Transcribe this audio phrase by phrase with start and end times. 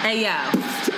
[0.00, 0.97] Hey yo.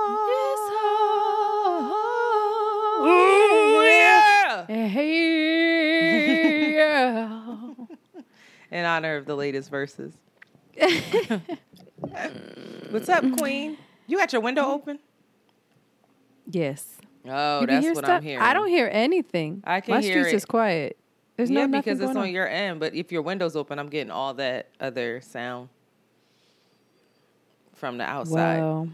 [8.71, 10.13] In honor of the latest Verzuz.
[12.89, 13.77] What's up, Queen?
[14.07, 14.99] You got your window open?
[16.49, 16.97] yes.
[17.27, 18.17] Oh, You that's hear what stuff?
[18.17, 18.41] I'm hearing.
[18.43, 19.61] I don't hear anything.
[19.63, 20.37] I can My hear streets it.
[20.37, 20.97] is quiet.
[21.37, 22.31] There's yeah, no nothing because it's on on.
[22.31, 22.79] your end.
[22.79, 25.69] But if your window's open, I'm getting all that other sound
[27.75, 28.59] from the outside.
[28.59, 28.89] Well,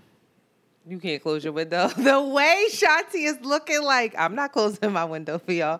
[0.86, 1.88] You can't close your window.
[1.98, 5.80] The way Shanti is looking like I'm not closing my window for y'all.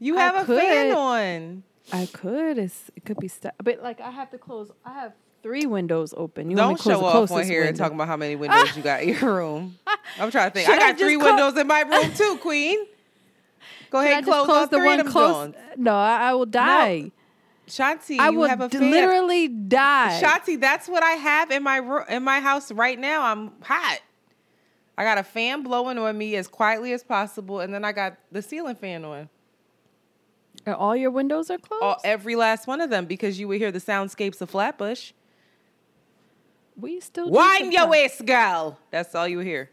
[0.00, 1.62] You I have a fan on.
[1.92, 2.58] I could.
[2.58, 3.54] It's, it could be stuck.
[3.62, 4.70] But like, I have to close.
[4.84, 6.50] I have three windows open.
[6.50, 9.10] You Don't show closest on here and talking about how many windows you got in
[9.10, 9.78] your room.
[10.18, 10.66] I'm trying to think.
[10.66, 12.78] Should I I got three just windows in my room too, Queen.
[13.90, 15.44] Go Should ahead and close, the three one of them close?
[15.46, 15.58] joints.
[15.76, 17.12] No, I, I will die.
[17.68, 20.20] Shanti, I you will have a d- literally die.
[20.22, 23.22] Shanti, that's what I have in my ro- in my house right now.
[23.22, 24.00] I'm hot.
[24.98, 28.16] I got a fan blowing on me as quietly as possible, and then I got
[28.32, 29.28] the ceiling fan on.
[30.66, 31.82] And all your windows are closed.
[31.82, 35.12] All, every last one of them because you would hear the soundscapes of Flatbush.
[36.76, 38.78] we still Wind your waist, girl.
[38.90, 39.70] That's all you hear,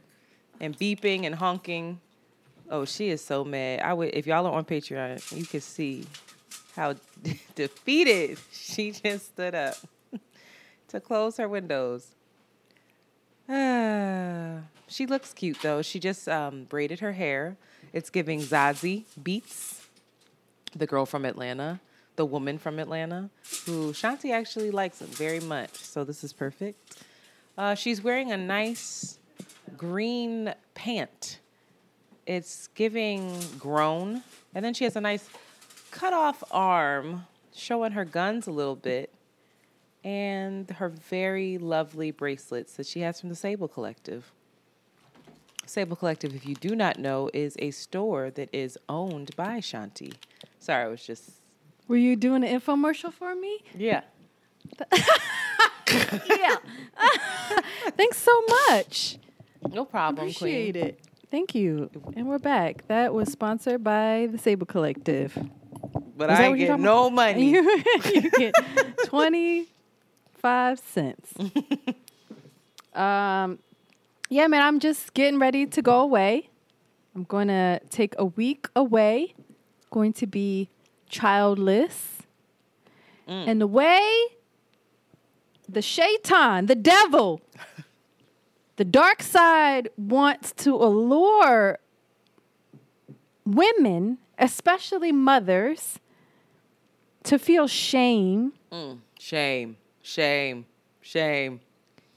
[0.60, 2.02] and beeping and honking.
[2.70, 3.82] Oh, she is so mad.
[3.82, 6.06] I would if y'all are on Patreon, you can see
[6.76, 6.96] how
[7.56, 9.76] defeated she just stood up
[10.90, 12.16] to close her windows.
[13.50, 15.82] Ah, she looks cute though.
[15.82, 17.58] She just um, braided her hair.
[17.94, 19.81] It's giving Zazie Beetz,
[20.76, 21.80] the girl from Atlanta,
[22.16, 23.30] the woman from Atlanta,
[23.66, 25.76] who Shanti actually likes very much.
[25.76, 27.04] So this is perfect.
[27.58, 29.20] Uh, she's wearing a nice
[29.78, 31.40] green pant.
[32.26, 34.24] It's giving grown,
[34.54, 35.30] and then she has a nice
[35.90, 39.14] cut off arm, showing her guns a little bit
[40.04, 44.32] and her very lovely bracelets that she has from the Sable Collective.
[45.72, 50.14] Sable Collective, if you do not know, is a store that is owned by Shanti.
[50.60, 51.32] Sorry, I was just
[51.88, 53.60] Were you doing an infomercial for me?
[53.78, 54.02] yeah.
[56.30, 56.56] Yeah.
[57.98, 59.18] Thanks so much.
[59.74, 60.86] No problem, Appreciate Queen.
[60.86, 61.00] it.
[61.30, 61.90] Thank you.
[62.16, 62.88] And we're back.
[62.88, 65.38] That was sponsored by the Sable Collective.
[66.16, 67.52] But I ain't what you're getting talking no money.
[67.52, 67.84] You,
[68.14, 68.54] you get
[69.06, 71.34] 25 cents.
[72.94, 73.60] um,
[74.32, 76.50] yeah, man, I'm just getting ready to go away.
[77.14, 79.36] I'm going to take a week away,
[79.92, 80.70] going to be
[81.10, 82.20] childless.
[83.28, 83.48] Mm.
[83.48, 84.02] And the way
[85.68, 87.42] the shaitan, the devil,
[88.78, 91.80] the dark side wants to allure
[93.46, 96.00] women, especially mothers,
[97.24, 99.00] to feel shame, mm.
[99.20, 100.66] Shame, shame,
[101.02, 101.60] shame.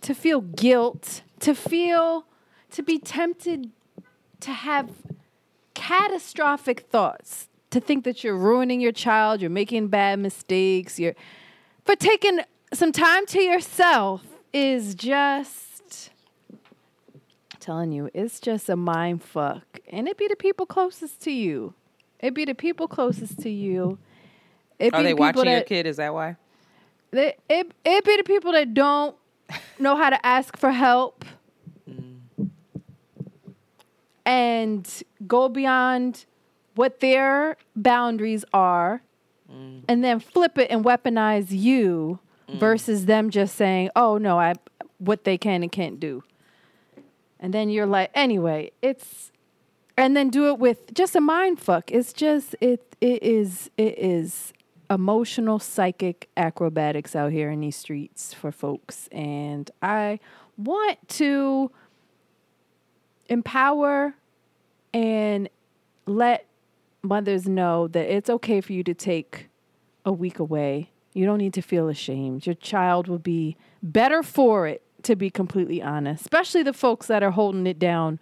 [0.03, 2.25] to feel guilt, to feel,
[2.71, 3.71] to be tempted
[4.41, 4.91] to have
[5.75, 11.15] catastrophic thoughts, to think that you're ruining your child, you're making bad mistakes, you're,
[11.85, 12.41] but taking
[12.73, 14.23] some time to yourself
[14.55, 16.11] is just,
[17.61, 19.81] telling you, it's just a mind fuck.
[19.91, 21.75] And it be the people closest to you.
[22.21, 23.99] It be the people closest to you.
[24.79, 25.87] It Are be they the people watching your kid?
[25.87, 26.37] Is that why?
[27.15, 29.17] they, it it be the people that don't
[29.79, 31.25] know how to ask for help
[34.27, 36.25] and go beyond
[36.75, 39.03] what their boundaries are
[39.89, 42.19] and then flip it and weaponize you
[42.49, 44.53] versus them just saying oh no i
[44.99, 46.23] what they can and can't do.
[47.39, 49.31] And then you're like anyway it's
[49.97, 51.91] and then do it with just a mind fuck.
[51.93, 54.53] It's just it it is it is
[54.95, 59.09] emotional psychic acrobatics out here in these streets for folks.
[59.13, 60.21] And i
[60.57, 61.71] want to
[63.29, 64.15] empower
[64.93, 65.49] and
[66.07, 66.47] let
[67.03, 69.49] mothers know that it's okay for you to take
[70.05, 70.91] a week away.
[71.13, 72.47] You don't need to feel ashamed.
[72.47, 77.23] Your child will be better for it to be completely honest, especially the folks that
[77.23, 78.21] are holding it down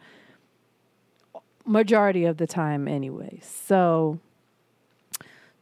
[1.65, 3.39] majority of the time anyway.
[3.43, 4.19] So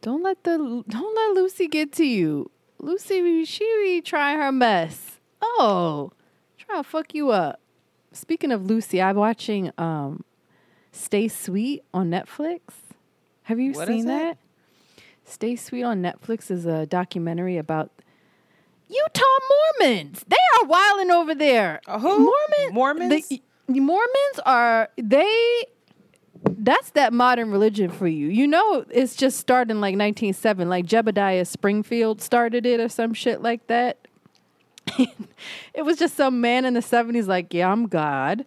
[0.02, 0.56] don't let the
[0.88, 2.50] don't let Lucy get to you.
[2.78, 5.20] Lucy, she be trying her mess.
[5.42, 6.12] Oh,
[6.58, 7.60] try to fuck you up.
[8.12, 10.24] Speaking of Lucy, I'm watching um,
[10.92, 12.60] Stay Sweet on Netflix.
[13.42, 14.38] Have you What seen that?
[15.24, 17.90] Stay Sweet on Netflix is a documentary about
[18.88, 19.24] Utah
[19.80, 20.24] Mormons.
[20.26, 21.80] They are wilding over there.
[21.86, 22.18] Uh, who?
[22.18, 23.28] Mormon, Mormons?
[23.28, 25.64] The, the Mormons are they.
[26.44, 28.28] That's that modern religion for you.
[28.28, 30.68] You know, it's just starting like 1907.
[30.68, 33.98] Like Jebediah Springfield started it or some shit like that.
[35.74, 38.46] it was just some man in the 70s like, yeah, I'm God.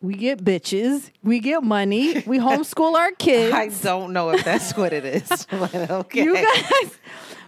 [0.00, 1.10] We get bitches.
[1.22, 2.22] We get money.
[2.26, 3.54] We homeschool our kids.
[3.54, 5.28] I don't know if that's what it is.
[5.50, 6.24] but okay.
[6.24, 6.98] You guys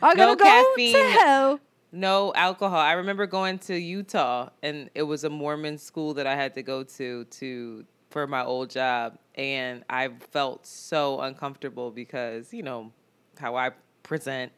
[0.03, 0.95] are No gonna go caffeine.
[0.95, 1.61] to hell.
[1.91, 2.79] No alcohol.
[2.79, 6.63] I remember going to Utah and it was a Mormon school that I had to
[6.63, 7.85] go to to
[8.15, 12.93] for my old job and I felt so uncomfortable because, you know,
[13.41, 13.73] how I
[14.05, 14.53] present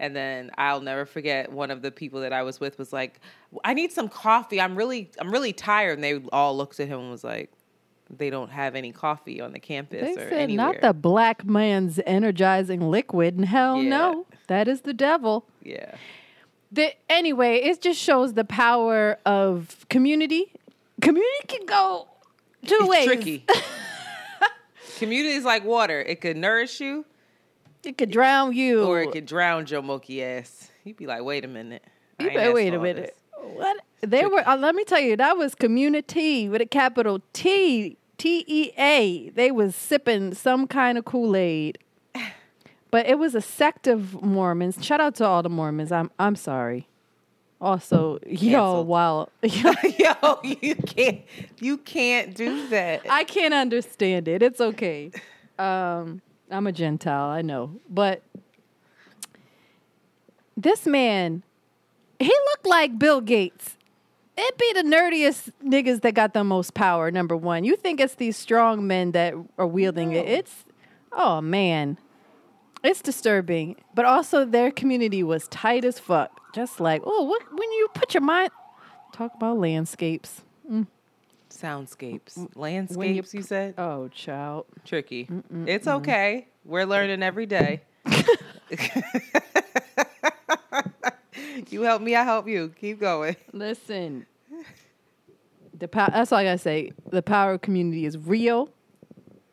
[0.00, 3.20] and then I'll never forget one of the people that I was with was like,
[3.62, 4.58] "I need some coffee.
[4.58, 7.52] I'm really I'm really tired." And they all looked at him and was like,
[8.08, 11.44] "They don't have any coffee on the campus They or said anywhere." not the black
[11.44, 13.36] man's energizing liquid.
[13.36, 13.88] And hell Yeah.
[13.90, 15.46] no, that is the devil.
[15.62, 15.94] yeah.
[16.72, 20.52] The, anyway, it just shows the power of community.
[21.00, 22.08] Community can go
[22.66, 23.04] two It's ways.
[23.06, 23.44] tricky.
[24.98, 26.00] Community is like water.
[26.00, 27.04] It could nourish you
[27.84, 28.84] It could drown you.
[28.84, 30.70] or it could drown your monkey ass.
[30.84, 31.82] You'd be like, wait a minute.
[32.20, 33.14] You better wait a minute.
[33.36, 33.78] this." What?
[34.00, 34.46] They were.
[34.48, 39.30] Uh, let me tell you, that was community with a capital T T E A.
[39.30, 41.78] They was sipping some kind of Kool Aid.
[42.90, 44.78] But it was a sect of Mormons.
[44.84, 45.90] Shout out to all the Mormons.
[45.90, 46.86] I'm I'm sorry.
[47.64, 51.22] Also, yo, while Yo, you can't
[51.58, 53.00] you can't do that.
[53.08, 54.42] I can't understand it.
[54.42, 55.10] It's okay.
[55.58, 56.20] Um,
[56.50, 57.80] I'm a Gentile, I know.
[57.88, 58.22] But
[60.54, 61.42] this man,
[62.18, 63.78] he looked like Bill Gates.
[64.36, 67.64] It be the nerdiest niggas that got the most power, number one.
[67.64, 70.28] You think it's these strong men that are wielding it.
[70.28, 70.66] It's,
[71.12, 71.96] oh man.
[72.84, 73.76] It's disturbing.
[73.94, 76.30] But also, their community was tight as fuck.
[76.54, 78.50] Just like, oh, what, when you put your mind,
[79.12, 80.42] talk about landscapes.
[80.70, 80.86] Mm.
[81.50, 82.48] Soundscapes.
[82.54, 83.74] Landscapes, you said?
[83.78, 84.66] Oh, child.
[84.84, 85.28] Tricky.
[85.66, 86.46] It's okay.
[86.64, 87.80] We're learning every day.
[91.70, 92.74] you help me, I help you.
[92.80, 93.36] Keep going.
[93.52, 94.26] Listen,
[95.78, 96.10] the power.
[96.12, 96.92] That's all I gotta say.
[97.10, 98.70] The power of community is real.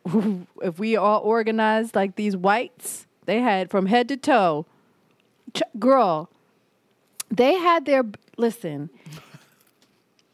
[0.62, 4.66] if we all organized like these whites, they had from head to toe.
[5.54, 6.30] Ch- girl,
[7.30, 8.04] they had their
[8.38, 8.90] listen.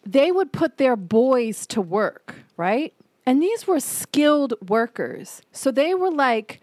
[0.05, 2.93] They would put their boys to work, right?
[3.25, 5.41] And these were skilled workers.
[5.51, 6.61] So they were like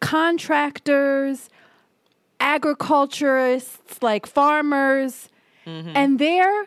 [0.00, 1.48] contractors,
[2.38, 5.30] agriculturists, like farmers,
[5.64, 5.92] mm-hmm.
[5.94, 6.66] and their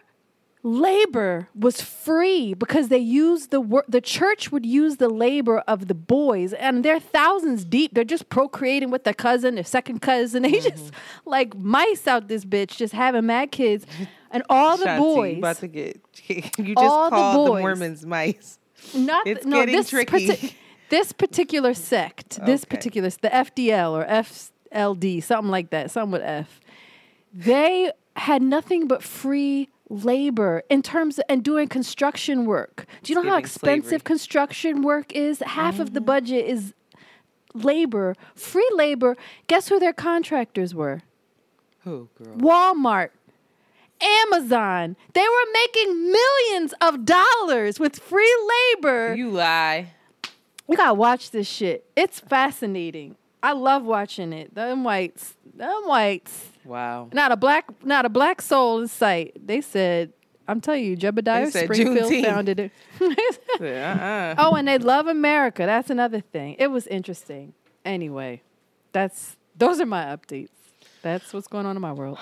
[0.64, 3.86] labor was free because they used the work.
[3.88, 7.94] The church would use the labor of the boys, and they're thousands deep.
[7.94, 10.44] They're just procreating with their cousin, their second cousin.
[10.50, 11.30] They just mm-hmm.
[11.30, 13.86] like mice out this bitch, just having mad kids,
[14.32, 15.38] and all the Shanti, boys.
[15.38, 17.62] about to get you just All called the, boys.
[17.62, 18.58] Mormons mice.
[18.96, 20.28] Not It's no, getting this tricky.
[20.28, 20.56] parti-
[20.90, 26.60] this particular sect, this particular the FDL or FLD, something like that, something with F.
[27.32, 32.86] They had nothing but free labor in terms of and doing construction work.
[33.04, 34.00] Do you know how expensive slavery.
[34.04, 35.40] construction work is?
[35.46, 35.94] Half of Mm-hmm.
[35.96, 36.74] the budget is
[37.54, 39.18] labor, free labor.
[39.48, 41.02] Guess who their contractors were?
[41.86, 42.36] Oh, girl.
[42.38, 43.10] Walmart,
[44.02, 44.96] Amazon.
[45.14, 48.36] They were making millions of dollars with free
[48.76, 49.16] labor.
[49.16, 49.94] You lie.
[50.68, 51.90] You gotta watch this shit.
[51.96, 53.16] It's fascinating.
[53.42, 54.54] I love watching it.
[54.54, 56.48] Them whites, them whites.
[56.66, 57.10] Wow.
[57.14, 59.38] Not a black, not a black soul in sight.
[59.46, 60.12] They said,
[60.48, 62.26] "I'm telling you, Jebediah said Springfield Juneteenth.
[62.26, 62.72] founded it."
[63.62, 64.36] Uh-uh.
[64.38, 65.66] oh, and they love America.
[65.66, 66.56] That's another thing.
[66.60, 67.54] It was interesting.
[67.86, 68.42] Anyway,
[68.92, 70.50] that's those are my updates.
[71.02, 72.18] That's what's going on in my world.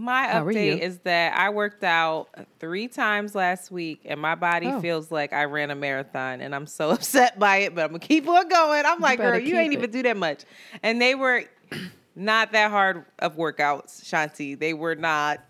[0.00, 2.28] My How update is that I worked out
[2.60, 4.80] three times last week and my body Oh.
[4.80, 7.98] feels like I ran a marathon and I'm so upset by it, but I'm gonna
[7.98, 8.86] keep on going.
[8.86, 9.78] I'm like, girl, you ain't it.
[9.78, 10.44] even do that much.
[10.84, 11.42] And they were
[12.14, 14.56] not that hard of workouts, Shanti.
[14.56, 15.40] They were not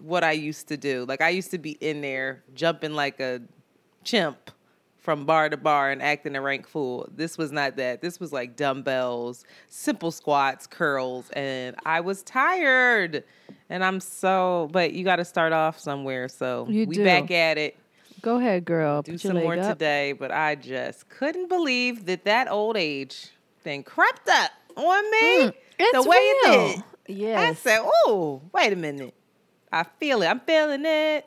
[0.00, 1.04] what I used to do.
[1.06, 3.40] Like I used to be in there jumping like a
[4.02, 4.50] chimp
[4.98, 7.08] from bar to bar and acting a rank fool.
[7.14, 8.00] This was not that.
[8.00, 13.22] This was like dumbbells, simple squats, curls, and I was tired.
[13.72, 16.28] And I'm so, but you got to start off somewhere.
[16.28, 17.04] So You we do.
[17.04, 17.74] back at it.
[18.20, 19.00] Go ahead, girl.
[19.00, 19.66] Do Put some more up.
[19.72, 23.30] today, but I just couldn't believe that that old age
[23.62, 26.82] thing crept up on me Mm, it's the way it real.
[27.08, 27.36] did.
[27.36, 29.14] I said, "Oh, wait a minute.
[29.72, 30.26] I feel it.
[30.26, 31.24] I'm feeling it."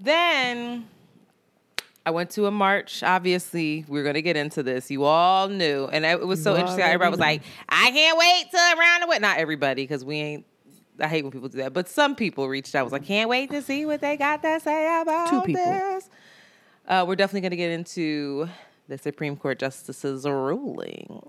[0.00, 0.88] Then
[2.04, 3.02] I went to a march.
[3.02, 4.90] Obviously, we're gonna get into this.
[4.90, 6.84] You all knew, and it was so You interesting.
[6.84, 10.44] Everybody was like, "I can't wait to around the way." Not everybody, because we ain't.
[11.02, 12.80] I hate when people do that, but some people reached out.
[12.80, 15.64] I was like, "Can't wait to see what they got to say about Two people.
[15.64, 16.08] this."
[16.86, 18.48] Uh, we're definitely gonna get into
[18.88, 21.22] the Supreme Court justice's ruling.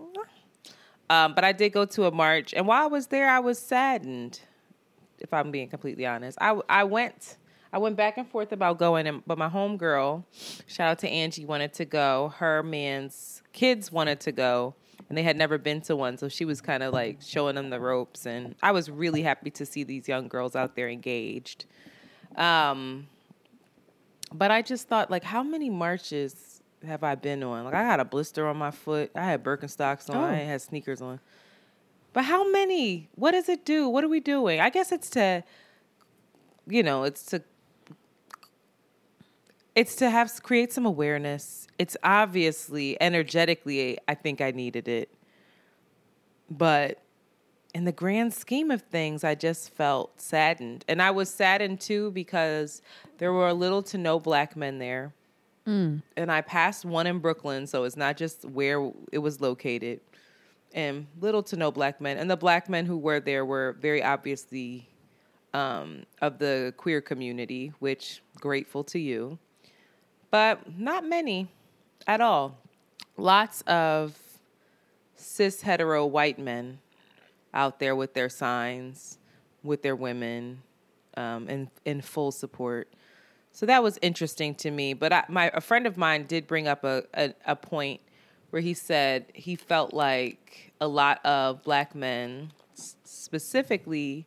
[1.10, 3.60] Um, but I did go to a march, and while I was there, I was
[3.60, 4.39] saddened.
[5.20, 7.38] If I'm being completely honest, I I went
[7.74, 10.24] I went back and forth about going, and, but my homegirl,
[10.68, 12.32] shout out to Angie, wanted to go.
[12.38, 14.75] Her man's kids wanted to go,
[15.13, 17.70] and they had never been to one, so she was kind of like showing them
[17.70, 21.65] the ropes, and I was really happy to see these young girls out there engaged.
[22.36, 23.05] Um,
[24.34, 27.63] but I just thought, like, how many marches have I been on?
[27.65, 29.12] Like, I had a blister on my foot.
[29.13, 30.17] I had Birkenstocks on.
[30.17, 30.24] Oh.
[30.24, 31.20] I had sneakers on.
[32.12, 33.08] But how many?
[33.13, 33.88] What does it do?
[33.88, 34.60] What are we doing?
[34.60, 35.43] I guess it's to,
[36.67, 37.43] you know, it's to,
[39.75, 41.68] it's to have create some awareness.
[41.80, 45.10] It's obviously energetically, I think I needed it,
[46.50, 47.00] but
[47.74, 50.86] in the grand scheme of things, I just felt saddened.
[50.88, 52.84] And I was saddened too because
[53.18, 55.13] there were little to no black men there.
[56.18, 60.01] And I passed one in Brooklyn, so it's not just where it was located.
[60.74, 62.18] And little to no black men.
[62.18, 64.88] And the black men who were there were very obviously
[65.53, 69.39] um, of the queer community, which grateful to you.
[70.34, 71.48] But not many
[72.08, 72.58] at all.
[73.18, 74.18] Lots of
[75.16, 76.80] cis hetero white men
[77.54, 79.20] out there with their signs,
[79.62, 80.63] with their women,
[81.18, 82.92] um, in in full support.
[83.52, 84.96] So that was interesting to me.
[84.96, 88.02] But I, my a friend of mine did bring up a, a a point
[88.50, 92.54] where he said he felt like a lot of black men,
[93.04, 94.25] specifically,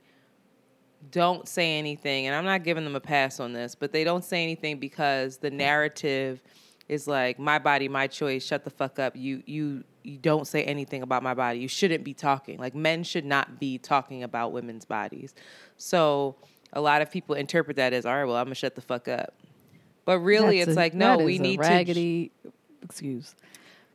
[1.10, 4.24] don't say anything, and I'm not giving them a pass on this, but they don't
[4.24, 6.42] say anything because the narrative
[6.88, 8.44] is like my body, my choice.
[8.44, 9.14] Shut the fuck up.
[9.16, 11.58] You you you don't say anything about my body.
[11.58, 12.58] You shouldn't be talking.
[12.58, 15.34] Like men should not be talking about women's bodies.
[15.76, 16.36] So
[16.72, 18.24] a lot of people interpret that as all right.
[18.24, 19.34] Well, I'm gonna shut the fuck up.
[20.04, 22.30] But really, That's it's a- like no, we need to.
[22.82, 23.34] excuse.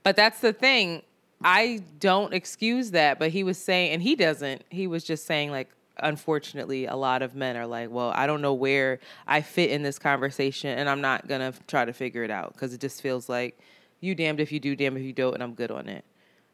[0.04, 1.04] But that's the thing.
[1.44, 4.64] I don't excuse that, but he was saying, and he doesn't.
[4.70, 8.42] He was just saying, like, unfortunately, a lot of men are like, well, I don't
[8.42, 12.32] know where I fit in this conversation, and I'm not gonna try to figure it
[12.32, 13.60] out because it just feels like
[14.00, 16.06] you damned if you do, damned if you don't, and I'm good on it.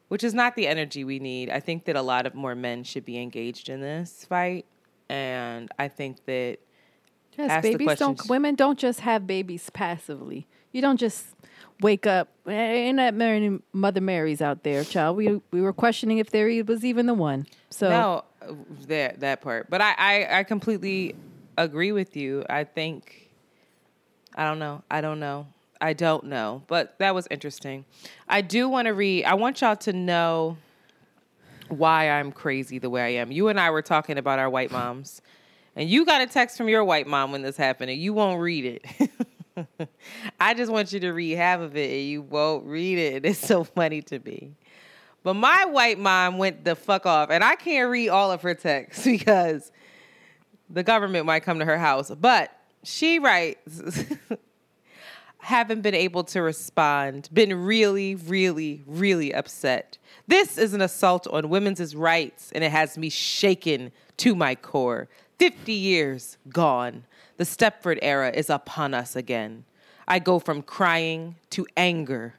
[0.08, 1.50] Which is not the energy we need.
[1.50, 4.64] I think that a lot of more men should be engaged in this fight,
[5.08, 6.58] and I think that
[7.38, 8.20] Yes, babies don't.
[8.28, 10.48] Women don't just have babies passively.
[10.72, 11.24] You don't just
[11.80, 12.28] wake up.
[12.48, 15.16] Ain't that many Mother Marys out there, child?
[15.16, 17.46] We we were questioning if there was even the one.
[17.70, 18.24] So No,
[18.86, 19.68] that that part.
[19.70, 21.14] But I, I I completely
[21.56, 22.44] agree with you.
[22.48, 23.30] I think
[24.34, 24.82] I don't know.
[24.90, 25.46] I don't know.
[25.80, 26.62] I don't know.
[26.66, 27.84] But that was interesting.
[28.28, 29.24] I do want to read.
[29.24, 30.56] I want y'all to know
[31.68, 33.30] why I'm crazy the way I am.
[33.30, 35.22] You and I were talking about our white moms.
[35.76, 38.40] And you got a text from your white mom when this happened and you won't
[38.40, 39.10] read it.
[40.40, 43.24] I just want you to read half of it and you won't read it.
[43.28, 44.52] It's so funny to me.
[45.28, 48.54] But my white mom went the fuck off, and I can't read all of her
[48.54, 49.70] texts because
[50.70, 52.10] the government might come to her house.
[52.18, 52.50] But
[52.82, 54.06] she writes,
[55.40, 59.98] haven't been able to respond, been really, really, really upset.
[60.26, 65.10] This is an assault on women's rights, and it has me shaken to my core.
[65.38, 67.04] 50 years gone.
[67.36, 69.66] The Stepford era is upon us again.
[70.06, 72.36] I go from crying to anger.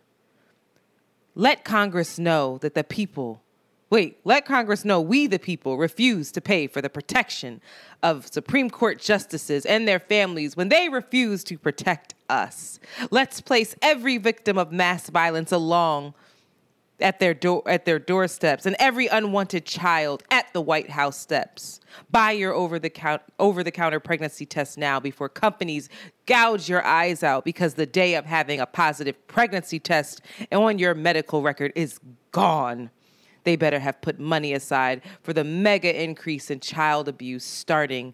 [1.40, 3.42] Let Congress know that the people,
[3.90, 7.62] wait, let Congress know we, the people, refuse to pay for the protection
[8.04, 12.78] of Supreme Court justices and their families when they refuse to protect us.
[13.10, 16.14] Let's place every victim of mass violence along
[17.02, 21.80] at their door at their doorsteps and every unwanted child at the White House steps.
[22.12, 25.90] Buy your over the count over the counter pregnancy test now before companies
[26.26, 30.94] gouge your eyes out because the day of having a positive pregnancy test on your
[30.94, 32.00] medical record is
[32.32, 32.90] gone.
[33.44, 38.14] They better have put money aside for the mega increase in child abuse starting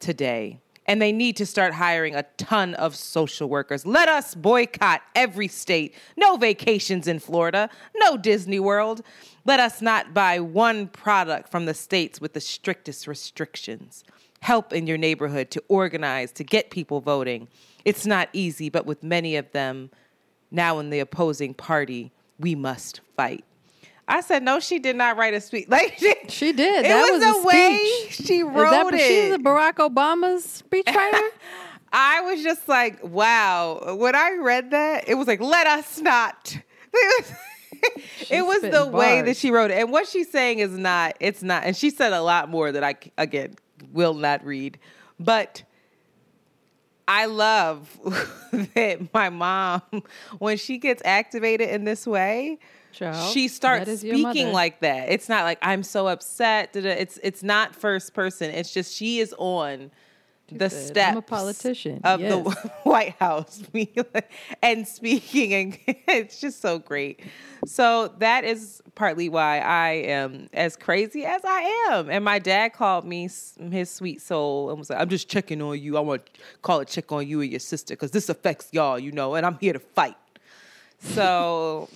[0.00, 0.60] today.
[0.90, 3.86] And they need to start hiring a ton of social workers.
[3.86, 5.94] Let us boycott every state.
[6.16, 9.02] No vacations in Florida, no Disney World.
[9.44, 14.02] Let us not buy one product from the states with the strictest restrictions.
[14.40, 17.46] Help in your neighborhood to organize, to get people voting.
[17.84, 19.92] It's not easy, but with many of them
[20.50, 23.44] now in the opposing party, we must fight.
[24.10, 25.66] I said, no, she did not write a speech.
[25.70, 26.84] Like she, She did.
[26.84, 29.00] It That was, was the a way she wrote that it.
[29.00, 31.28] she's a Barack Obama's speechwriter?
[31.92, 33.96] I was just like, wow.
[33.98, 36.56] When I read that, it was like, let us not.
[38.28, 39.78] It was, the spitting way that she wrote it.
[39.78, 41.64] And what she's saying is not, it's not.
[41.64, 43.54] And she said a lot more that I, again,
[43.90, 44.78] will not read.
[45.18, 45.62] But
[47.08, 47.88] I love
[48.74, 49.80] that my mom,
[50.38, 52.58] when she gets activated in this way,
[52.92, 55.10] Child, she starts that is your speaking like that.
[55.10, 56.72] It's not like I'm so upset.
[56.72, 56.90] da-da.
[56.90, 58.50] It's it's not first person.
[58.50, 59.90] It's just she is on
[60.52, 61.10] the said, steps.
[61.12, 62.32] "I'm a politician." of Yes.
[62.44, 62.50] the
[62.82, 63.62] White House
[64.62, 65.78] and speaking, and
[66.08, 67.20] it's just so great.
[67.66, 72.10] So that is partly why I am as crazy as I am.
[72.10, 73.28] And my dad called me
[73.70, 75.96] his sweet soul and was like, "I'm just checking on you.
[75.96, 78.98] I want to call a check on you and your sister because this affects y'all,
[78.98, 80.16] you know, and I'm here to fight."
[80.98, 81.88] So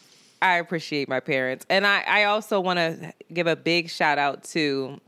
[0.45, 1.65] I appreciate my parents.
[1.71, 5.01] And I, I also want to give a big shout out to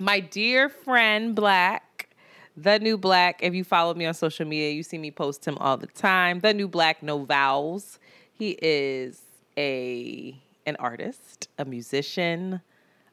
[0.00, 2.08] my dear friend Black,
[2.56, 3.38] the new Black.
[3.40, 6.40] If you follow me on social media, you see me post him all the time.
[6.40, 8.00] The new Black, no vowels.
[8.32, 9.22] He is
[9.56, 12.60] a an artist, a musician,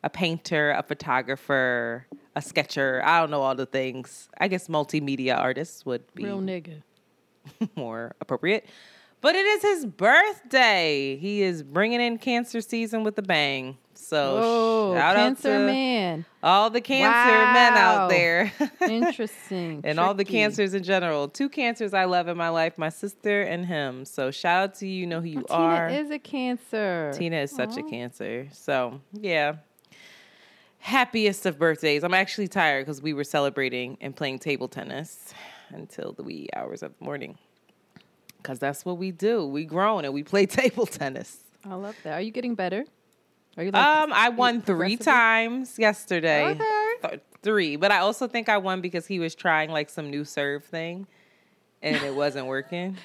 [0.04, 3.04] a painter, a photographer, a sketcher.
[3.06, 4.30] I don't know all the things.
[4.40, 6.82] I guess multimedia artists would be Real nigga.
[7.76, 8.66] more appropriate.
[9.20, 11.18] But it is his birthday.
[11.18, 13.78] He is bringing in cancer season with a bang.
[13.96, 16.26] So Oh, shout cancer out to man.
[16.44, 18.54] all the cancer men out there.
[18.88, 19.82] Interesting.
[19.84, 21.28] and all the cancers in general.
[21.28, 24.06] Two cancers I love in my life, my sister and him.
[24.06, 25.88] So shout out to you, you know who you are.
[25.90, 27.12] Tina is a cancer.
[27.16, 28.48] Tina is such a cancer.
[28.54, 29.56] So, yeah.
[30.80, 32.04] Happiest of birthdays.
[32.04, 35.34] I'm actually tired because we were celebrating and playing table tennis
[35.70, 37.38] until the wee hours of the morning.
[38.38, 39.45] Because that's what we do.
[39.45, 41.38] We grown and we play table tennis.
[41.65, 42.13] I love that.
[42.13, 42.86] Are you getting better?
[43.58, 46.45] Are you like Um, I won three times yesterday.
[46.52, 47.10] Okay.
[47.10, 50.23] Th- three, but I also think I won because he was trying like some new
[50.23, 51.08] serve thing,
[51.82, 52.97] and it wasn't working.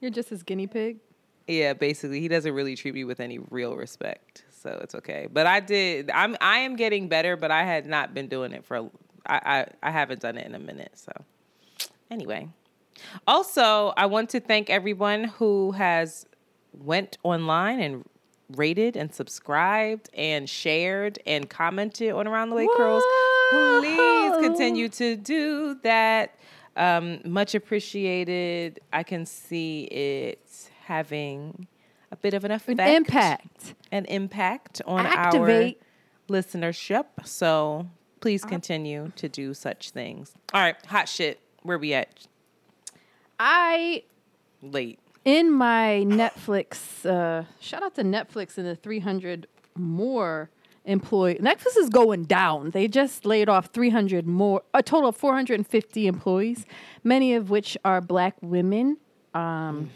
[0.00, 0.98] You're just his guinea pig.
[1.46, 5.28] Yeah, basically, he doesn't really treat me with any real respect, so it's okay.
[5.32, 6.10] But I did.
[6.10, 6.36] I'm.
[6.40, 8.90] I am getting better, but I had not been doing it for.
[9.26, 9.34] I.
[9.34, 10.92] I, I haven't done it in a minute.
[10.94, 11.12] So,
[12.10, 12.48] anyway.
[13.26, 16.26] Also, I want to thank everyone who has
[16.72, 18.04] went online and
[18.56, 23.02] rated and subscribed and shared and commented on Around the Way Curls.
[23.50, 26.34] Please continue to do that.
[26.76, 28.80] Um, much appreciated.
[28.92, 30.40] I can see it
[30.84, 31.66] having
[32.10, 33.74] a bit of an effect, An impact.
[33.90, 35.78] an impact on Activate.
[36.30, 37.04] our listenership.
[37.24, 37.88] So
[38.20, 40.32] please continue to do such things.
[40.54, 41.40] All right, hot shit.
[41.62, 42.26] Where we at?
[43.44, 44.04] I
[44.62, 45.00] Late.
[45.24, 47.04] in my Netflix.
[47.04, 50.48] Uh, shout out to Netflix and the 300 more
[50.84, 51.40] employee.
[51.40, 52.70] Netflix is going down.
[52.70, 56.66] They just laid off 300 more, a total of 450 employees,
[57.02, 58.98] many of which are black women.
[59.34, 59.90] Um,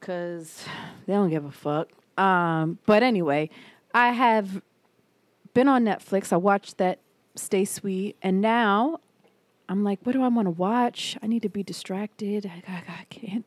[0.00, 0.66] cause
[1.06, 1.88] they don't give a fuck.
[2.18, 3.48] Um, but anyway,
[3.94, 4.60] I have
[5.54, 6.30] been on Netflix.
[6.30, 6.98] I watched that
[7.36, 9.00] Stay Sweet, and now
[9.68, 11.16] I'm like, what do I want to watch?
[11.22, 12.46] I need to be distracted.
[12.46, 13.44] I, I, I can't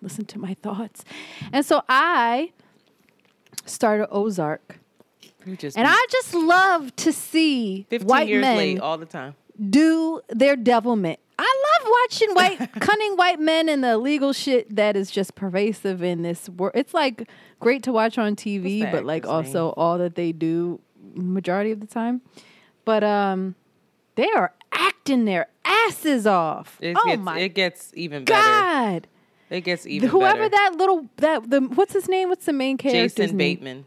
[0.00, 1.04] listen to my thoughts.
[1.52, 2.52] And so I
[3.66, 4.78] started Ozark.
[5.46, 9.34] And I just love to see 15 white years men late all the time.
[9.70, 11.20] do their devilment.
[11.38, 16.02] I love watching white cunning white men and the illegal shit that is just pervasive
[16.02, 16.72] in this world.
[16.74, 17.28] It's like
[17.60, 20.80] great to watch on TV, but like also all that they do
[21.14, 22.20] majority of the time.
[22.84, 23.54] But um
[24.16, 26.78] they are acting their asses off.
[26.80, 28.40] It oh gets my it gets even better.
[28.42, 29.08] god.
[29.50, 30.48] It gets even Whoever better.
[30.50, 32.28] that little that the what's his name?
[32.28, 33.56] What's the main character's Jason name?
[33.56, 33.84] Bateman.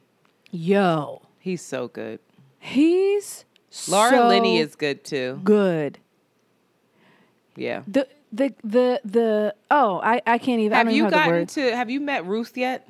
[0.52, 1.22] Yo.
[1.39, 2.20] He's so good.
[2.60, 3.46] He's
[3.88, 5.39] Laura so Linney is good too.
[5.44, 5.98] good.
[7.56, 7.84] Yeah.
[7.88, 11.89] The the the the oh I I can't even Have you even gotten to have
[11.89, 12.88] you met Ruth yet?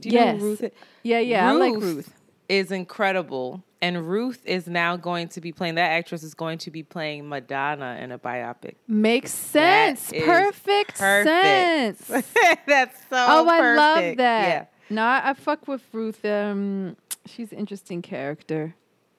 [0.00, 0.40] Do you Yes.
[0.40, 0.70] who Ruth is?
[1.02, 2.12] Yeah, yeah, I like Ruth.
[2.48, 3.62] is incredible.
[3.82, 7.28] And Ruth is now going to be playing that actress is going to be playing
[7.28, 8.76] Madonna in a biopic.
[8.86, 10.12] Makes sense.
[10.12, 12.04] Perfect, perfect.
[12.04, 12.24] sense.
[12.66, 14.48] That's so oh, I love that.
[14.48, 14.64] Yeah.
[14.88, 16.24] No, I, I fuck with Ruth.
[16.24, 18.76] Um, she's an interesting character.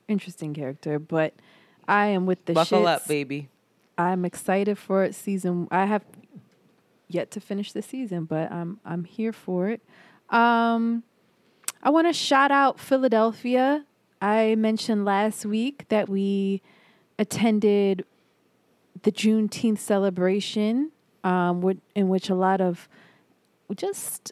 [0.07, 1.33] Interesting character, but
[1.85, 2.87] I am with the Buckle shits.
[2.87, 3.49] up, baby.
[3.97, 5.13] I'm excited for it.
[5.13, 6.05] Season I have
[7.09, 9.81] yet to finish the season, but I'm I'm here for it.
[10.29, 11.03] Um,
[11.81, 13.85] I want to shout out Philadelphia.
[14.23, 16.61] I mentioned last week that we
[17.19, 18.05] attended
[19.01, 20.91] the Juneteenth celebration,
[21.25, 22.87] um, in which a lot of
[23.75, 24.31] just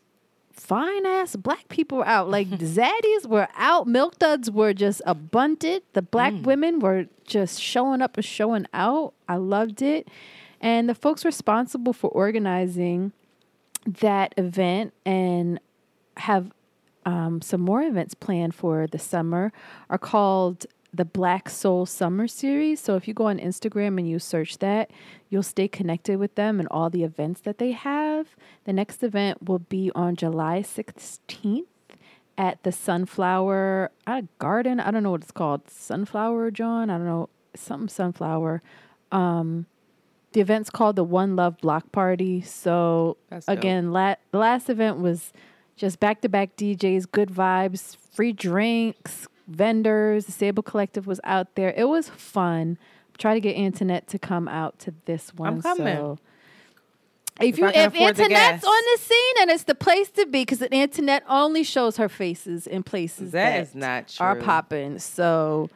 [0.54, 2.30] fine ass black people were out.
[2.30, 5.84] Like zaddies were out, milk duds were just abundant.
[5.92, 6.44] The black mm.
[6.44, 9.14] women were just showing up and showing out.
[9.28, 10.08] I loved it.
[10.62, 13.12] And the folks responsible for organizing
[13.86, 15.60] that event and
[16.16, 16.54] have
[17.06, 19.52] um, some more events planned for the summer
[19.90, 22.80] are called the Black Soul Summer Series.
[22.80, 24.92] So if you go on Instagram and you search that,
[25.30, 28.36] you'll stay connected with them and all the events that they have.
[28.66, 31.66] The next event will be on July 16th
[32.38, 34.80] at the Sunflower uh, Garden.
[34.80, 35.70] I don't know what it's called.
[35.70, 36.90] Sunflower John.
[36.90, 37.30] I don't know.
[37.56, 38.62] Something Sunflower.
[39.12, 39.66] Um,
[40.34, 42.42] the event's called the One Love Block Party.
[42.42, 45.34] So That's again, la- the last event was
[45.82, 50.28] just back to back DJs, good vibes, free drinks, vendors.
[50.28, 51.74] The Sable Collective was out there.
[51.76, 52.78] It was fun.
[53.18, 55.56] Try to get Antoinette to come out to this one.
[55.56, 55.96] I'm coming.
[55.96, 56.20] So
[57.40, 60.62] if, if you if Antoinette's on the scene and it's the place to be because
[60.62, 64.24] Antoinette only shows her faces in places that, that is not true.
[64.24, 65.00] are popping.
[65.00, 65.68] So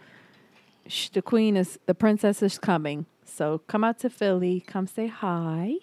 [0.86, 3.08] sh- the queen is the princess is coming.
[3.26, 5.78] So come out to Philly, come say hi,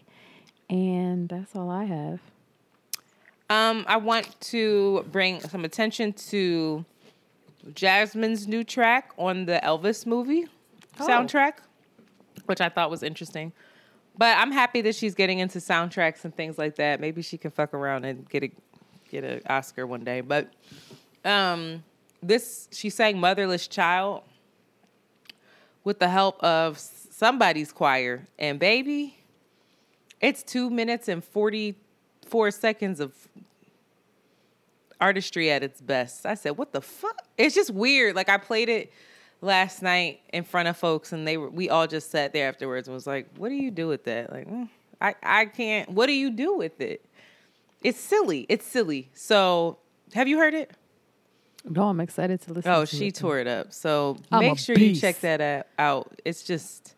[0.70, 2.20] and that's all I have.
[3.52, 6.86] Um, I want to bring some attention to
[7.74, 10.46] Jasmine's new track on the Elvis movie
[10.98, 11.06] oh.
[11.06, 11.58] soundtrack,
[12.46, 13.52] which I thought was interesting.
[14.16, 16.98] But I'm happy that she's getting into soundtracks and things like that.
[16.98, 18.50] Maybe she can fuck around and get a
[19.10, 20.22] get an Oscar one day.
[20.22, 20.50] But
[21.22, 21.84] um,
[22.22, 24.22] this she sang "Motherless Child"
[25.84, 29.18] with the help of somebody's choir, and baby,
[30.22, 31.76] it's two minutes and forty
[32.32, 33.12] four seconds of
[35.00, 36.24] artistry at its best.
[36.26, 38.16] I said, "What the fuck?" It's just weird.
[38.16, 38.90] Like I played it
[39.42, 42.88] last night in front of folks, and they were we all just sat there afterwards
[42.88, 44.68] and was like, "What do you do with that?" Like, mm,
[45.00, 45.90] I I can't.
[45.90, 47.04] What do you do with it?
[47.82, 48.46] It's silly.
[48.48, 49.10] It's silly.
[49.12, 49.78] So,
[50.14, 50.70] have you heard it?
[51.64, 52.70] No, I'm excited to listen.
[52.72, 53.14] Oh, to she it.
[53.14, 53.72] tore it up.
[53.72, 54.94] So I'm make sure beast.
[54.96, 56.20] you check that out.
[56.24, 56.94] It's just,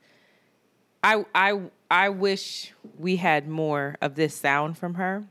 [1.03, 1.61] I I
[1.95, 5.23] I wish we had more of this sound from her.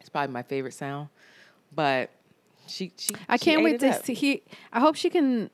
[0.00, 1.10] It's probably my favorite sound,
[1.70, 2.08] but
[2.66, 3.14] she she.
[3.28, 4.14] I can't she wait to see.
[4.14, 5.50] He, I hope she can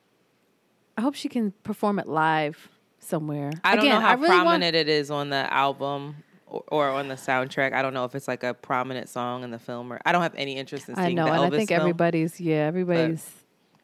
[0.97, 3.51] I hope she can perform it live somewhere.
[3.65, 4.75] I don't Again, know how really prominent want...
[4.75, 6.15] it is on the album
[6.47, 7.73] or, or, on the soundtrack.
[7.73, 10.21] I don't know if it's like a prominent song in the film or I don't
[10.21, 13.29] have any interest in seeing I know, and Elvis I think film, everybody's yeah, everybody's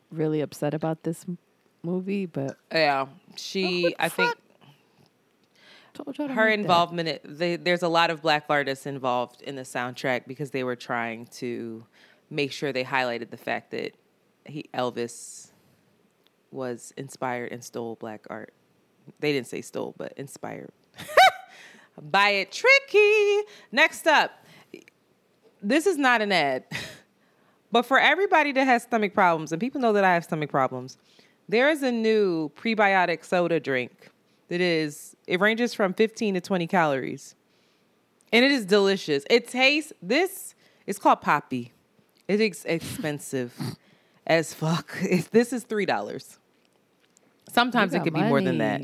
[0.10, 1.26] but, really upset about this
[1.84, 4.38] movie, but yeah, she I think
[6.18, 10.52] her involvement it, they, there's a lot of black artists involved in the soundtrack because
[10.52, 11.86] they were trying to
[12.30, 13.94] make sure they highlighted the fact that
[14.46, 15.52] he Elvis
[16.52, 18.54] was inspired and stole black art.
[19.20, 20.72] They didn't say stole, but inspired.
[22.02, 23.42] Buy it tricky.
[23.72, 24.32] Next up,
[25.62, 26.64] this is not an ad,
[27.72, 30.98] but for everybody that has stomach problems, and people know that I have stomach problems,
[31.48, 34.10] there is a new prebiotic soda drink
[34.50, 37.36] that is, it ranges from 15 to 20 calories.
[38.32, 39.24] And it is delicious.
[39.30, 40.54] It tastes, this
[40.86, 41.74] is called Poppi.
[42.28, 43.54] It is expensive
[44.28, 44.96] as fuck.
[45.32, 46.38] This is $3.
[47.52, 48.26] Sometimes it could money.
[48.26, 48.82] be more than that.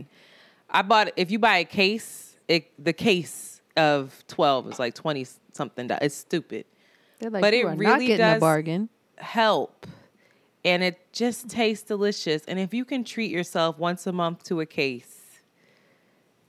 [0.70, 5.26] I bought if you buy a case, it the case of twelve is like twenty
[5.54, 5.88] something.
[6.02, 6.66] It's stupid,
[7.22, 8.90] like, but it really does bargain.
[9.18, 9.86] help,
[10.66, 12.44] and it just tastes delicious.
[12.46, 15.15] And if you can treat yourself once a month to a case,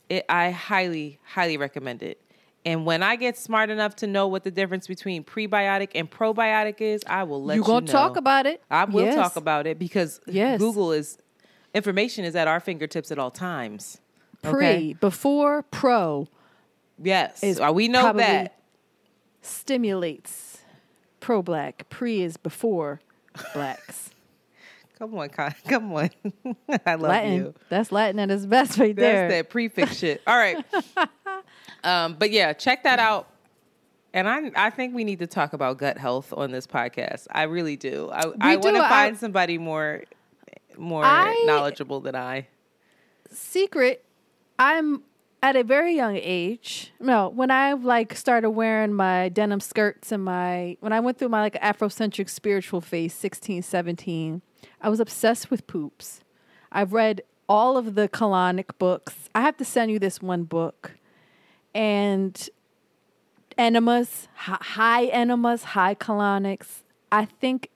[0.09, 2.21] it I highly highly recommend it.
[2.65, 6.81] And when I get smart enough to know what the difference between prebiotic and probiotic
[6.81, 7.79] is, I will let you, you know.
[7.79, 8.61] talk about it.
[8.69, 9.15] I will yes.
[9.15, 10.59] talk about it because yes.
[10.59, 11.17] Google is
[11.73, 13.99] information is at our fingertips at all times.
[14.41, 14.93] Pre, okay?
[14.93, 16.27] before, pro.
[17.01, 18.59] Yes, is uh, we know that
[19.41, 20.59] stimulates
[21.19, 21.89] pro black.
[21.89, 23.01] Pre is before
[23.53, 24.11] blacks.
[24.97, 25.29] Come on,
[25.67, 26.09] come on.
[26.85, 27.33] I love Latin.
[27.33, 27.53] you.
[27.69, 29.29] That's Latin at its best right That's there.
[29.29, 30.21] That's that prefix shit.
[30.25, 30.63] All right.
[31.83, 33.27] um, but yeah, check that out.
[34.13, 37.27] And I, I think we need to talk about gut health on this podcast.
[37.29, 38.09] I really do.
[38.11, 40.03] I, I want to find somebody more
[40.77, 42.47] more I, knowledgeable than I.
[43.29, 44.03] Secret,
[44.57, 45.03] I'm
[45.43, 46.93] at a very young age.
[46.99, 51.29] No, when I like started wearing my denim skirts and my when I went through
[51.29, 54.41] my like Afrocentric spiritual phase, 16, 17,
[54.81, 56.21] I was obsessed with poops.
[56.71, 59.29] I've read all of the colonic books.
[59.33, 60.91] I have to send you this one book.
[61.73, 62.49] And
[63.57, 66.83] enemas, high enemas, high colonics.
[67.11, 67.69] I think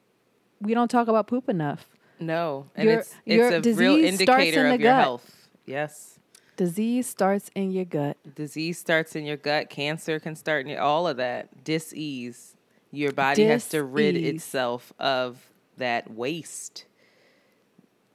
[0.60, 1.88] we don't talk about poop enough.
[2.20, 5.02] No, and Your- it's your a real disease indicator in of your gut.
[5.02, 5.48] health.
[5.66, 6.20] Yes,
[6.58, 8.18] Disease starts in your gut.
[8.36, 9.70] disease starts in your gut.
[9.70, 11.64] Cancer can start in your, all of that.
[11.64, 12.56] Disease.
[12.92, 15.51] Your body has to rid itself of
[15.82, 16.86] that waste.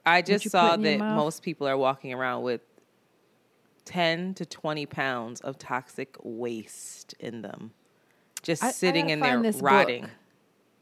[0.05, 2.61] I just saw put in your that most people are walking around with
[3.85, 7.73] 10 to 20 pounds of toxic waste in them,
[8.43, 9.65] just I- I sitting gotta in there this book.
[9.71, 10.09] rotting.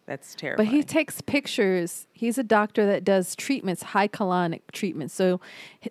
[0.06, 0.62] That's terrible.
[0.64, 2.06] But he takes pictures.
[2.12, 5.14] He's a doctor that does treatments, high colonic treatments.
[5.14, 5.40] So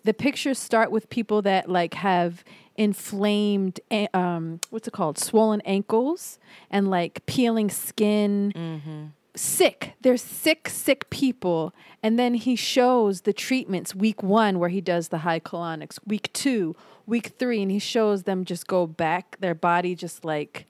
[0.03, 2.43] the pictures start with people that like have
[2.75, 3.79] inflamed,
[4.13, 6.37] um, what's it called, swollen ankles
[6.69, 9.13] and like peeling skin.
[9.35, 9.93] Sick.
[10.01, 11.73] They're sick, sick people.
[12.03, 16.31] And then he shows the treatments week one, where he does the high colonics, week
[16.33, 16.75] two,
[17.07, 20.67] week three, and he shows them just go back, their body just like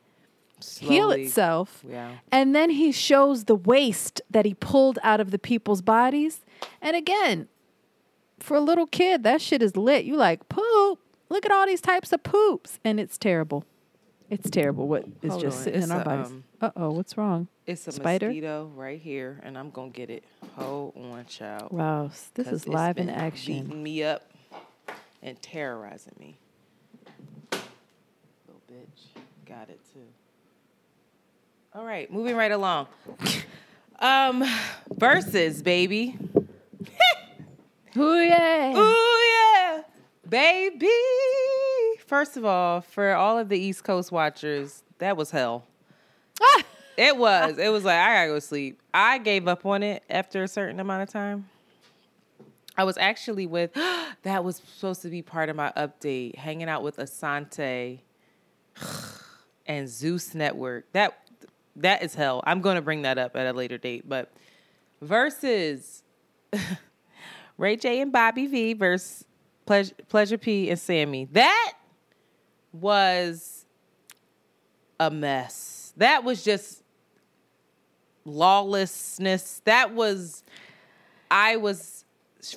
[0.80, 1.84] heal itself.
[1.88, 2.12] Yeah.
[2.32, 6.40] And then he shows the waste that he pulled out of the people's bodies.
[6.82, 7.50] And again,
[8.40, 10.06] for a little kid, that shit is lit.
[10.06, 11.00] You like poop.
[11.30, 12.80] Look at all these types of poops.
[12.86, 13.66] And it's terrible.
[14.30, 15.64] It's terrible what is Hold just on.
[15.66, 16.28] sitting It's in our a, bodies.
[16.32, 17.50] um, uh oh, what's wrong?
[17.66, 18.28] It's a Spider?
[18.28, 20.24] mosquito right here, and I'm gonna get it.
[20.58, 21.72] Hold on, child.
[21.72, 23.64] Wow, s- this is live in action.
[23.66, 24.30] Beating me up
[25.22, 26.38] and terrorizing me.
[27.52, 29.22] Little bitch.
[29.48, 30.00] Got it too.
[31.74, 32.88] All right, moving right along.
[34.00, 34.44] um,
[34.96, 36.18] Verzuz, baby.
[37.96, 38.74] Ooh, yeah.
[38.78, 39.20] Ooh
[39.56, 39.82] yeah,
[40.28, 40.90] baby.
[42.06, 45.66] First of all, for all of the East Coast watchers, that was hell.
[46.42, 46.64] Ah!
[46.98, 47.58] It was.
[47.58, 48.82] It was like I gotta go sleep.
[48.94, 51.50] I gave up on it after a certain amount of time.
[52.78, 53.74] I was actually with
[54.24, 58.00] that was supposed to be part of my update, hanging out with Asante
[59.66, 60.92] and Zeus Network.
[60.94, 61.18] That
[61.76, 62.44] that is hell.
[62.46, 64.32] I'm gonna bring that up at a later date, but
[65.04, 66.02] Verzuz
[67.58, 69.26] Ray J and Bobby V versus
[69.66, 71.26] Pleasure, Pleasure P and Sammie.
[71.32, 71.74] That
[72.74, 73.66] was
[75.00, 75.94] a mess.
[75.98, 76.83] That was just
[78.26, 79.62] lawlessness.
[79.66, 80.44] That was
[81.30, 82.06] I was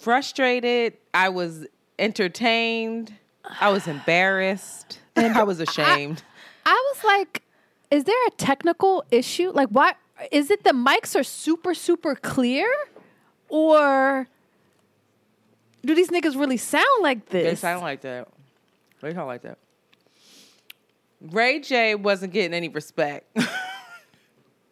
[0.01, 0.95] frustrated.
[1.15, 1.67] I was
[1.99, 3.15] entertained.
[3.61, 5.01] I was embarrassed.
[5.15, 6.23] And I was ashamed.
[6.67, 7.43] I was like,
[7.91, 9.51] is there a technical issue?
[9.51, 9.95] Like, why
[10.31, 12.69] is it the mics are super, super clear?
[13.49, 14.29] Or
[15.85, 17.45] do these niggas really sound like this?
[17.45, 18.29] they sound like that.
[19.01, 19.59] They sound like that.
[21.21, 23.37] Ray J wasn't getting any respect.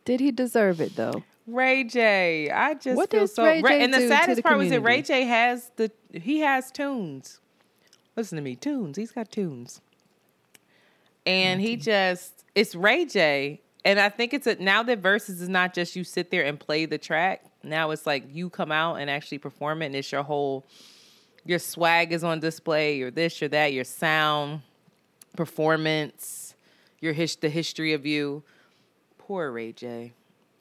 [0.05, 1.25] Did he deserve it though?
[1.47, 2.51] Ray J.
[2.51, 5.03] I just What feel so Ray J and the saddest the part was that Ray?
[5.03, 7.41] J has the he has tunes.
[8.17, 8.97] Listen to me, tunes.
[8.97, 9.81] He's got tunes.
[11.27, 13.61] And he just it's Ray J.
[13.85, 16.59] And I think it's a now that Verzuz is not just you sit there and
[16.59, 17.45] play the track.
[17.63, 20.67] Now it's like you come out and actually perform it and it's your whole
[21.45, 24.63] your swag is on display, your this, your that, your sound,
[25.37, 26.55] performance,
[27.01, 28.43] your his the history of you.
[29.27, 30.13] Poor Ray J.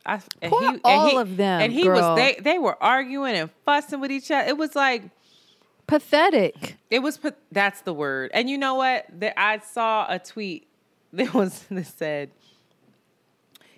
[0.06, 1.96] I, and Poor and all of them, And he girl.
[2.12, 4.48] was they they were arguing and fussing with each other.
[4.48, 5.04] It was like
[5.88, 6.78] Pathetic.
[6.90, 7.20] it was
[7.52, 8.32] that's the word.
[8.34, 9.06] And you know what?
[9.20, 10.68] That I saw a tweet
[11.14, 12.32] that was that said,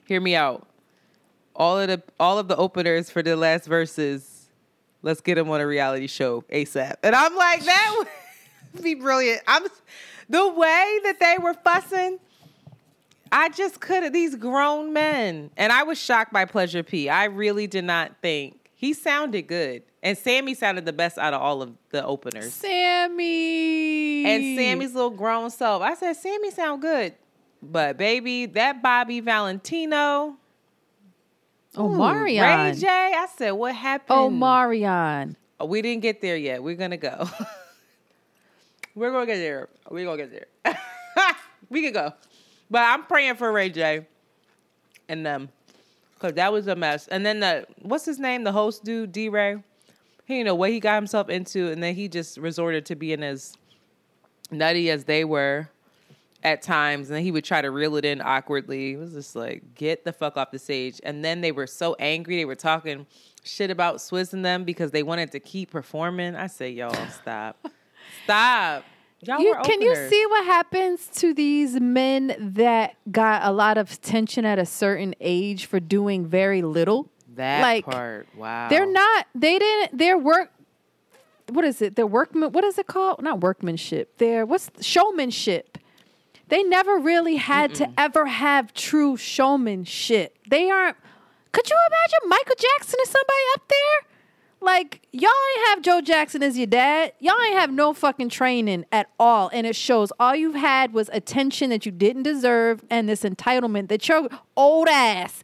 [0.08, 0.68] "Hear me out.
[1.56, 4.46] All of the all of the openers for the last Verzuz,
[5.02, 8.04] let's get them on a reality show ASAP." And I'm like, that
[8.74, 9.42] would be brilliant.
[9.48, 9.64] I'm
[10.30, 12.20] the way that they were fussing.
[13.38, 14.14] I just couldn't.
[14.14, 17.10] These grown men, and I was shocked by Pleasure P.
[17.10, 21.42] I really did not think he sounded good, and Sammie sounded the best out of
[21.42, 22.54] all of the openers.
[22.54, 24.26] Sammie.
[24.26, 25.82] And Sammie's little grown self.
[25.82, 27.14] I said, Sammie sound good.
[27.62, 30.38] But baby, that Bobby Valentino,
[31.78, 32.42] Oh, Marion.
[32.42, 32.88] Ray J.
[32.88, 34.18] I said, what happened?
[34.18, 35.36] Oh, Marion.
[35.60, 36.64] Oh, we didn't get there yet.
[36.64, 37.28] We're gonna go.
[38.96, 39.68] We're gonna get there.
[39.90, 40.32] We're gonna get
[40.64, 40.78] there.
[41.70, 42.14] we can go.
[42.70, 44.06] But I'm praying for Ray J
[45.08, 45.50] and them.
[46.20, 47.08] Cause that was a mess.
[47.08, 48.44] And then the what's his name?
[48.44, 49.58] The host dude, D Ray.
[50.26, 53.22] He didn't know what he got himself into, and then he just resorted to being
[53.22, 53.56] as
[54.50, 55.70] nutty as they were
[56.44, 58.94] at times, and then he would try to reel it in awkwardly.
[58.94, 61.02] It was just like, get the fuck off the stage.
[61.04, 63.06] And then they were so angry, they were talking
[63.44, 66.36] shit about Swizz and them because they wanted to keep performing.
[66.36, 67.68] I say, y'all, stop.
[68.24, 68.84] stop.
[69.28, 73.92] Y'all You, can you see what happens to these men that got a lot of
[73.92, 77.10] attention at a certain age for doing very little?
[77.36, 78.28] that like, part?
[78.36, 78.70] Wow.
[78.70, 79.28] They're not.
[79.36, 79.98] They didn't.
[79.98, 80.52] Their work
[81.50, 81.96] what is it?
[81.96, 82.52] Their workman.
[82.52, 83.22] What is it called?
[83.22, 84.18] Not workmanship.
[84.18, 85.78] Their what's showmanship.
[86.48, 87.78] They never really had Mm-mm.
[87.78, 90.38] to ever have true showmanship.
[90.50, 90.98] They aren't.
[91.52, 94.15] Could you imagine Michael Jackson or somebody up there?
[94.62, 97.14] Like y'all ain't have Joe Jackson as your dad.
[97.20, 100.12] Y'all ain't have no fucking training at all, and it shows.
[100.20, 104.88] All you've had was attention that you didn't deserve, and this entitlement that your old
[104.88, 105.44] ass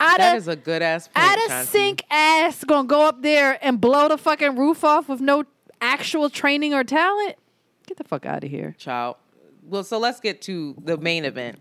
[0.00, 3.58] out that is a good ass point, out of sync ass gonna go up there
[3.64, 5.44] and blow the fucking roof off with no
[5.80, 7.36] actual training or talent.
[7.86, 9.16] Get the fuck out of here, child.
[9.64, 11.60] Well, so let's get to the main event.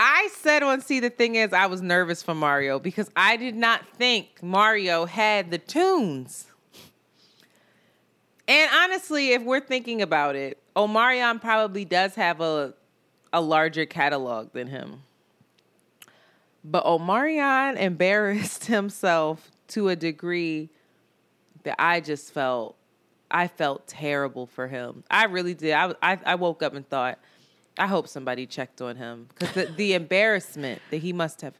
[0.00, 3.56] I said on See the thing is I was nervous for Mario because I did
[3.56, 6.46] not think Mario had the tunes.
[8.46, 12.74] And honestly, if we're thinking about it, Omarion probably does have a
[13.32, 15.02] a larger catalog than him.
[16.62, 20.70] But Omarion embarrassed himself to a degree
[21.64, 22.76] that I just felt
[23.32, 25.02] I felt terrible for him.
[25.10, 25.72] I really did.
[25.72, 27.18] I I, I woke up and thought
[27.78, 31.58] I hope somebody checked on him because the, the embarrassment that he must have.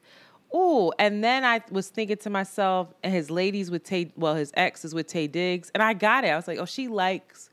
[0.52, 4.50] Oh, and then I was thinking to myself, and his ladies with Taye, well, his
[4.54, 6.28] ex is with Taye Diggs, and I got it.
[6.28, 7.50] I was like, oh, she likes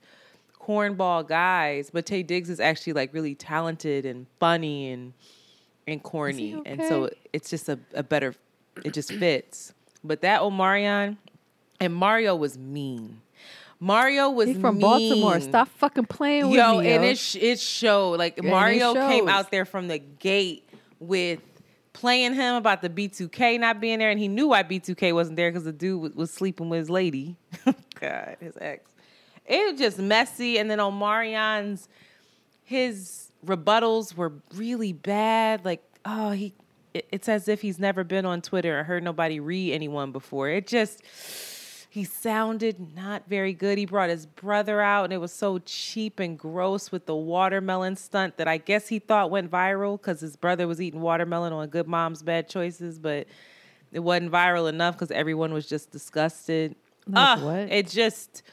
[0.59, 5.13] cornball guys, but Taye Diggs is actually like really talented and funny and
[5.87, 6.71] and corny, okay?
[6.71, 8.33] and so it's just a, a better,
[8.83, 9.71] it just fits.
[10.03, 11.17] But that Omarion
[11.79, 13.21] and Mario was mean.
[13.85, 14.81] Mario was He's from mean.
[14.81, 15.39] Baltimore.
[15.39, 16.95] Stop fucking playing with yo, me, yo.
[16.95, 18.17] And it sh- it showed.
[18.17, 20.67] Like and Mario came out there from the gate
[20.99, 21.39] with
[21.93, 25.51] playing him about the B2K not being there, and he knew why B2K wasn't there
[25.51, 27.35] because the dude was, was, sleeping with his lady.
[27.99, 28.89] God, his ex.
[29.45, 30.57] It was just messy.
[30.57, 31.87] And then Omarion's
[32.63, 35.63] his rebuttals were really bad.
[35.63, 36.55] Like, oh, he.
[36.95, 40.49] It, it's as if he's never been on Twitter or heard nobody read anyone before.
[40.49, 41.03] It just
[41.95, 43.77] he sounded not very good.
[43.77, 47.95] He brought his brother out, and it was so cheap and gross with the watermelon
[47.95, 51.69] stunt that I guess he thought went viral because his brother was eating watermelon on
[51.69, 53.27] Good Mom's Bad Choices, but
[53.93, 56.75] it wasn't viral enough because everyone was just disgusted.
[57.07, 57.71] Like uh, what?
[57.71, 58.43] It just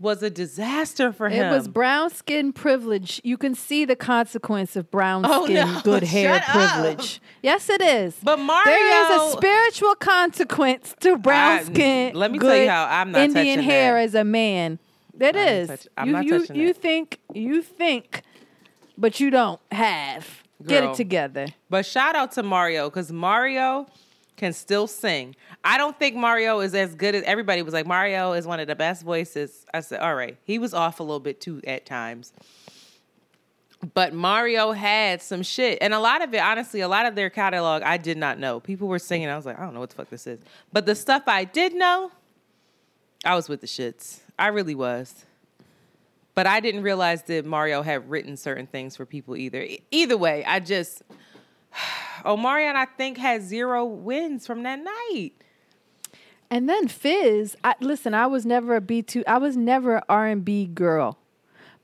[0.00, 1.46] was a disaster for him.
[1.46, 3.20] It was brown skin privilege.
[3.24, 5.80] You can see the consequence of brown oh, skin, no.
[5.82, 7.20] good hair privilege.
[7.42, 8.16] Yes, it is.
[8.22, 12.14] But Mario, there is a spiritual consequence to brown I, skin.
[12.14, 14.04] Let me tell you how I'm not Indian hair that.
[14.04, 14.78] as a man.
[15.14, 15.68] That I'm is.
[15.68, 18.22] Touch, I'm you, not you, touching you think you think,
[18.96, 20.44] but you don't have.
[20.60, 20.68] Girl.
[20.68, 21.46] Get it together.
[21.70, 23.86] But shout out to Mario because Mario
[24.38, 25.36] can still sing.
[25.62, 28.66] I don't think Mario is as good as everybody was like, Mario is one of
[28.66, 29.66] the best voices.
[29.74, 30.38] I said, all right.
[30.44, 32.32] He was off a little bit too at times.
[33.94, 35.78] But Mario had some shit.
[35.80, 38.60] And a lot of it, honestly, a lot of their catalog I did not know.
[38.60, 39.28] People were singing.
[39.28, 40.40] I was like, I don't know what the fuck this is.
[40.72, 42.10] But the stuff I did know,
[43.24, 44.20] I was with the shits.
[44.38, 45.26] I really was.
[46.34, 49.66] But I didn't realize that Mario had written certain things for people either.
[49.90, 51.02] Either way, I just
[52.24, 55.32] Omarion, I think, has zero wins from that night.
[56.50, 59.22] And then Fizz, I, listen, I was never a B two.
[59.26, 61.18] I was never R and B girl,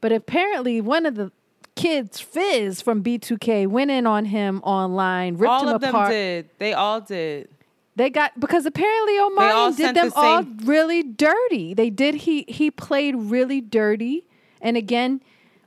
[0.01, 1.33] but apparently one of the
[1.77, 5.95] kids, Fizz from B two K, went in on him online, ripped all him apart.
[5.95, 6.51] All of them did.
[6.59, 7.49] They all did.
[7.97, 11.75] They got because apparently Omar did them the all really dirty.
[11.75, 12.15] They did.
[12.17, 14.25] He he played really dirty,
[14.61, 15.21] and again,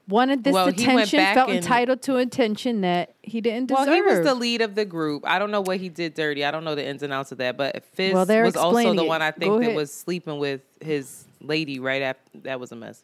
[0.07, 3.87] wanted this well, attention, felt entitled to attention that he didn't deserve.
[3.87, 5.23] Well, he was the lead of the group.
[5.27, 6.45] I don't know what he did dirty.
[6.45, 7.57] I don't know the ins and outs of that.
[7.57, 11.79] But Fizz well, was also the one I think that was sleeping with his lady
[11.79, 12.39] right after.
[12.43, 13.01] That was a mess.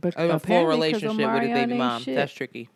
[0.00, 2.02] But a full relationship with his baby mom.
[2.02, 2.16] Shit.
[2.16, 2.68] That's tricky.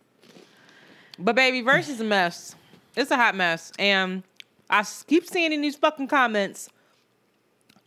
[1.18, 2.54] But baby, verse is a mess.
[2.94, 4.22] It's a hot mess, and
[4.68, 6.68] I keep seeing in these fucking comments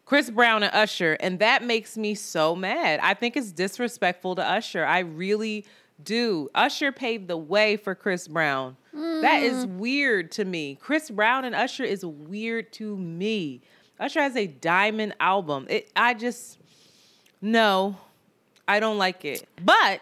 [0.10, 3.00] Chris Brown and Usher, and that makes me so mad.
[3.04, 4.84] I think it's disrespectful to Usher.
[4.84, 5.68] I really
[6.04, 6.50] do.
[6.56, 8.76] Usher paved the way for Chris Brown.
[8.92, 9.22] Mm.
[9.22, 9.78] That is mm.
[9.78, 10.80] weird to me.
[10.82, 13.62] Chris Brown and Usher is weird to me.
[14.00, 15.68] Usher has a diamond album.
[15.70, 16.58] It I just
[17.40, 17.96] no.
[18.68, 19.48] I don't like it.
[19.64, 20.02] But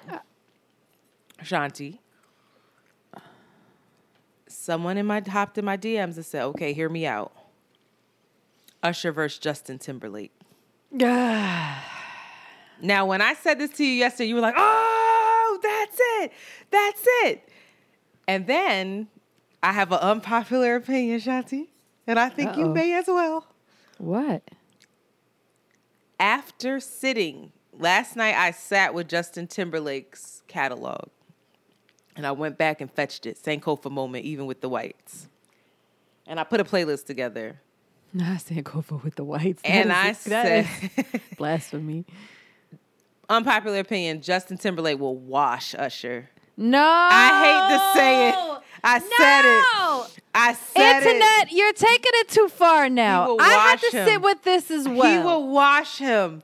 [1.43, 1.97] Shanti,
[4.47, 7.36] someone in my hopped in my DMs and said, "Okay, hear me out."
[8.87, 10.31] Usher versus Justin Timberlake.
[10.91, 11.77] Yeah.
[12.81, 16.31] now, when I said this to you yesterday, you were like, "Oh, that's it,
[16.71, 17.49] that's it,"
[18.27, 19.09] and then
[19.61, 21.67] I have an unpopular opinion, Shanti,
[22.07, 22.59] and I think Uh-oh.
[22.59, 23.45] you may as well.
[23.97, 24.43] What?
[26.19, 31.09] After sitting last night, I sat with Justin Timberlake's catalog,
[32.15, 35.27] and I went back and fetched it, Sankofa moment, even with the whites,
[36.25, 37.59] and I put a playlist together
[38.21, 39.61] I said go vote with the whites.
[39.65, 40.67] That And is- I said,
[41.37, 42.05] blasphemy.
[43.29, 46.29] unpopular opinion: Justin Timberlake will wash Usher.
[46.59, 48.35] No, I hate to say it.
[48.83, 50.03] I said No!
[50.05, 50.23] it.
[50.33, 51.05] I said it.
[51.07, 53.37] Internet, you're taking it too far now.
[53.39, 54.05] I wash to him.
[54.07, 55.11] sit with this as well.
[55.19, 56.41] He will wash him.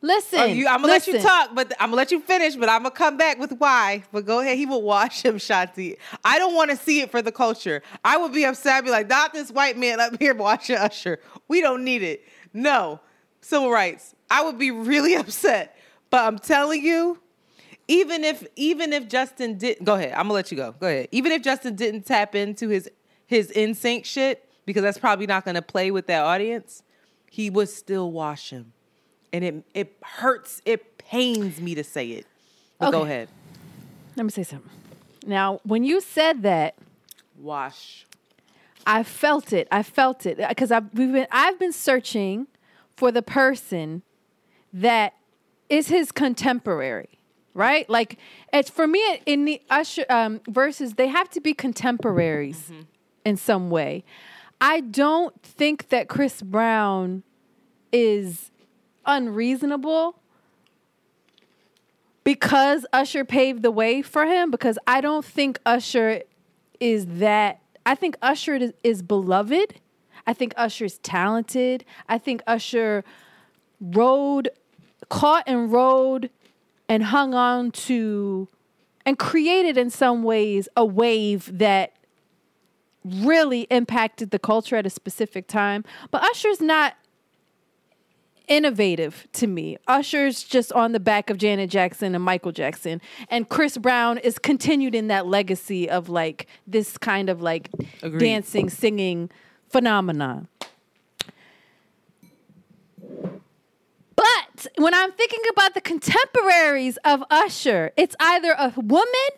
[0.00, 0.40] Listen.
[0.40, 2.54] Oh, you, I'm gonna let you talk, but I'm gonna let you finish.
[2.54, 4.04] But I'm gonna come back with why.
[4.12, 4.56] But go ahead.
[4.56, 5.96] He will wash him, Shanti.
[6.24, 7.82] I don't want to see it for the culture.
[8.04, 8.74] I would be upset.
[8.74, 11.18] I'd be like, not this white man up here washing Usher.
[11.48, 12.22] We don't need it.
[12.52, 13.00] No,
[13.40, 14.14] civil rights.
[14.30, 15.76] I would be really upset.
[16.10, 17.18] But I'm telling you,
[17.88, 20.12] even if even if Justin didn't go ahead.
[20.12, 20.72] I'm gonna let you go.
[20.78, 21.08] Go ahead.
[21.10, 22.88] Even if Justin didn't tap into his
[23.26, 26.84] his NSYNC shit, because that's probably not gonna play with that audience,
[27.30, 28.72] he would still wash him
[29.32, 30.62] and it it hurts.
[30.64, 32.26] It pains me to say it.
[32.78, 33.28] But go ahead.
[34.16, 34.70] Let me say something.
[35.26, 36.74] Now, when you said that,
[37.38, 38.06] Wash.
[38.86, 39.68] I felt it.
[39.70, 42.46] I felt it because I've we've been I've been searching
[42.96, 44.02] for the person
[44.72, 45.14] that
[45.68, 47.18] is his contemporary,
[47.54, 47.88] right?
[47.88, 48.18] Like
[48.52, 52.72] it's for me in the Usher um, verses, they have to be contemporaries
[53.24, 54.04] in some way.
[54.60, 57.22] I don't think that Chris Brown
[57.92, 58.50] is
[59.08, 60.20] unreasonable
[62.22, 66.22] because Usher paved the way for him because I don't think Usher
[66.78, 69.80] is that I think Usher is, is beloved.
[70.26, 71.86] I think Usher is talented.
[72.06, 73.02] I think Usher
[73.80, 74.50] rode
[75.08, 76.28] caught and rode
[76.86, 78.48] and hung on to
[79.06, 81.94] and created in some ways a wave that
[83.06, 85.82] really impacted the culture at a specific time.
[86.10, 86.94] But Usher's not
[88.48, 89.76] innovative to me.
[89.86, 93.00] Usher's just on the back of Janet Jackson and Michael Jackson.
[93.28, 97.70] And Chris Brown is continued in that legacy of like this kind of like
[98.02, 98.20] Agreed.
[98.20, 99.30] dancing, singing
[99.68, 100.48] phenomenon.
[104.16, 109.30] But when I'm thinking about the contemporaries of Usher, it's either a woman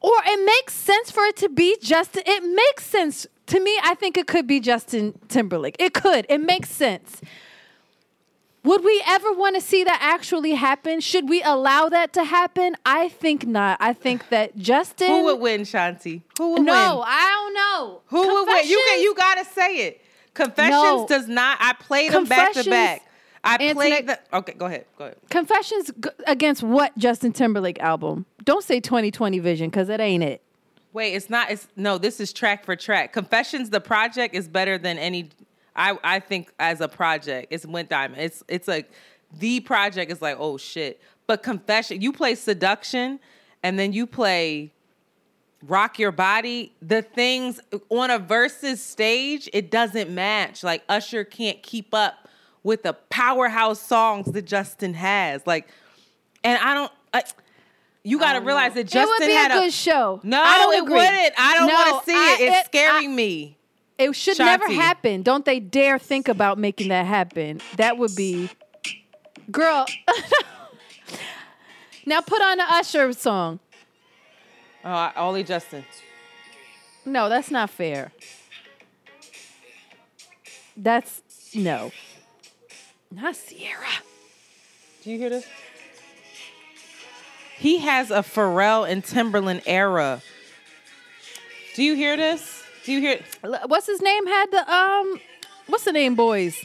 [0.00, 2.22] or it makes sense for it to be Justin.
[2.26, 3.78] It makes sense to me.
[3.82, 5.76] I think it could be Justin Timberlake.
[5.78, 6.26] It could.
[6.28, 7.20] It makes sense.
[8.64, 11.00] Would we ever want to see that actually happen?
[11.00, 12.76] Should we allow that to happen?
[12.84, 13.78] I think not.
[13.80, 15.08] I think that Justin.
[15.08, 16.22] Who would win, Shanti?
[16.38, 17.04] Who would no, win?
[17.06, 18.00] I don't know.
[18.06, 18.66] Who would win?
[18.66, 20.00] You you gotta say it.
[20.34, 21.06] Confessions No.
[21.08, 21.58] does not.
[21.60, 23.02] I played them back to back.
[23.42, 24.18] I played the.
[24.32, 24.84] Okay, go ahead.
[24.96, 25.16] Go ahead.
[25.30, 28.26] Confessions g- against what Justin Timberlake album?
[28.44, 30.42] Don't say 2020 Vision because it ain't it.
[30.92, 31.50] Wait, it's not.
[31.50, 31.98] It's no.
[31.98, 33.12] This is track for track.
[33.12, 35.30] Confessions, the project is better than any.
[35.78, 38.20] I I think as a project, it's went diamond.
[38.20, 38.90] It's it's like
[39.38, 41.00] the project is like oh shit.
[41.26, 43.20] But confession, you play seduction,
[43.62, 44.72] and then you play
[45.66, 46.72] rock your body.
[46.82, 47.60] The things
[47.90, 50.62] on a versus stage, it doesn't match.
[50.62, 52.28] Like Usher can't keep up
[52.62, 55.46] with the powerhouse songs that Justin has.
[55.46, 55.68] Like,
[56.44, 56.92] and I don't.
[57.14, 57.22] I,
[58.04, 60.20] you got to realize that Justin it would be had a good show.
[60.22, 60.94] no, I don't it agree.
[60.94, 61.34] wouldn't.
[61.38, 62.42] I don't No, want to see I- it.
[62.44, 63.57] It's it- scaring I- me.
[63.98, 65.22] It should never happen.
[65.22, 67.60] Don't they dare think about making that happen.
[67.76, 68.48] That would be,
[69.50, 69.86] girl.
[72.06, 73.58] now put on the Usher song.
[74.84, 75.84] Oh, only Justin.
[77.04, 78.12] No, that's not fair.
[80.76, 81.20] That's
[81.54, 81.90] no.
[83.10, 83.86] Not Sierra.
[85.02, 85.46] Do you hear this?
[87.56, 90.22] He has a Pharrell and Timberland era.
[91.74, 92.57] Do you hear this?
[92.88, 93.20] Do you hear?
[93.66, 94.26] What's his name?
[94.26, 95.20] Had the um,
[95.66, 96.56] what's the name, boys?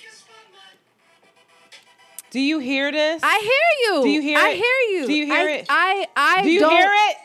[2.32, 3.22] Do you hear this?
[3.22, 4.04] I hear you.
[4.04, 4.42] Do you hear it?
[4.42, 4.56] I it?
[4.56, 5.08] hear you.
[5.08, 5.66] Do you hear I, it?
[5.68, 7.18] I I Do you don't, hear it?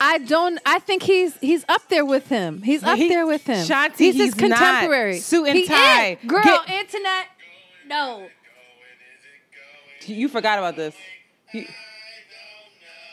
[0.00, 0.58] I don't.
[0.64, 2.62] I think he's he's up there with him.
[2.62, 3.58] He's up He- there with him.
[3.66, 4.58] Shanti, he's, his he's not.
[4.58, 5.18] contemporary.
[5.18, 6.12] Suit and He tie.
[6.12, 6.26] is.
[6.26, 7.26] Girl, Get- internet.
[7.88, 8.26] No.
[10.06, 10.94] You forgot about this.
[11.52, 11.66] You-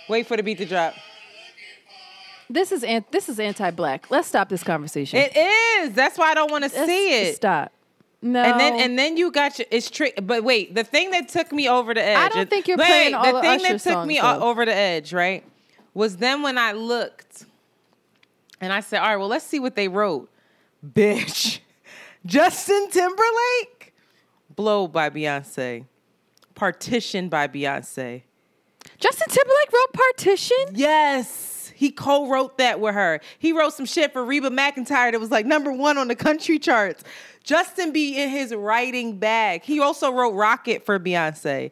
[0.08, 0.94] wait for the beat to drop.
[2.50, 4.10] This is an, this is anti-black.
[4.10, 5.20] Let's stop this conversation.
[5.20, 5.93] It is.
[5.93, 7.36] That's why I don't want to see it.
[7.36, 7.72] Stop.
[8.22, 8.41] No.
[8.41, 10.18] And then and then you got your it's trick.
[10.24, 12.18] But wait, the thing that took me over the edge.
[12.18, 14.38] I don't think you're wait, playing all the the thing Usher that took me songs,
[14.38, 14.45] o- though.
[14.50, 15.43] over the edge, right?
[15.93, 17.45] Was then when I looked,
[18.60, 20.30] and I said, "All right, well, let's see what they wrote."
[20.86, 21.60] Bitch,
[22.26, 23.93] Justin Timberlake,
[24.56, 25.86] "Blow" by Beyonce,
[26.56, 28.24] "Partition" by Beyonce.
[29.00, 30.58] Justin Timberlake wrote Partition.
[30.74, 31.30] Yes,
[31.78, 33.22] he co-wrote that with her.
[33.38, 36.58] He wrote some shit for Reba McEntire that was like number one on the country
[36.58, 37.04] charts.
[37.44, 39.64] Justin be in his writing bag.
[39.64, 41.72] He also wrote Rocket for Beyonce.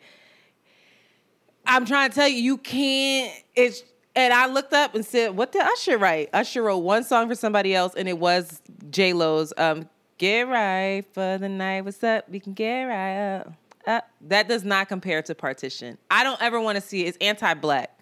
[1.66, 3.34] I'm trying to tell you, you can't.
[3.56, 3.84] It's
[4.16, 7.36] and I looked up and said, "What did Usher write?" Usher wrote one song for
[7.36, 11.84] somebody else, and it was J Lo's um, Get right for the night.
[11.84, 12.30] What's up?
[12.30, 13.54] We can get right up.
[13.86, 14.10] up.
[14.22, 15.98] That does not compare to partition.
[16.10, 17.10] I don't ever want to see it.
[17.10, 17.95] It's anti-black.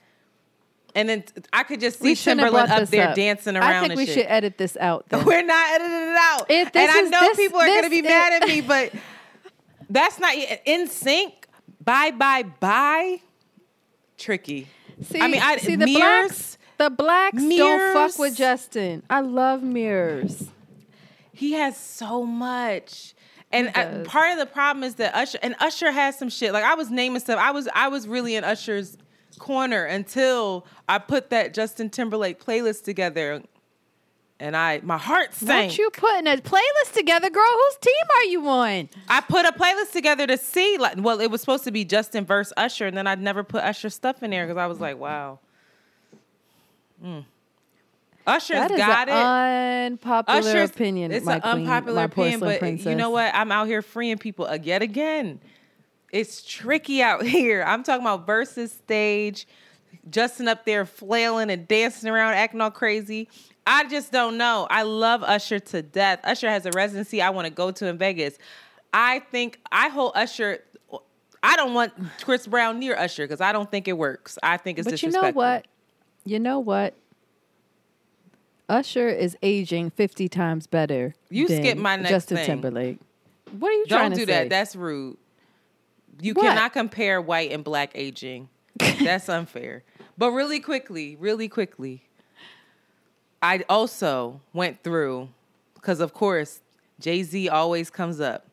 [0.96, 3.16] And then t- I could just see Timberland up there up.
[3.16, 3.64] dancing around.
[3.74, 4.14] I think we shit.
[4.16, 5.06] should edit this out.
[5.10, 5.26] Then.
[5.26, 6.52] We're not editing it out.
[6.52, 8.94] And I is- know this- people are going to be is- mad at me, but
[9.90, 11.34] that's not NSYNC.
[11.84, 13.22] Bye, bye, bye.
[14.18, 14.68] Tricky.
[15.02, 16.58] See, I mean, I- see the mirrors- blacks.
[16.78, 18.36] The blacks don't fuck with.
[18.36, 19.04] Justin.
[19.10, 20.46] I love mirrors.
[21.32, 23.14] He has so much.
[23.52, 26.52] And I- part of the problem is that Usher and Usher has some shit.
[26.54, 27.38] Like I was naming stuff.
[27.40, 28.98] I was I was really in Usher's
[29.44, 33.44] corner until I put that Justin Timberlake playlist together.
[34.40, 35.72] And I my heart sank.
[35.72, 37.44] What you putting a playlist together, girl?
[37.46, 38.90] Whose team are you on?
[39.08, 42.26] I put a playlist together to see like well, it was supposed to be Justin
[42.26, 44.98] versus Usher, and then I'd never put Usher stuff in there because I was like,
[44.98, 45.40] wow.
[47.04, 47.26] Mm.
[48.26, 49.14] Usher's That is got it.
[49.14, 51.12] an unpopular Usher's opinion.
[51.12, 52.88] It's my an queen, unpopular opinion, but princess.
[52.88, 53.34] you know what?
[53.36, 55.40] I'm out here freeing people yet again.
[56.14, 57.64] It's tricky out here.
[57.68, 59.46] I'm talking about versus stage,
[60.10, 63.28] Justin up there flailing and dancing around, acting all crazy.
[63.66, 64.68] I just don't know.
[64.70, 66.20] I love Usher to death.
[66.24, 68.38] Usher has a residency I want to go to in Vegas.
[68.94, 70.60] I think I hold Usher.
[71.42, 71.94] I don't want
[72.24, 74.38] Chris Brown near Usher because I don't think it works.
[74.44, 75.42] I think it's But you disrespectful.
[75.42, 75.66] know what?
[76.26, 76.94] You know what?
[78.70, 81.16] Usher is aging fifty times better.
[81.30, 82.46] You skip my next Justin thing.
[82.46, 83.00] Timberlake.
[83.60, 84.40] What are you trying to Don't to do say?
[84.44, 84.50] that.
[84.50, 85.18] That's rude.
[86.24, 86.44] You What?
[86.46, 88.50] cannot compare white and black aging.
[88.78, 89.84] That's unfair.
[90.16, 92.04] But really quickly, really quickly,
[93.42, 95.30] I also went through
[95.74, 96.62] because of course
[97.00, 98.46] Jay Z always comes up.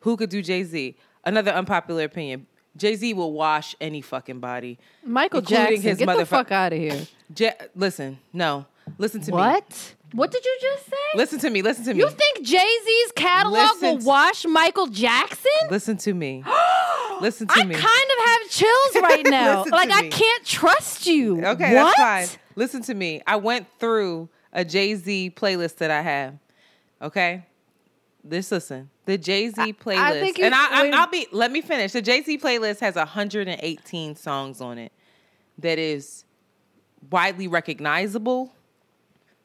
[0.00, 0.96] Who could do Jay Z?
[1.24, 2.46] Another unpopular opinion.
[2.76, 4.76] Jay Z will wash any fucking body.
[5.04, 5.82] Michael including Jackson.
[5.90, 7.06] his Get the fuck out of here.
[7.36, 8.66] Ja- listen, no,
[8.98, 9.36] listen to me.
[9.36, 9.94] What?
[10.14, 10.96] What did you just say?
[11.16, 11.60] Listen to me.
[11.60, 11.98] Listen to me.
[12.00, 15.50] You think Jay Z's catalog Listen will wash Michael Jackson?
[15.70, 16.44] listen to me.
[17.20, 17.74] listen to I me.
[17.74, 19.64] I kind of have chills right now.
[19.64, 20.10] Like I me.
[20.10, 21.44] can't trust you.
[21.44, 21.96] Okay, what?
[21.96, 22.40] that's fine.
[22.54, 23.22] Listen to me.
[23.26, 26.34] I went through a Jay Z playlist that I have.
[27.02, 27.44] Okay,
[28.22, 31.26] this listen the Jay Z playlist, think you- and I, I, I'll be.
[31.32, 31.90] Let me finish.
[31.92, 34.92] The Jay Z playlist has 118 songs on it.
[35.58, 36.24] That is
[37.10, 38.52] widely recognizable.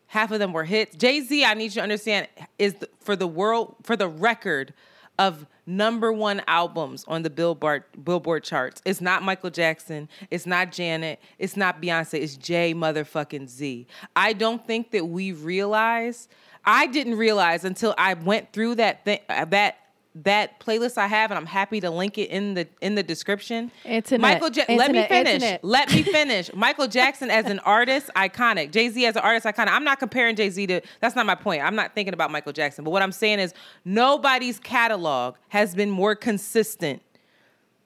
[0.09, 0.95] Half of them were hits.
[0.95, 4.73] Jay Z, I need you to understand, is the, for the world for the record
[5.19, 8.81] of number one albums on the Billboard Billboard charts.
[8.85, 10.09] It's not Michael Jackson.
[10.31, 11.21] It's not Janet.
[11.37, 12.21] It's not Beyonce.
[12.21, 13.85] It's Jay motherfucking Z.
[14.15, 16.27] I don't think that we realize.
[16.65, 19.77] I didn't realize until I went through that thing uh, that
[20.15, 23.71] that playlist I have, and I'm happy to link it in the in the description.
[23.85, 24.21] Internet.
[24.21, 25.33] Michael, ja- let me finish.
[25.35, 25.63] internet.
[25.63, 26.51] Let me finish.
[26.53, 28.71] Michael Jackson as an artist, iconic.
[28.71, 29.69] Jay Z as an artist, iconic.
[29.69, 30.81] I'm not comparing Jay Z to.
[30.99, 31.63] That's not my point.
[31.63, 32.83] I'm not thinking about Michael Jackson.
[32.83, 33.53] But what I'm saying is,
[33.85, 37.01] nobody's catalog has been more consistent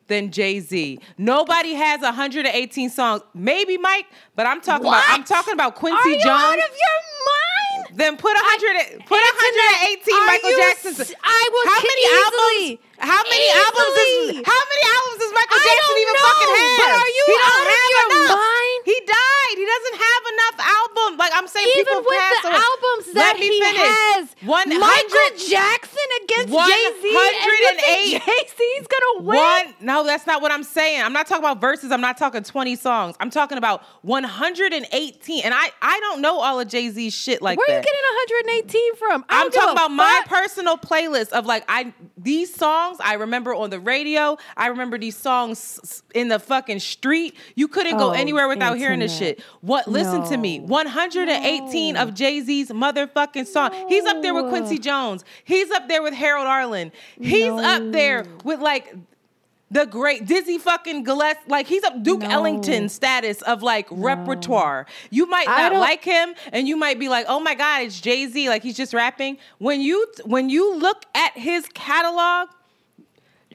[0.08, 1.00] than Jay Z.
[1.18, 3.22] Nobody has 118 songs.
[3.34, 4.06] Maybe Mike,
[4.36, 5.04] but I'm talking about.
[5.08, 6.42] I'm talking about Quincy Are you Jones.
[6.42, 7.73] out of your mind?
[7.96, 9.06] Then put a 100.
[9.06, 11.14] Put 118 Michael you Jacksons.
[11.24, 12.80] I will How many easily.
[12.80, 12.93] albums?
[13.04, 13.95] How many albums?
[13.99, 16.80] Is, how many albums does Michael I Jackson even know, fucking have?
[16.80, 18.39] but are you he don't of have your enough.
[18.39, 18.80] mind?
[18.88, 19.56] He died.
[19.60, 21.16] He doesn't have enough albums.
[21.20, 22.64] Like I'm saying, Even people with pass the away.
[22.64, 23.84] albums Let that me he finish.
[23.84, 28.24] has, 100 Michael Jackson against Jay Z, and 108.
[28.24, 29.38] Jay Z's gonna win.
[29.38, 31.04] One, no, that's not what I'm saying.
[31.04, 31.91] I'm not talking about verses.
[31.91, 33.16] I'm not talking 20 songs.
[33.20, 35.41] I'm talking about 118.
[35.43, 37.86] And I, I don't know all of Jay Z's shit like Where are that.
[37.86, 39.26] you getting 118 from?
[39.30, 43.70] I I'm talking about my personal playlist of like I these songs I remember on
[43.70, 44.38] the radio.
[44.58, 47.36] I remember these songs in the fucking street.
[47.56, 49.41] You couldn't go Oh, anywhere without hearing this shit.
[49.62, 49.88] What?
[49.88, 50.60] Listen to me.
[50.60, 50.66] No.
[50.66, 53.72] 118 of Jay Z's motherfucking song.
[53.88, 55.24] He's up there with Quincy Jones.
[55.44, 56.91] He's up there with Harold Arlen.
[57.20, 58.94] He's up there with like.
[59.72, 62.30] The great Dizzy fucking Gillespie, like he's up Duke No.
[62.30, 64.86] Ellington status of like repertoire.
[65.10, 68.28] You might not like him, and you might be like, "Oh my God, it's Jay
[68.28, 69.39] Z!" Like he's just rapping.
[69.58, 72.50] When you when you look at his catalog,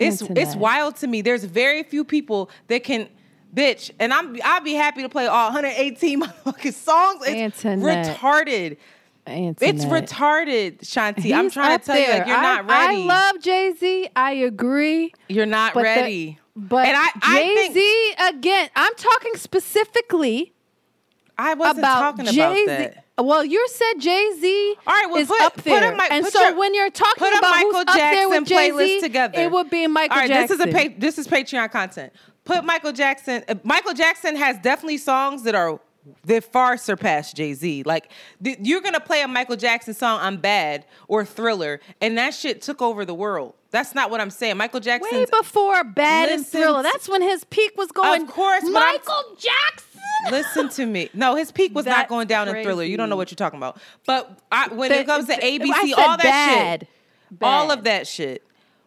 [0.01, 1.23] it's it's wild to me.
[1.23, 3.09] There's very few people that can,
[3.55, 7.23] bitch, and I'm I'll be happy to play all 118 motherfucking songs.
[7.27, 8.17] It's Internet.
[8.17, 8.77] retarded.
[9.31, 11.35] It's retarded, Shanti.
[11.37, 13.03] I'm trying to tell you, like you're I- not ready.
[13.03, 14.09] I love Jay Z.
[14.17, 15.13] I agree.
[15.29, 16.39] you're not But the- ready.
[16.57, 18.71] but and I, I Jay think Z again.
[18.75, 20.55] I'm talking specifically
[21.37, 23.05] I wasn't about talking Jay about that.
[23.19, 26.05] Well, you said Jay Z All right, well, is put- up put there, a Mi-
[26.11, 28.39] and put so your- when you're talking put a about Michael who's up there with
[28.39, 29.41] Jackson Jay playlist Z, together.
[29.41, 30.59] it would be Michael All right, Jackson.
[30.59, 32.13] this is a pa- this is Patreon content.
[32.45, 33.45] Put Michael Jackson.
[33.49, 35.81] uh, Michael Jackson has definitely songs that are
[36.25, 37.83] they far surpassed Jay Z.
[37.85, 38.11] Like
[38.43, 42.63] th- you're gonna play a Michael Jackson song, "I'm Bad" or Thriller, and that shit
[42.63, 43.55] took over the world.
[43.71, 44.57] That's not what I'm saying.
[44.57, 45.17] Michael Jackson.
[45.19, 46.83] Way before Bad and Thriller.
[46.83, 48.23] That's when his peak was going.
[48.23, 50.01] Of course, Michael Jackson.
[50.31, 51.11] Listen to me.
[51.15, 52.83] No, his peak was not going down in Thriller.
[52.85, 53.79] You don't know what you're talking about.
[54.07, 56.81] But I, when The- it comes to ABC, all that bad.
[56.81, 56.89] shit,
[57.43, 58.43] all of that shit.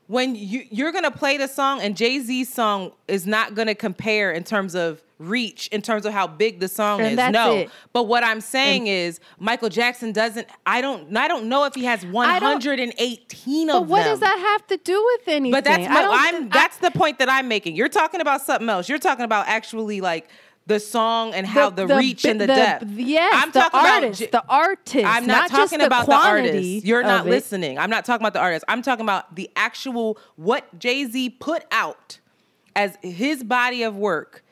[0.07, 4.31] When you you're gonna play the song, and Jay Z's song is not gonna compare
[4.31, 7.31] in terms of reach, in terms of how big the song And is.
[7.31, 7.69] no, it.
[7.93, 10.47] but what I'm saying is Michael Jackson doesn't.
[10.65, 11.15] I don't.
[11.15, 13.81] I don't know if he has 118 of them.
[13.81, 14.11] But what them.
[14.11, 15.51] does that have to do with anything?
[15.51, 17.75] But that's my, I'm that's the point that I'm making.
[17.75, 18.89] You're talking about something else.
[18.89, 20.29] You're talking about actually like
[20.67, 22.85] the song and how the, reach bi- and the, depth.
[22.89, 25.05] Yes, I'm the talking artist, about the artist.
[25.05, 26.85] I'm not, just talking the about the artist.
[26.85, 27.31] You're not of it.
[27.31, 27.77] listening.
[27.79, 28.65] I'm not talking about the artist.
[28.67, 32.19] I'm talking about the actual what Jay-Z put out
[32.75, 34.43] as his body of work.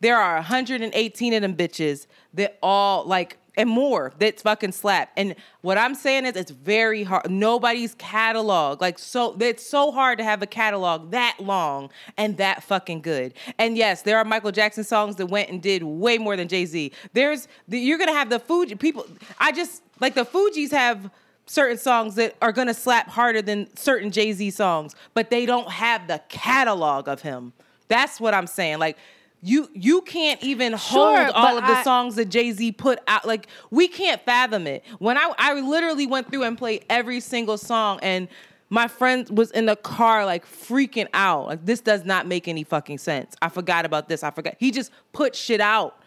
[0.00, 5.10] There are 118 of them bitches that all like and more that fucking slap.
[5.16, 7.30] And what I'm saying is it's very hard.
[7.30, 8.80] Nobody's catalog.
[8.80, 13.34] Like so it's so hard to have a catalog that long and that fucking good.
[13.58, 16.92] And yes, there are Michael Jackson songs that went and did way more than Jay-Z.
[17.12, 19.06] There's the, you're going to have the Fugee people
[19.38, 21.10] I just like the Fugees have
[21.46, 25.68] certain songs that are gonna slap harder than certain Jay Z songs, but they don't
[25.68, 27.52] have the catalog of him.
[27.88, 28.78] That's what I'm saying.
[28.78, 28.96] Like
[29.42, 32.98] you you can't even hold Sure, all of the I- songs that Jay Z put
[33.08, 33.26] out.
[33.26, 34.84] Like we can't fathom it.
[34.98, 38.28] When I I literally went through and played every single song and.
[38.72, 41.48] My friend was in the car like freaking out.
[41.48, 43.34] Like this does not make any fucking sense.
[43.42, 44.22] I forgot about this.
[44.22, 44.54] I forgot.
[44.60, 45.99] He just put shit out.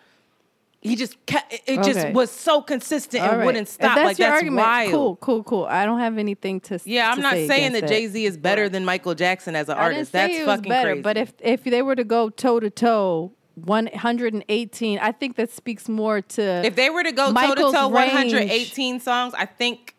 [0.83, 2.11] He just kept, it, just Okay.
[2.11, 3.45] was so consistent All and right.
[3.45, 3.95] wouldn't If stop.
[3.95, 4.91] that's like your that's argument, wild.
[4.91, 5.65] Cool, cool, cool.
[5.65, 6.77] I don't have anything to.
[6.79, 6.91] Say.
[6.91, 9.69] Yeah, I'm to not say saying that Jay Z is better than Michael Jackson as
[9.69, 10.11] an I artist.
[10.11, 11.01] That's fucking better, crazy.
[11.01, 15.87] But if if they were to go toe to toe, 118, I think that speaks
[15.89, 16.41] more to.
[16.65, 18.33] if they were to go toe to toe range.
[18.33, 19.95] 118 songs, I think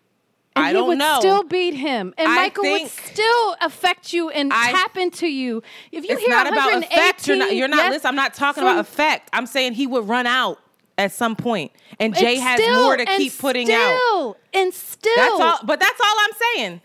[0.56, 1.16] and I he don't would know.
[1.18, 5.62] still beat him, and I Michael would still affect you and I- tap into you.
[5.92, 7.26] If you it's hear not about 118, effect.
[7.26, 7.56] You're not.
[7.56, 8.08] You're not yes, listening.
[8.10, 9.30] I'm not talking from- about effect.
[9.32, 10.58] I'm saying he would run out
[10.96, 13.96] at some point, and Jay and has still- more to keep putting out.
[13.96, 15.12] still, and still.
[15.16, 15.58] That's all.
[15.64, 16.80] But that's all I'm saying.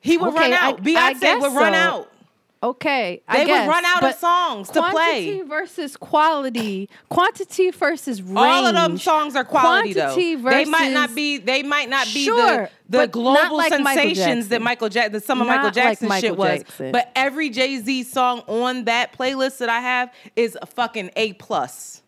[0.00, 0.80] He would Okay, run out.
[0.80, 0.82] I
[1.14, 1.78] Beyonce guess would run so.
[1.78, 2.08] out.
[2.64, 4.90] Okay, They I would run out of songs to play.
[4.92, 6.88] Quantity versus quality.
[7.08, 8.36] Quantity versus range.
[8.38, 10.50] All of them songs are quality Quantity though.
[10.50, 11.38] They might not be.
[11.38, 15.40] They might not be Sure, the the global like Michael sensations that Michael Jackson, some
[15.40, 16.62] of Not Michael like Jackson's Michael shit was.
[16.92, 21.32] But every Jay Z song on that playlist that I have is a fucking A
[21.32, 22.02] plus,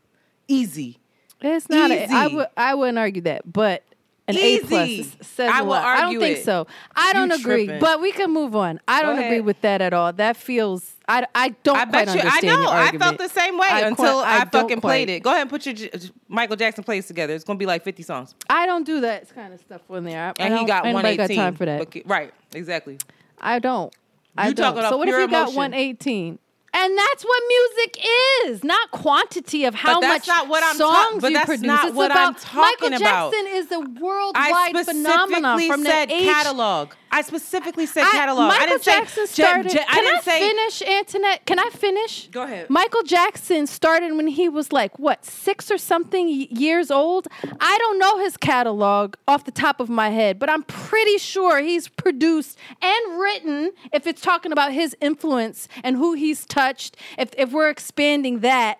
[0.46, 1.00] easy.
[1.44, 1.90] It's not.
[1.90, 2.46] A, I would.
[2.56, 3.82] I wouldn't argue that, but
[4.26, 5.16] an A plus Easy.
[5.20, 5.84] says I a will lot.
[5.84, 6.44] I don't think it.
[6.44, 6.66] so.
[6.96, 7.64] I don't You agree.
[7.66, 7.80] tripping.
[7.80, 8.80] But we can move on.
[8.88, 10.12] I Go don't agree with that at all.
[10.14, 10.92] That feels.
[11.06, 11.26] I.
[11.34, 12.20] I don't I quite bet you.
[12.24, 12.66] I know.
[12.70, 15.22] I felt the same way I until quite- I, don't fucking played it.
[15.22, 15.90] Go ahead and put your J-
[16.28, 17.34] Michael Jackson plays together.
[17.34, 18.34] It's gonna be like 50 songs.
[18.48, 20.24] I don't do that kind of stuff on there.
[20.24, 21.16] I, I And he got 118.
[21.36, 22.02] got time for that.
[22.06, 22.32] Right.
[22.54, 22.96] Exactly.
[23.38, 23.94] I don't.
[24.38, 24.64] I You don't.
[24.64, 26.38] talking about So what if you got 118?
[26.76, 28.04] And that's what music
[28.46, 31.34] is, not quantity of how But that's much not what I'm ta- songs but you
[31.36, 31.66] that's produce.
[31.66, 33.32] not it's what about I'm talking Michael about.
[33.32, 36.24] Jackson is a worldwide phenomenon from said the age.
[36.28, 36.90] catalog.
[37.14, 38.48] I specifically said I- catalog.
[38.48, 39.68] Michael I didn't Jackson say started.
[39.70, 41.46] J- J- I can didn't I say finish, Antoinette?
[41.46, 42.28] Can I finish?
[42.32, 42.68] Go ahead.
[42.68, 47.28] Michael Jackson started when he was like what six or something years old.
[47.60, 51.60] I don't know his catalog off the top of my head, but I'm pretty sure
[51.62, 53.70] he's produced and written.
[53.92, 58.78] If it's talking about his influence and who he's touched, if if we're expanding that,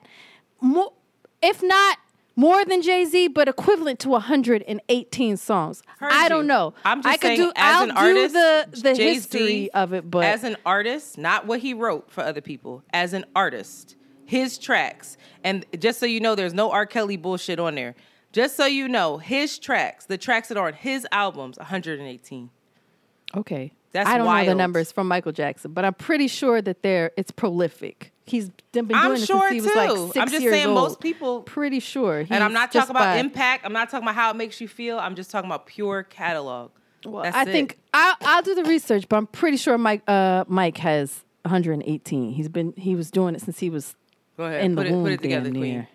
[0.61, 0.93] more,
[1.41, 1.99] if not.
[2.37, 5.82] More than Jay Z, but equivalent to 118 songs.
[5.99, 6.74] Heard I don't know.
[6.85, 7.53] I'm just I could saying, do.
[7.55, 11.16] as I'll an artist, do the the Jay-Z, history of it, but as an artist,
[11.16, 12.82] not what he wrote for other people.
[12.93, 16.87] As an artist, his tracks, and just so you know, there's no R.
[16.87, 17.95] Kelly bullshit on there.
[18.32, 22.51] Just so you know, his tracks, the tracks that are on his albums, 118.
[23.37, 23.72] Okay.
[23.93, 27.12] That's I don't know the numbers from Michael Jackson, but I'm pretty sure that they're
[27.16, 28.12] it's prolific.
[28.27, 30.05] He's been doing I'm it sure since he was too.
[30.07, 30.75] like I'm just years saying old.
[30.77, 32.25] most people- pretty sure.
[32.31, 33.66] And I'm not talking about by- impact.
[33.66, 34.99] I'm not talking about how it makes you feel.
[34.99, 36.70] I'm just talking about pure catalog.
[37.05, 37.49] Well, That's I it.
[37.49, 42.33] think I'll, I'll do the research, but I'm pretty sure Mike uh, Mike has 118.
[42.33, 43.95] He's been he was doing it since he was
[44.39, 44.64] Go ahead.
[44.64, 45.87] in put the it, womb put it together, damn Queen.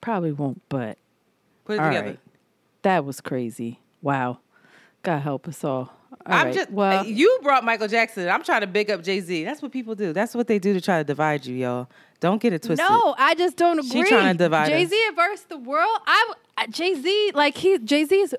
[0.00, 0.96] Probably won't, but
[1.66, 2.06] Put it all together.
[2.06, 2.18] right.
[2.80, 3.80] That was crazy.
[4.00, 4.38] Wow.
[5.02, 5.92] God help us all.
[6.28, 7.00] All I'm right, just well.
[7.00, 8.28] Uh, you brought Michael Jackson.
[8.28, 9.44] I'm trying to big up Jay Z.
[9.44, 10.12] That's what people do.
[10.12, 11.88] That's what they do to try to divide you, y'all.
[12.20, 12.86] Don't get it twisted.
[12.88, 14.02] No, I just don't agree.
[14.02, 15.98] She trying to divide Jay Z versus the world.
[16.06, 18.36] I Jay Z like he Jay Z is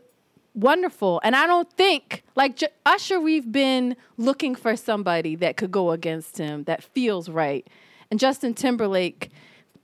[0.53, 3.19] wonderful, and I don't think like J- Usher.
[3.19, 7.65] We've been looking for somebody that could go against him that feels right,
[8.11, 9.29] and Justin Timberlake.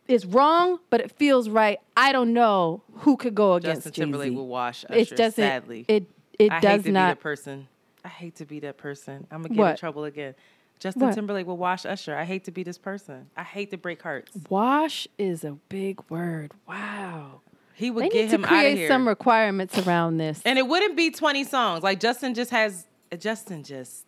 [0.08, 1.80] is wrong, but it feels right.
[1.98, 4.36] I don't know who could go against Justin Timberlake Jay-Z.
[4.38, 5.00] will wash Usher.
[5.00, 5.34] It doesn't.
[5.34, 6.06] sadly, It
[6.38, 7.08] it I does hate to not.
[7.08, 7.68] be that person.
[8.06, 9.26] I hate to be that person.
[9.32, 10.36] I'm gonna get in trouble again.
[10.80, 11.16] Justin What?
[11.16, 12.16] Timberlake will wash Usher.
[12.16, 13.30] I hate to be this person.
[13.36, 14.32] I hate to break hearts.
[14.50, 16.52] Wash is a big word.
[16.68, 17.42] Wow.
[17.74, 18.88] He would They get him out of create here.
[18.88, 20.42] some requirements around this.
[20.46, 21.84] and it wouldn't be 20 songs.
[21.84, 22.86] Like Justin just has.
[23.20, 24.06] Justin just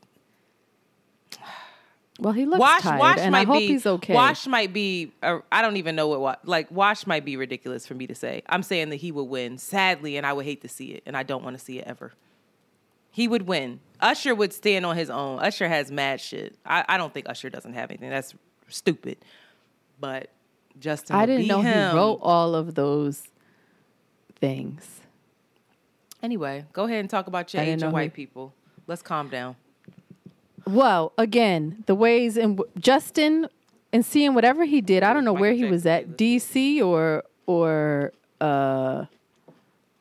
[2.19, 2.81] well, he looks Wash.
[2.81, 3.67] tired, Wash and might I hope be.
[3.67, 4.13] he's okay.
[4.13, 5.11] Wash might be.
[5.23, 6.47] Uh, I don't even know what.
[6.47, 8.43] Like Wash might be ridiculous for me to say.
[8.47, 9.57] I'm saying that he would win.
[9.57, 11.85] Sadly, and I would hate to see it, and I don't want to see it
[11.87, 12.13] ever.
[13.11, 13.79] He would win.
[13.99, 15.39] Usher would stand on his own.
[15.39, 16.55] Usher has mad shit.
[16.65, 18.09] I, I don't think Usher doesn't have anything.
[18.09, 18.33] That's
[18.67, 19.17] stupid.
[19.99, 20.29] But
[20.79, 21.91] Justin, I didn't know him.
[21.91, 23.23] he wrote all of those
[24.35, 25.01] things.
[26.21, 28.53] Anyway, go ahead and talk about your I age he- white people.
[28.87, 29.55] Let's calm down.
[30.65, 33.47] Well, again, the ways in w- Justin
[33.93, 38.11] and seeing whatever he did, I don't know where he was at, DC or or
[38.41, 39.05] uh,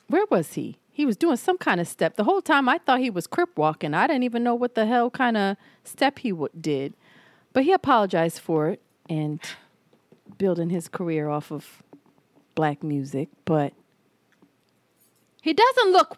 [0.08, 0.76] where was he?
[0.96, 2.16] He was doing some kind of step.
[2.16, 3.92] The whole time I thought he was crip walking.
[3.92, 6.94] I didn't even know what the hell kind of step he w- did,
[7.52, 9.38] but he apologized for it and
[10.38, 11.82] building his career off of
[12.54, 13.28] black music.
[13.44, 13.74] But
[15.42, 16.16] he doesn't look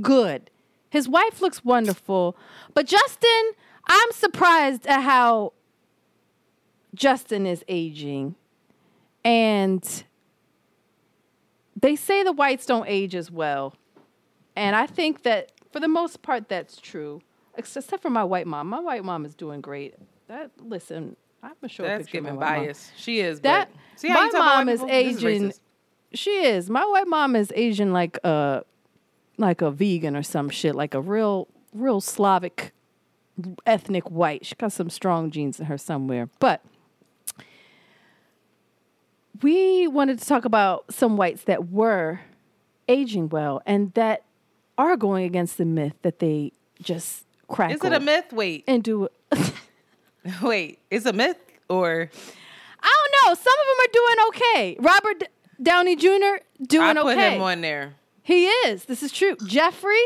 [0.00, 0.48] good.
[0.90, 2.36] His wife looks wonderful,
[2.72, 3.50] but Justin,
[3.88, 5.54] I'm surprised at how
[6.94, 8.36] Justin is aging.
[9.24, 10.04] And
[11.74, 13.74] they say the whites don't age as well.
[14.56, 17.22] And I think that for the most part that's true.
[17.56, 18.68] Except for my white mom.
[18.68, 19.94] My white mom is doing great.
[20.28, 22.92] That listen, I'm a That's picture of my giving bias.
[22.96, 23.40] She is.
[23.40, 24.88] That- but see how my mom is people?
[24.88, 25.52] This aging-
[26.12, 26.70] She is.
[26.70, 28.64] My white mom is Asian like a
[29.38, 32.72] like a vegan or some shit, like a real real Slavic
[33.64, 34.44] ethnic white.
[34.44, 36.28] She got some strong genes in her somewhere.
[36.40, 36.62] But
[39.42, 42.20] we wanted to talk about some whites that were
[42.88, 44.24] aging well and that
[44.80, 46.52] are going against the myth that they
[46.82, 47.72] just crack.
[47.72, 48.32] Is it a myth?
[48.32, 49.08] Wait, And do
[50.42, 50.78] wait.
[50.90, 52.10] Is it a myth or
[52.82, 53.34] I don't know.
[53.34, 54.76] Some of them are doing okay.
[54.80, 55.26] Robert D-
[55.62, 56.42] Downey Jr.
[56.66, 57.00] doing okay.
[57.00, 57.34] I put okay.
[57.36, 57.94] him on there?
[58.22, 58.84] He is.
[58.86, 59.36] This is true.
[59.46, 60.00] Jeffrey,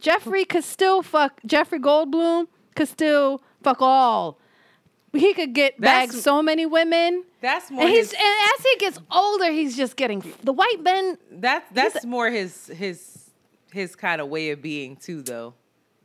[0.00, 1.40] Jeffrey could still fuck.
[1.44, 4.38] Jeffrey Goldblum could still fuck all.
[5.12, 7.24] He could get That's- back so many women.
[7.40, 8.14] That's more And he's his.
[8.14, 11.16] and as he gets older, he's just getting the white men.
[11.30, 13.15] That that's more his his
[13.76, 15.54] his kind of way of being too, though,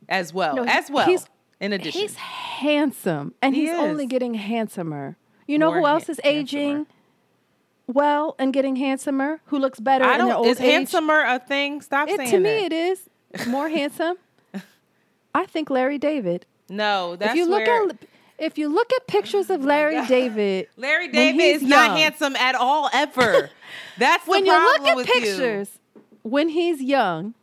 [0.08, 1.06] as well No, as well.
[1.06, 1.26] he's-
[1.60, 5.16] in addition, He's handsome, and He he's only getting handsomer.
[5.46, 6.86] You know More who else ha- is aging handsomer.
[7.86, 9.40] well and getting handsomer?
[9.46, 10.44] Who looks better I don't.
[10.46, 10.66] Is age?
[10.72, 11.80] handsomer a thing?
[11.80, 13.08] Stop saying It, saying to me, it is
[13.46, 14.16] more handsome.
[15.34, 16.46] I think Larry David.
[16.68, 17.96] no, that's if you look where at
[18.38, 22.90] if you look at pictures of Larry David, Larry David is not handsome at all
[22.92, 23.50] ever.
[23.98, 25.12] That's when the you problem look at with you.
[25.20, 25.78] pictures
[26.22, 27.34] when he's young,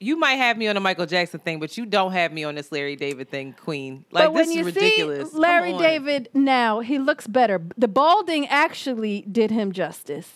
[0.00, 2.54] You might have me on the Michael Jackson thing, but you don't have me on
[2.54, 4.04] this Larry David thing, Queen.
[4.12, 5.32] Like but when this you is ridiculous.
[5.32, 5.72] see Larry.
[5.76, 7.60] David now, he looks better.
[7.76, 10.30] The balding actually did him justice,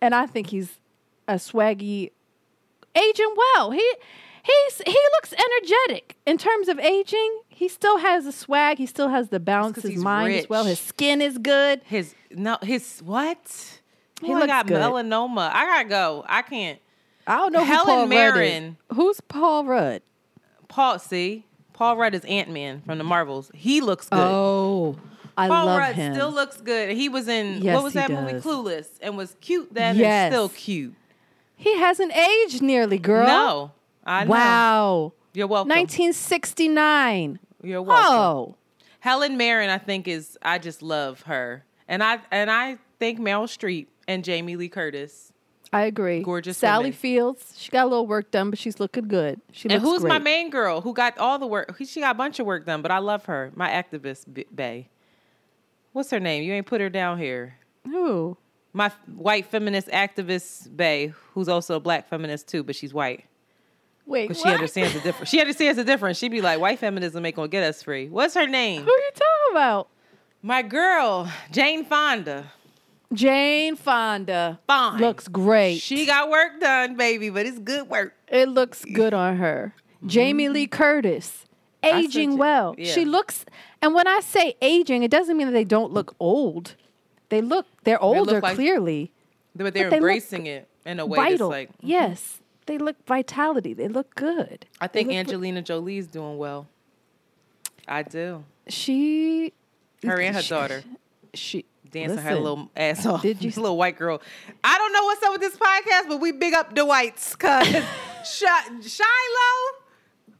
[0.00, 0.78] and I think he's
[1.28, 2.12] a swaggy,
[2.96, 3.72] aging well.
[3.72, 3.92] He
[4.42, 7.40] he's he looks energetic in terms of aging.
[7.50, 8.78] He still has the swag.
[8.78, 9.82] He still has the bounce.
[9.82, 10.64] His mind as well.
[10.64, 11.82] His skin is good.
[11.84, 13.38] His no, his what?
[14.22, 14.80] He He looks got good.
[14.80, 15.50] melanoma.
[15.52, 16.24] I gotta go.
[16.26, 16.78] I can't.
[17.26, 18.76] I don't know who Helen Paul Rudd Mirren.
[18.90, 18.96] is.
[18.96, 20.02] Who's Paul Rudd?
[20.68, 23.50] Paul, see, Paul Rudd is Ant Man from the Marvels.
[23.54, 24.18] He looks good.
[24.20, 24.96] Oh,
[25.36, 25.54] I love that.
[25.54, 26.14] Paul love Rudd him.
[26.14, 26.90] still looks good.
[26.96, 28.32] He was in Yes, what was he that movie?
[28.32, 28.44] does.
[28.44, 30.26] Clueless, and was cute then, Yes.
[30.26, 30.94] and still cute.
[31.56, 33.26] he hasn't aged nearly, girl.
[33.26, 33.70] No,
[34.04, 34.30] I know.
[34.30, 35.12] Wow.
[35.34, 35.68] You're welcome.
[35.70, 37.38] 1969.
[37.62, 38.16] You're welcome.
[38.16, 38.54] Oh,
[39.00, 43.44] Helen Mirren, I think is I just love her, and I and I think Meryl
[43.46, 45.31] Streep and Jamie Lee Curtis.
[45.72, 46.22] I agree.
[46.22, 46.92] Gorgeous Sally women.
[46.92, 47.54] Fields.
[47.56, 49.40] She got a little work done, but she's looking good.
[49.52, 50.10] She And who's great.
[50.10, 51.74] my main girl who got all the work?
[51.84, 53.50] She got a bunch of work done, but I love her.
[53.54, 54.88] My activist b- bae.
[55.92, 56.42] What's her name?
[56.42, 57.56] You ain't put her down here.
[57.86, 58.36] Who?
[58.74, 63.24] My white feminist activist bae, who's also a black feminist too, but she's white.
[64.04, 65.30] Wait, But she understands the difference.
[65.30, 66.18] She understands the difference.
[66.18, 68.08] She'd be like, white feminism ain't gonna get us free.
[68.08, 68.82] What's her name?
[68.82, 69.88] Who are you talking about?
[70.42, 72.50] My girl, Jane Fonda.
[73.12, 74.58] Jane Fonda.
[74.66, 75.00] Fine.
[75.00, 75.78] Looks great.
[75.80, 78.14] She got work done, baby, but it's good work.
[78.28, 79.74] it looks good on her.
[79.98, 80.08] Mm-hmm.
[80.08, 81.44] Jamie Lee Curtis.
[81.84, 82.74] Aging well.
[82.78, 82.92] yeah.
[82.92, 83.44] She looks
[83.82, 86.76] and when I say aging, it doesn't mean that they don't look old.
[87.28, 89.12] They look they're older like- clearly.
[89.54, 91.50] But they're they look embracing it in a way Vital.
[91.50, 91.86] that's like, mm-hmm.
[91.88, 92.40] yes.
[92.66, 93.74] They look vitality.
[93.74, 94.66] They look good.
[94.80, 96.68] I They think look- Angelina Jolie's doing well.
[97.88, 98.44] I do.
[98.68, 99.52] she
[100.04, 100.84] Her and her daughter.
[101.34, 103.22] She dancing her Listen, little ass off.
[103.22, 104.20] did you- This little white girl?
[104.64, 107.66] I don't know what's up with this podcast, but we big up the whites, cause
[108.24, 108.42] Sh-
[108.82, 109.78] Shiloh.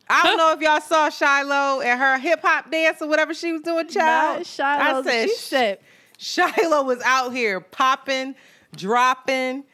[0.08, 3.52] I don't know if y'all saw Shiloh and her hip hop dance or whatever she
[3.52, 4.38] was doing, child.
[4.38, 5.00] Not Shiloh.
[5.00, 5.78] I said, she said,
[6.18, 8.34] Shiloh was out here popping,
[8.76, 9.64] dropping.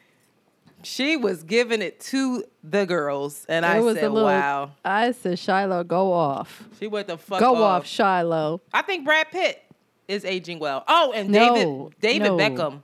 [0.81, 4.29] She was giving it to the girls, and I was said, a little.
[4.29, 7.81] "Wow." I said, Shiloh, go off, She went the fuck go off.
[7.81, 8.61] off, Shiloh.
[8.73, 9.61] I think Brad Pitt
[10.09, 10.83] is aging well.
[10.87, 12.37] Oh, and No, David David no.
[12.37, 12.81] Beckham.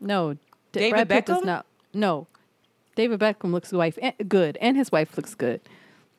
[0.00, 0.38] No, D-
[0.72, 1.44] David Brad Pitt does Beckham?
[1.46, 1.66] not.
[1.92, 2.26] No,
[2.94, 5.60] David Beckham looks wife eh, good, and his wife looks good.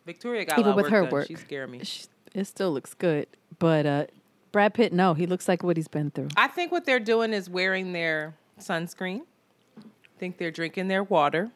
[0.05, 1.09] Victoria got Even with of her work.
[1.09, 1.13] done.
[1.19, 1.27] work.
[1.27, 1.83] She scared me.
[1.83, 3.27] Sh- It still looks good,
[3.59, 4.05] but uh,
[4.51, 6.29] Brad Pitt, no, he looks like what he's been through.
[6.37, 9.21] I think what they're doing is wearing their sunscreen.
[9.77, 9.83] I
[10.19, 11.51] think they're drinking their water.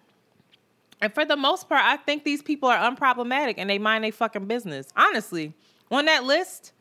[1.02, 4.12] And for the most part, I think these people are unproblematic and they mind their
[4.14, 4.88] fucking business.
[4.96, 5.54] Honestly,
[5.92, 6.72] on that list,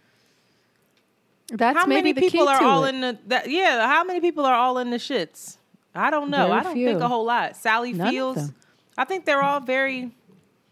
[1.53, 2.95] That's how many people are all it.
[2.95, 5.59] in the that yeah, how many people are all in the shits?
[5.95, 6.47] I don't know.
[6.49, 7.57] Very I don't think a whole lot.
[7.57, 8.53] Sally None Fields.
[8.97, 10.11] I think they're all very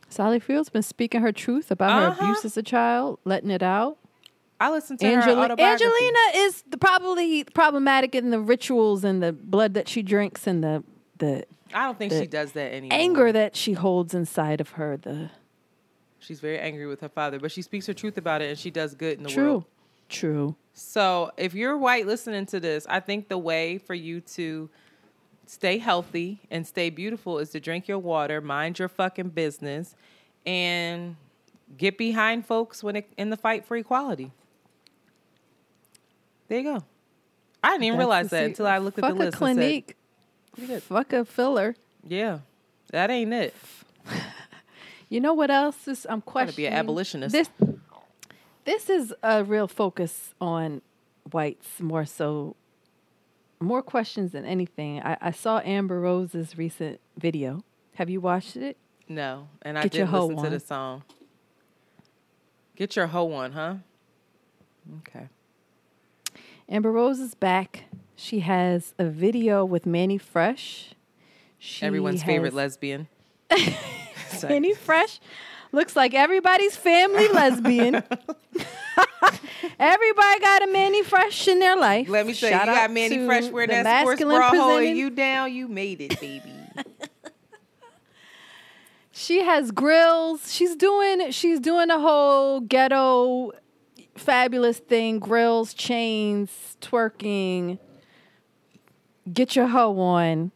[0.09, 2.25] Sally Fields been speaking her truth about her Uh-huh.
[2.25, 3.97] abuse as a child, letting it out.
[4.59, 5.85] I listen to her Angela- autobiography.
[5.85, 10.63] Angelina is the, probably problematic in the rituals and the blood that she drinks and
[10.65, 10.83] the
[11.19, 12.99] the I don't think she does that anymore.
[12.99, 14.97] anger that she holds inside of her.
[14.97, 15.31] The
[16.19, 18.71] She's very angry with her father, but she speaks her truth about it and she
[18.71, 19.65] does good in the true, world.
[20.11, 20.57] True.
[20.75, 24.69] So if you're white listening to this, I think the way for you to
[25.47, 29.95] stay healthy and stay beautiful is to drink your water, mind your fucking business,
[30.47, 31.17] and
[31.77, 34.33] get behind folks when it, in the fight for equality.
[36.49, 36.85] There you go.
[37.63, 39.37] I didn't even That's realize that until I looked at Fuck the a list.
[39.37, 39.97] clinique.
[40.57, 41.77] and said, Fuck a filler.
[42.07, 42.39] yeah,
[42.91, 43.55] that ain't it.
[45.13, 47.33] You know what else is I'm Gotta be an abolitionist.
[47.33, 47.51] This
[48.65, 50.83] this is a real focus on
[51.31, 52.57] whites more so
[53.61, 55.03] more questions than anything.
[55.03, 57.63] I, I saw Amber Rose's recent video.
[57.95, 58.77] Have you watched it?
[59.09, 60.61] No, and I Get your did listen to the on.
[60.61, 61.03] song.
[62.77, 63.75] Get your hoe on, huh?
[65.01, 65.29] Okay.
[66.69, 67.85] Amber Rose is back.
[68.17, 70.95] She has a video with Mannie Fresh.
[71.59, 73.09] She Everyone's favorite lesbian.
[74.49, 75.21] Mannie Fresh
[75.73, 78.03] looks like everybody's family lesbian.
[79.79, 82.09] Everybody got a Mannie Fresh in their life.
[82.09, 84.97] Let me say, Shout you got Mannie Fresh wearing the that sports masculine bra holding
[84.97, 85.53] you down.
[85.53, 86.53] You made it, baby.
[89.13, 90.51] She has grills.
[90.51, 93.53] She's doing she's doing a whole ghetto
[94.15, 97.79] fabulous thing, grills, chains, twerking.
[99.31, 100.53] Get your hoe on.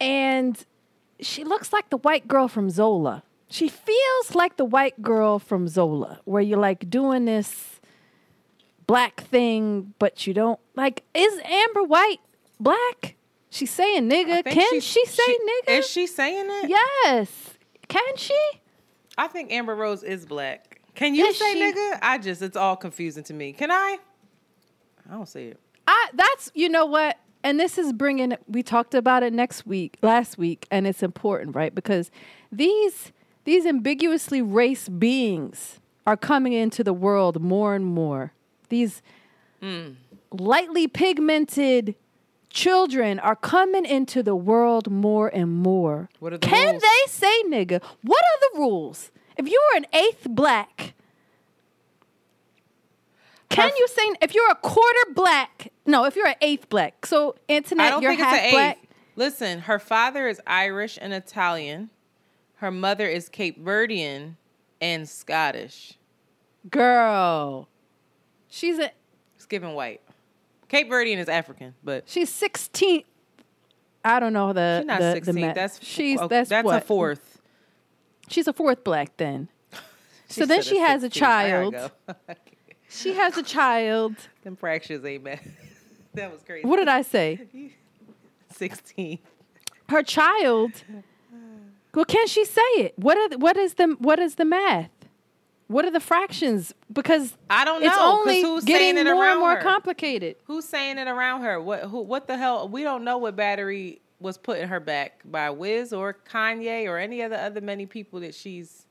[0.00, 0.64] And
[1.22, 3.22] she looks like the white girl from Zola.
[3.48, 7.80] She feels like the white girl from Zola, where you're like doing this
[8.86, 11.02] black thing, but you don't like.
[11.14, 12.20] Is Amber White
[12.58, 13.16] black?
[13.50, 14.44] She's saying nigga.
[14.44, 15.22] Can she say
[15.66, 15.78] nigga?
[15.78, 16.70] Is she saying it?
[16.70, 17.50] Yes.
[17.88, 18.38] Can she?
[19.18, 20.80] I think Amber Rose is black.
[20.94, 21.60] Can you Is say she?
[21.60, 21.98] nigga?
[22.00, 23.52] I just it's all confusing to me.
[23.52, 23.98] Can I?
[25.08, 25.60] I don't say it.
[25.86, 27.18] I that's you know what?
[27.44, 31.56] And this is bringing we talked about it next week, last week, and it's important,
[31.56, 31.74] right?
[31.74, 32.10] Because
[32.50, 33.12] these
[33.44, 38.32] these ambiguously race beings are coming into the world more and more.
[38.68, 39.02] These
[39.62, 39.96] mm.
[40.30, 41.94] lightly pigmented
[42.50, 46.08] children are coming into the world more and more.
[46.20, 46.82] What are the Can rules?
[46.82, 47.82] they say nigga?
[48.02, 49.10] What are the rules?
[49.36, 50.94] If you are an eighth black,
[53.52, 55.72] can you say if you're a quarter black?
[55.86, 57.06] No, if you're an eighth black.
[57.06, 58.78] So Antoinette, you're think it's half an black.
[58.82, 58.88] eighth.
[59.16, 61.90] Listen, her father is Irish and Italian.
[62.56, 64.36] Her mother is Cape Verdean
[64.80, 65.98] and Scottish.
[66.70, 67.68] Girl,
[68.48, 68.90] she's a
[69.36, 70.00] It's giving white.
[70.68, 73.02] Cape Verdean is African, but she's sixteen.
[74.04, 75.46] I don't know the she's not the, the sixteen.
[75.48, 77.40] ma- that's she's that's, that's what a fourth.
[78.28, 79.48] She's a fourth black then.
[80.28, 81.20] so then she has a 16.
[81.20, 81.90] Child.
[82.92, 84.16] She has a child.
[84.42, 85.40] Them fractions ain't bad.
[86.14, 86.66] that was crazy.
[86.66, 87.40] What did I say?
[88.50, 89.18] Sixteen.
[89.88, 90.72] Her child.
[91.94, 92.94] Well, can she say it?
[92.98, 94.90] What are the, what is the what is the math?
[95.68, 96.74] What are the fractions?
[96.92, 97.88] Because I don't know.
[97.88, 99.62] it's only who's getting saying it more and around more her?
[99.62, 100.36] complicated.
[100.44, 101.60] Who's saying it around her?
[101.60, 102.68] What who what the hell?
[102.68, 106.98] We don't know what battery was put in her back by Wiz or Kanye or
[106.98, 108.86] any of the other many people that she's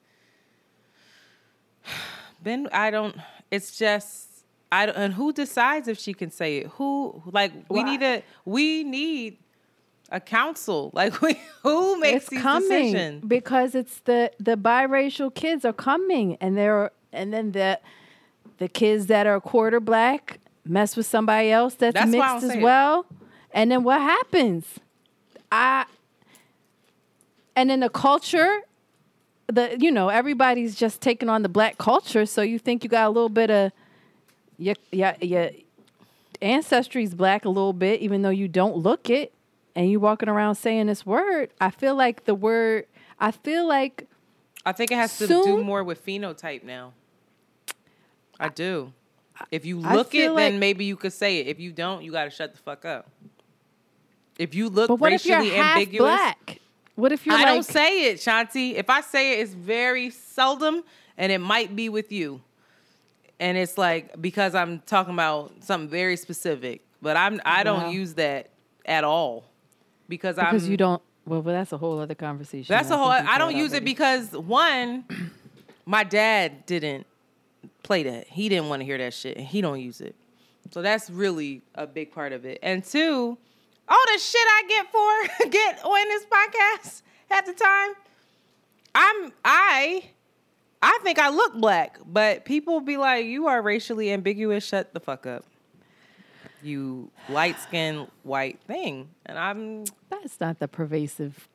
[2.43, 3.15] been I don't
[3.51, 4.27] it's just
[4.71, 6.67] I don't, and who decides if she can say it?
[6.77, 9.37] Who like we Well, need a we need
[10.09, 10.91] a council.
[10.95, 13.23] Like we who makes it's these coming decisions?
[13.25, 17.79] because it's the the biracial kids are coming, and they're and then the
[18.59, 22.59] the kids that are quarter black mess with somebody else that's, That's mixed as say
[22.59, 22.63] it.
[22.63, 23.05] well.
[23.53, 24.65] And then what happens?
[25.51, 25.85] I
[27.55, 28.61] and then the culture,
[29.51, 33.07] the you know, everybody's just taking on the black culture, so you think you got
[33.07, 33.71] a little bit of
[34.57, 35.51] your your, your
[36.41, 39.33] ancestry's black a little bit, even though you don't look it,
[39.75, 41.49] and you walking around saying this word.
[41.59, 42.85] I feel like the word
[43.19, 44.07] I feel like
[44.65, 46.93] I think it has to do more with phenotype now.
[48.39, 48.93] I do.
[49.49, 51.47] If you look it, feel then maybe you could say it.
[51.47, 53.09] If you don't, you got to shut the fuck up.
[54.37, 56.60] If you look But what if racially you're half ambiguous, black?
[57.01, 58.75] What if you're I like don't say it, Shanti.
[58.75, 60.83] If I say it, it's very seldom,
[61.17, 62.41] and it might be with you.
[63.39, 67.89] And it's like because I'm talking about something very specific, but I'm I don't Wow.
[67.89, 68.51] use that
[68.85, 69.45] at all
[70.07, 71.01] because, because I'm because you don't?
[71.25, 72.67] Well, but that's a whole other conversation.
[72.71, 73.07] That's I a whole.
[73.09, 75.03] I don't use it because one,
[75.87, 77.07] my dad didn't
[77.81, 78.27] play that.
[78.27, 80.15] He didn't want to hear that shit, and he don't use it.
[80.69, 82.59] So that's really a big part of it.
[82.61, 83.39] And two,
[83.91, 87.93] all the shit I get for get on this podcast at the time,
[88.95, 90.05] I'm I.
[90.83, 94.65] I think I look black, but people be like, "You are racially ambiguous.
[94.65, 95.45] Shut the fuck up."
[96.63, 99.83] You light skinned white thing, and I'm.
[100.09, 101.47] That's not the pervasive.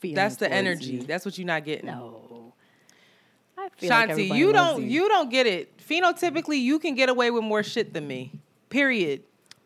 [0.00, 0.92] feeling That's the energy.
[0.92, 1.02] you.
[1.04, 1.86] That's what you're not getting.
[1.86, 2.52] No.
[3.56, 5.08] I feel Shanti, everybody you don't you.
[5.08, 5.78] don't get it.
[5.78, 8.32] Phenotypically, you can get away with more shit than me.
[8.70, 9.22] Period.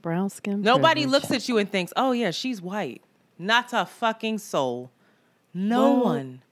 [0.07, 0.62] Brown skin.
[0.62, 1.22] Nobody privilege.
[1.22, 3.02] looks at you and thinks, "Oh yeah, she's white."
[3.40, 4.92] Not a fucking soul.
[5.52, 6.42] No Well, one.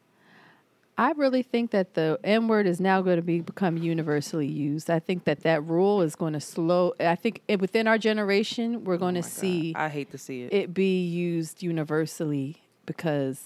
[0.98, 4.90] I really think that the N word is now going to be become universally used.
[4.90, 6.94] I think that that rule is going to slow.
[6.98, 10.42] I think it, within our generation, we're going oh to see I hate to see
[10.42, 10.52] it.
[10.52, 13.40] it be used universally because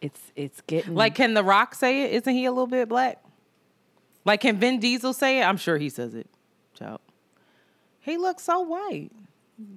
[0.00, 2.12] it's it's getting Like, can The Rock say it?
[2.12, 3.20] Isn't he a little bit black?
[4.24, 5.42] Like, can Vin Diesel say it?
[5.44, 6.28] I'm sure he says it.
[8.06, 9.10] He looks so white.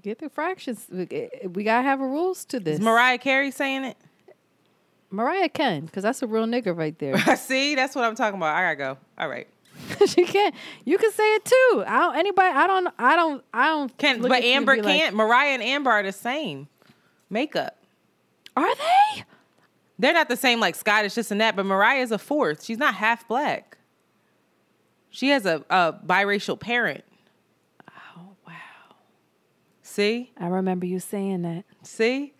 [0.03, 0.85] get the fractions.
[0.91, 2.75] We, eh, eh, we gotta have rules to this.
[2.75, 3.97] Is Mariah Carey saying it?
[5.09, 7.17] Mariah can because that's a real nigga right there.
[7.35, 8.55] See, that's what I'm talking about.
[8.55, 8.97] I gotta go.
[9.17, 9.47] All right.
[10.05, 10.53] she can't.
[10.85, 11.83] You can say it too.
[11.87, 12.17] I don't.
[12.17, 12.55] Anybody.
[12.55, 12.93] I don't.
[12.99, 13.43] I don't.
[13.51, 13.97] I don't.
[13.97, 15.15] Can but at you and Amber can't.
[15.15, 16.67] Mariah and Amber are the same
[17.31, 17.77] makeup.
[18.55, 19.23] Are they?
[19.97, 22.63] They're not the same like Scottish this and that, but Mariah is a fourth.
[22.63, 23.79] She's not half black.
[25.09, 27.03] She has a, a biracial parent.
[29.99, 30.05] Wow.
[30.05, 30.31] See?
[30.37, 31.65] I remember you saying that.
[31.83, 32.33] See?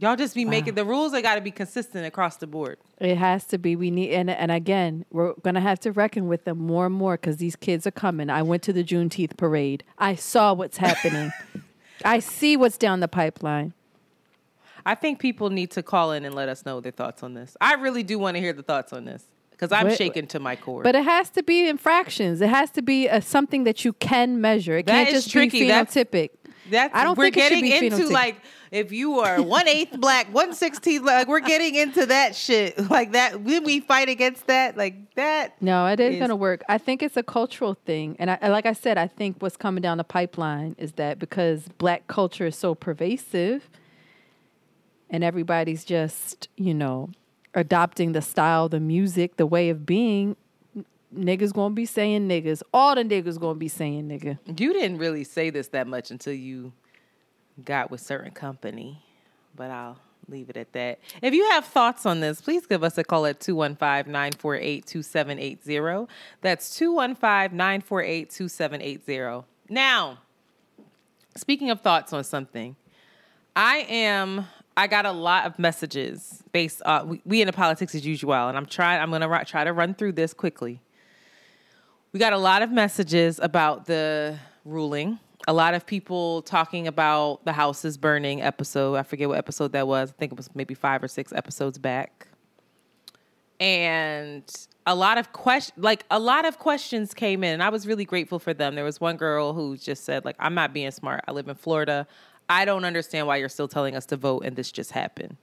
[0.00, 2.78] Y'all just be making the rules they gotta be consistent across the board.
[2.98, 3.76] It has to be.
[3.76, 7.18] We need, and and again, we're gonna have to reckon with them more and more
[7.18, 8.30] because these kids are coming.
[8.30, 9.84] I went to the Juneteenth parade.
[9.98, 11.30] I saw what's happening.
[12.04, 13.74] I see what's down the pipeline.
[14.86, 17.54] I think people need to call in and let us know their thoughts on this.
[17.60, 19.24] I really do want to hear the thoughts on this.
[19.60, 20.82] Because I'm shaken to my core.
[20.82, 22.40] But it has to be in fractions.
[22.40, 24.78] It has to be a, something that you can measure.
[24.78, 25.60] It That can't just tricky.
[25.60, 26.30] be phenotypic.
[26.70, 28.10] That's I don't we're think getting into phenotypic.
[28.12, 28.36] like
[28.70, 32.78] if you are one eighth black, one sixteenth like we're getting into that shit.
[32.90, 36.62] Like that when we fight against that, like that No, it ain't is- gonna work.
[36.68, 39.82] I think it's a cultural thing, and I, like I said, I think what's coming
[39.82, 43.68] down the pipeline is that because black culture is so pervasive,
[45.10, 47.10] and everybody's just you know
[47.54, 50.36] adopting the style, the music, the way of being.
[51.16, 52.62] Niggas gonna be saying niggas.
[52.72, 54.38] All the niggas gonna be saying nigga.
[54.60, 56.72] You didn't really say this that much until you
[57.64, 59.02] got with certain company,
[59.56, 59.98] but I'll
[60.28, 61.00] leave it at that.
[61.20, 66.08] If you have thoughts on this, please give us a call at 215-948-2780.
[66.40, 69.44] That's 215-948-2780.
[69.68, 70.18] Now,
[71.36, 72.76] speaking of thoughts on something,
[73.56, 74.46] I am
[74.80, 78.32] I got a lot of messages based uh we, we in the politics as usual
[78.32, 80.80] and I'm trying I'm to try to run through this quickly.
[82.12, 85.18] We got a lot of messages about the ruling.
[85.46, 88.94] A lot of people talking about the house is burning episode.
[88.94, 90.12] I forget what episode that was.
[90.12, 92.28] I think it was maybe 5 or 6 episodes back.
[93.60, 94.44] And
[94.86, 98.06] a lot of question like a lot of questions came in and I was really
[98.06, 98.76] grateful for them.
[98.76, 101.22] There was one girl who just said like I'm not being smart.
[101.28, 102.06] I live in Florida.
[102.50, 105.36] I don't understand why you're still telling us to vote and this just happened.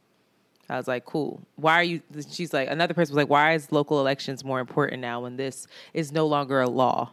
[0.70, 1.42] I was like, cool.
[1.56, 2.02] Why are you?
[2.30, 5.66] She's like, another person was like, why is local elections more important now when this
[5.94, 7.12] is no longer a law?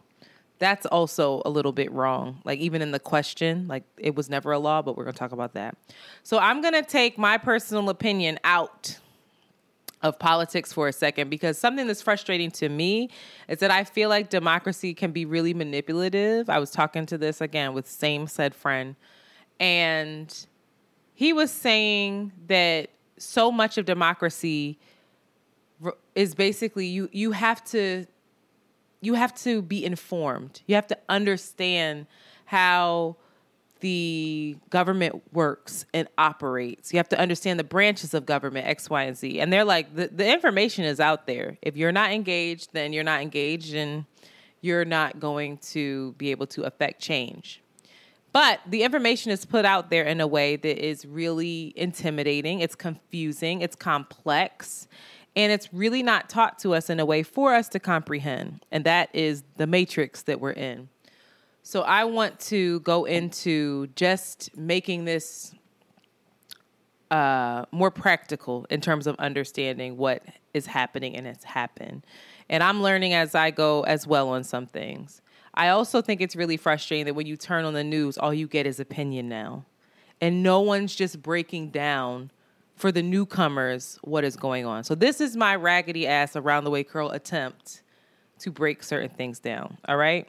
[0.59, 2.41] That's also a little bit wrong.
[2.43, 5.31] Like, even in the question, like, it was never a law, but we're to talk
[5.31, 5.77] about that.
[6.23, 8.97] So, I'm to take my personal opinion out
[10.01, 13.09] of politics for a second because something that's frustrating to me
[13.47, 16.49] is that I feel like democracy can be really manipulative.
[16.49, 18.95] I was talking to this again with same said friend,
[19.59, 20.47] and
[21.13, 24.77] he was saying that so much of democracy
[26.15, 28.05] is basically you you have to
[29.01, 30.61] you have to be informed.
[30.65, 32.07] You have to understand
[32.45, 33.17] how
[33.81, 36.91] the government works and operates.
[36.91, 39.39] You have to understand the branches of government X, Y, and Z.
[39.39, 41.57] And they're like the, the information is out there.
[41.61, 44.05] If you're not engaged, then you're not engaged and
[44.61, 47.61] you're not going to be able to affect change.
[48.35, 52.75] But the information is put out there in a way that is really intimidating, it's
[52.75, 54.89] confusing, it's complex,
[55.37, 58.65] and it's really not taught to us in a way for us to comprehend.
[58.73, 60.89] And that is the matrix that we're in.
[61.63, 65.55] So I want to go into just making this
[67.11, 70.23] uh, more practical in terms of understanding what
[70.53, 72.05] is happening and has happened.
[72.49, 75.21] And I'm learning as I go as well on some things.
[75.55, 78.47] I also think it's really frustrating that when you turn on the news, all you
[78.47, 79.65] get is opinion now.
[80.21, 82.31] And no one's just breaking down
[82.75, 84.83] for the newcomers what is going on.
[84.83, 87.81] So this is my raggedy ass around the way curl attempt
[88.39, 89.77] to break certain things down.
[89.87, 90.27] All right?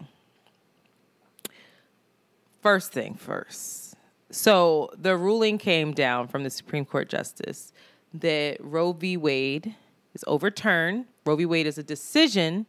[2.63, 3.95] First thing first.
[4.31, 7.73] So the ruling came down from the Supreme Court justice
[8.15, 9.17] that Roe v.
[9.17, 9.75] Wade
[10.15, 11.07] is overturned.
[11.25, 11.47] Roe v.
[11.47, 12.67] Wade is a decision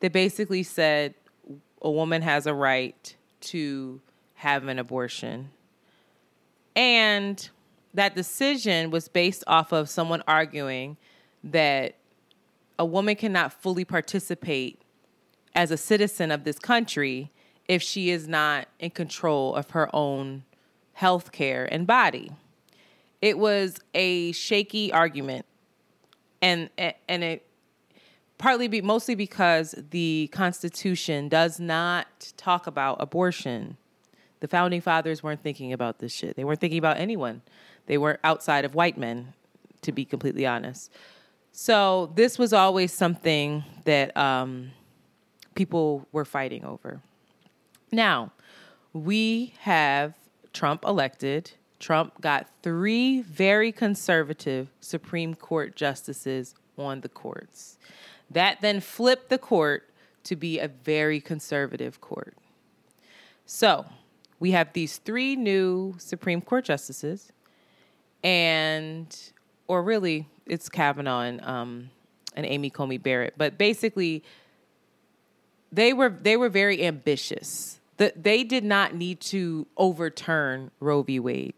[0.00, 1.14] that basically said
[1.82, 4.00] a woman has a right to
[4.34, 5.50] have an abortion.
[6.74, 7.48] And
[7.94, 10.96] that decision was based off of someone arguing
[11.44, 11.96] that
[12.78, 14.80] a woman cannot fully participate
[15.54, 17.30] as a citizen of this country
[17.68, 20.44] if she is not in control of her own
[20.94, 22.32] health care and body.
[23.20, 25.46] It was a shaky argument
[26.40, 26.68] and
[27.08, 27.46] and it
[28.38, 33.76] partly be mostly because the constitution does not talk about abortion.
[34.40, 36.36] The founding fathers weren't thinking about this shit.
[36.36, 37.42] They weren't thinking about anyone.
[37.86, 39.34] They weren't outside of white men,
[39.82, 40.90] to be completely honest.
[41.52, 44.72] So this was always something that um,
[45.54, 47.00] people were fighting over.
[47.92, 48.32] Now,
[48.92, 50.14] we have
[50.52, 51.52] Trump elected.
[51.78, 57.78] Trump got three very conservative Supreme Court justices on the courts.
[58.32, 59.88] That then flipped the court
[60.24, 62.34] to be a very conservative court.
[63.46, 63.86] So
[64.38, 67.32] we have these three new Supreme Court justices,
[68.22, 69.14] and,
[69.66, 71.90] or really, it's Kavanaugh and, um,
[72.34, 74.22] and Amy Coney Barrett, but basically,
[75.72, 77.80] they were they were very ambitious.
[77.96, 81.18] The, they did not need to overturn Roe v.
[81.18, 81.54] Wade.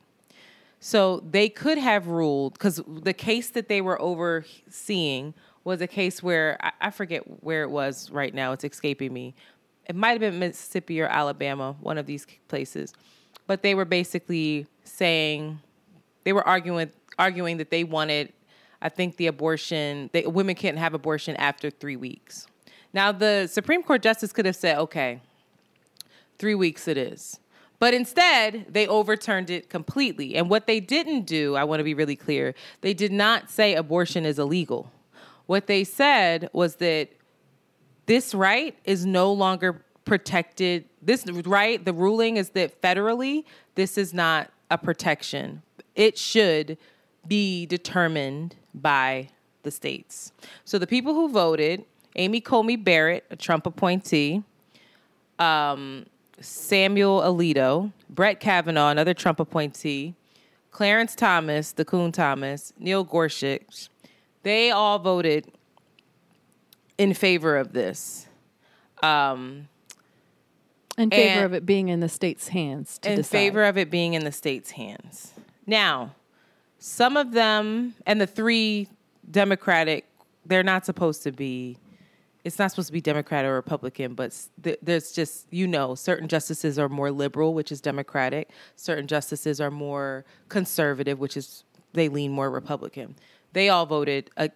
[0.79, 6.23] So they could have ruled because the case that they were overseeing was a case
[6.23, 8.53] where I, I forget where it was right now.
[8.53, 9.35] It's escaping me.
[9.87, 12.93] It might have been Mississippi or Alabama, one of these places.
[13.47, 15.61] But they were basically saying
[16.25, 18.33] they were arguing arguing that they wanted,
[18.83, 20.11] I think, the abortion.
[20.13, 22.47] They, women can't have abortion after three weeks.
[22.93, 25.21] Now the Supreme Court justice could have said, okay,
[26.39, 27.39] three weeks it is.
[27.79, 30.37] But instead, they overturned it completely.
[30.37, 33.75] And what they didn't do, I want to be really clear, they did not say
[33.75, 34.91] abortion is illegal.
[35.47, 37.11] What they said was that
[38.07, 40.85] this right is no longer protected.
[41.03, 45.63] This right, the ruling is that federally, this is not a protection.
[45.95, 46.79] It should
[47.27, 49.29] be determined by
[49.63, 50.33] the states.
[50.65, 51.85] So the people who voted
[52.17, 54.43] Amy Coney Barrett, a Trump appointee,
[55.39, 56.07] um,
[56.41, 60.15] Samuel Alito, Brett Kavanaugh, another Trump appointee,
[60.71, 63.89] Clarence Thomas, the Coon Thomas, Neil Gorsuch,
[64.45, 65.51] they all voted
[66.97, 68.27] in favor of this.
[69.03, 69.69] Um,
[70.97, 73.01] in favor of it being in the state's hands.
[73.03, 73.31] in decide.
[73.31, 75.33] favor of it being in the state's hands.
[75.67, 76.15] Now,
[76.79, 78.89] some of them and the three
[79.29, 80.07] Democratic,
[80.47, 81.79] they're not supposed to be.
[82.45, 86.29] It's not supposed to be Democrat or Republican, but th- there's just you know certain
[86.29, 88.51] justices are more liberal, which is Democratic.
[88.77, 91.65] Certain justices are more conservative, which is
[91.95, 93.17] they lean more Republican
[93.55, 94.49] they all voted uh,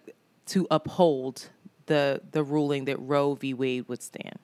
[0.47, 1.49] to uphold
[1.87, 3.53] the the ruling that Roe v.
[3.53, 4.37] Wade would stand.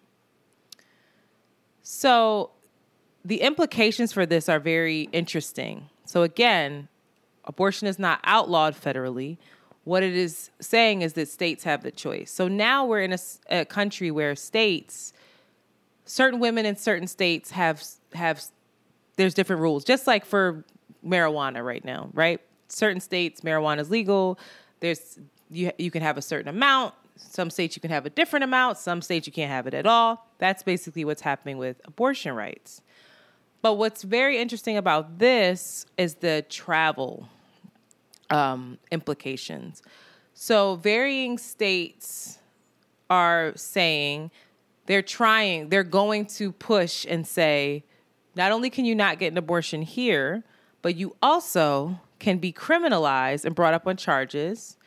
[1.83, 2.51] So
[3.23, 5.89] the implications for this are very interesting.
[6.05, 6.87] So again,
[7.43, 9.37] abortion is not outlawed federally.
[9.83, 12.31] What it is saying is that states have the choice.
[12.31, 13.19] So now we're in a,
[13.49, 15.13] a country where states,
[16.05, 17.83] certain women in certain states have
[18.13, 18.41] have
[19.17, 20.63] there's different rules, just like for
[21.05, 22.41] marijuana right now, right?
[22.67, 24.39] Certain states marijuana is legal.
[24.79, 25.19] There's
[25.49, 26.93] you you can have a certain amount.
[27.17, 28.77] Some states you can have a different amount.
[28.77, 30.27] Some states you can't have it at all.
[30.37, 32.81] That's basically what's happening with abortion rights.
[33.61, 37.29] But what's very interesting about this is the travel
[38.29, 39.81] um, implications.
[40.33, 42.37] So varying states
[43.09, 44.31] are saying
[44.85, 47.83] they're trying, they're going to push and say,
[48.35, 50.43] not only can you not get an abortion here,
[50.81, 54.77] but you also can be criminalized and brought up on charges.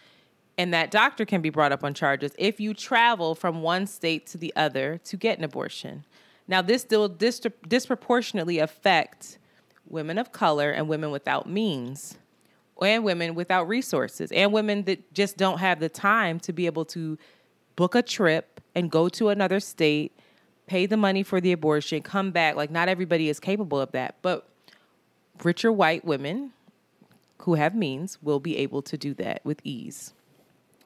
[0.57, 4.27] And that doctor can be brought up on charges if you travel from one state
[4.29, 6.05] to the other to get an abortion.
[6.49, 9.39] Now, this will dis- disproportionately affect
[9.87, 12.19] women of color and women without means,
[12.81, 16.85] and women without resources, and women that just don't have the time to be able
[16.87, 17.19] to
[17.77, 20.19] book a trip and go to another state,
[20.67, 22.57] pay the money for the abortion, come back.
[22.57, 24.17] Like, not everybody is capable of that.
[24.23, 24.49] But
[25.43, 26.53] richer white women
[27.43, 30.13] who have means will be able to do that with ease.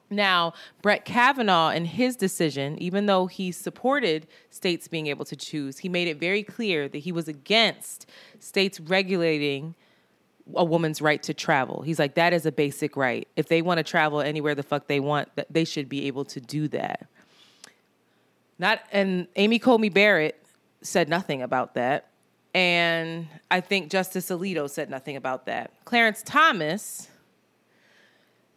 [0.09, 5.79] Now, Brett Kavanaugh and his decision, even though he supported states being able to choose,
[5.79, 8.05] he made it very clear that he was against
[8.39, 9.75] states regulating
[10.55, 11.81] a woman's right to travel.
[11.81, 13.27] He's like, that is a basic right.
[13.35, 16.39] If they want to travel anywhere the fuck they want, they should be able to
[16.39, 17.07] do that.
[18.59, 20.39] Not and Amy Coney Barrett
[20.81, 22.09] said nothing about that.
[22.53, 25.71] And I think Justice Alito said nothing about that.
[25.85, 27.09] Clarence Thomas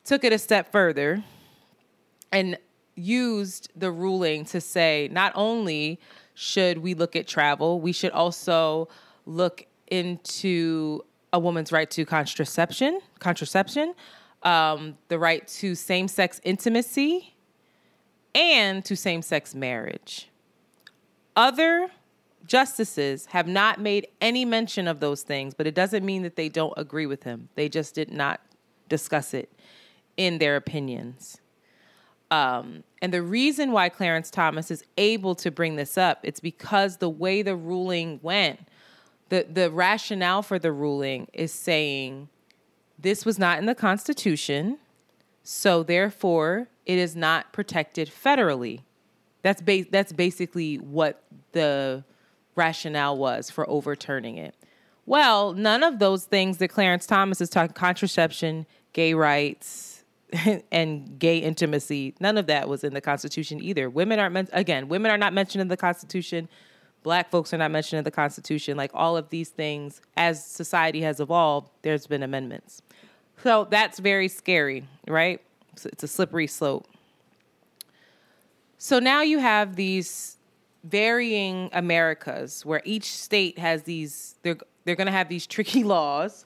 [0.05, 1.25] took it a step further
[2.31, 2.59] and
[2.95, 6.01] used the ruling to say not only
[6.35, 8.89] should we look at travel, we should also
[9.25, 11.03] look into
[11.33, 13.95] a woman's right to contraception, contraception,
[14.43, 17.35] um, the right to same-sex intimacy,
[18.35, 20.29] and to same-sex marriage.
[21.35, 21.91] Other
[22.47, 26.49] justices have not made any mention of those things, but it doesn't mean that they
[26.49, 27.49] don't agree with him.
[27.55, 28.41] They just did not
[28.89, 29.53] discuss it
[30.17, 31.41] in their opinions.
[32.31, 36.97] Um, and the reason why Clarence Thomas is able to bring this up, it's because
[36.97, 38.61] the way the ruling went,
[39.29, 42.29] the, the rationale for the ruling is saying
[42.99, 44.79] this was not in the Constitution,
[45.43, 48.81] so therefore it is not protected federally.
[49.43, 52.05] That's ba- that's basically what the
[52.57, 54.55] rationale was for overturning it.
[55.05, 60.05] Well, none of those things that Clarence Thomas is talking contraception, gay rights,
[60.73, 63.89] and gay intimacy, none of that was in the Constitution either.
[63.89, 66.49] Women aren't meant again, women are not mentioned in the Constitution.
[67.03, 68.77] Black folks are not mentioned in the Constitution.
[68.77, 72.83] Like all of these things, as society has evolved, there's been amendments.
[73.45, 75.41] So that's very scary, right?
[75.85, 76.89] It's a slippery slope.
[78.79, 80.36] So now you have these
[80.87, 86.45] varying Americas where each state has these they're they're going to have these tricky laws.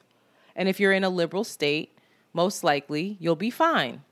[0.56, 1.96] And if you're in a liberal state
[2.32, 4.02] most likely you'll be fine.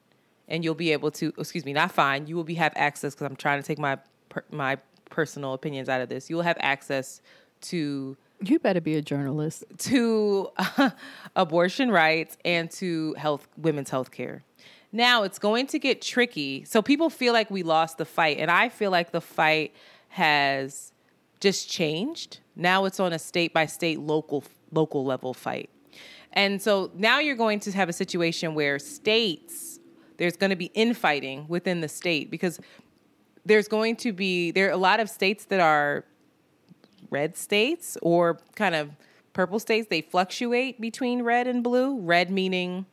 [0.49, 3.27] And you'll be able to excuse me not fine you will be have access cuz
[3.27, 3.99] I'm trying to take my
[4.51, 4.79] my
[5.09, 6.29] personal opinions out of this.
[6.29, 7.21] You'll have access
[7.63, 9.65] to you better be a journalist.
[9.79, 10.91] to uh,
[11.37, 14.45] abortion rights and to health women's health care.
[14.93, 16.65] Now it's going to get tricky.
[16.65, 19.75] So people feel like we lost the fight and i feel like the fight
[20.09, 20.93] has
[21.41, 22.41] just changed.
[22.57, 25.71] Now it's on a state by state local local level fight.
[26.33, 29.79] And so now you're going to have a situation where states
[30.19, 32.61] there's going to be infighting within the state because
[33.45, 36.05] there's going to be there are a lot of states that are
[37.11, 38.91] red states or kind of
[39.33, 42.85] purple states they fluctuate between red and blue red meaning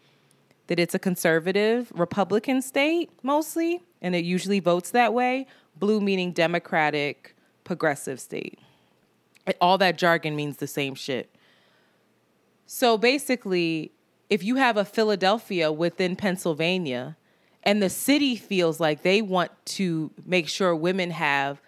[0.67, 5.45] that it's a conservative republican state mostly and it usually votes that way
[5.77, 8.59] blue meaning democratic progressive state.
[9.61, 11.29] All that jargon means the same shit.
[12.65, 13.91] So basically,
[14.29, 17.15] if you have a Philadelphia within Pennsylvania
[17.63, 21.61] and the city feels like they want to make sure women have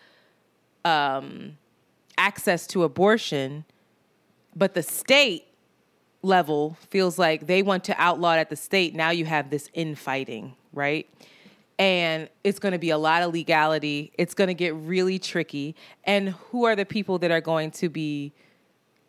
[0.86, 1.58] um,
[2.18, 3.66] access to abortion,
[4.56, 5.46] but the state
[6.24, 9.70] level feels like they want to outlaw it at the state, now you have this
[9.74, 11.08] infighting, right?
[11.80, 14.12] And it's going to be a lot of legality.
[14.18, 15.76] It's going to get really tricky.
[16.04, 18.34] And who are the people that are going to be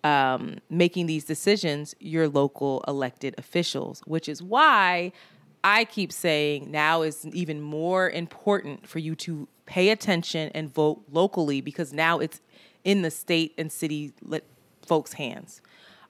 [0.05, 1.95] um, making these decisions?
[1.99, 5.13] Your local elected officials, which is why
[5.65, 11.03] I keep saying now is even more important for you to pay attention and vote
[11.11, 12.41] locally because now it's
[12.85, 14.13] in the state and city
[14.83, 15.63] folks' hands.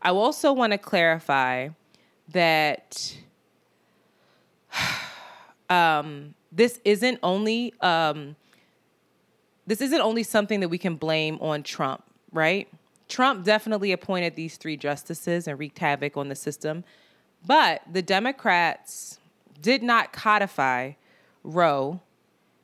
[0.02, 1.68] I also want to clarify
[2.30, 3.16] that.
[5.70, 8.36] Um, this isn't only um,
[9.66, 12.02] this isn't only something that we can blame on Trump,
[12.32, 12.68] right?
[13.08, 16.84] Trump definitely appointed these three justices and wreaked havoc on the system,
[17.46, 19.18] but the Democrats
[19.60, 20.92] did not codify
[21.42, 22.00] Roe,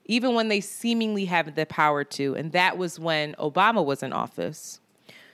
[0.07, 4.13] even when they seemingly had the power to, and that was when Obama was in
[4.13, 4.81] office.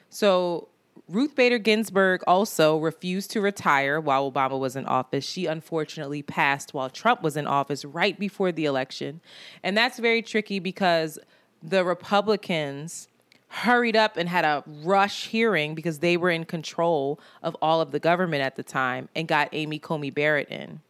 [0.09, 0.68] So
[1.11, 5.24] Ruth Bader Ginsburg also refused to retire while Obama was in office.
[5.24, 9.20] She unfortunately passed while Trump was in office right before the election.
[9.65, 11.19] And that's very tricky because
[11.65, 13.09] the Republicans
[13.49, 17.91] hurried up and had a rush hearing because they were in control of all of
[17.91, 20.81] the government at the time and got Amy Coney Barrett in.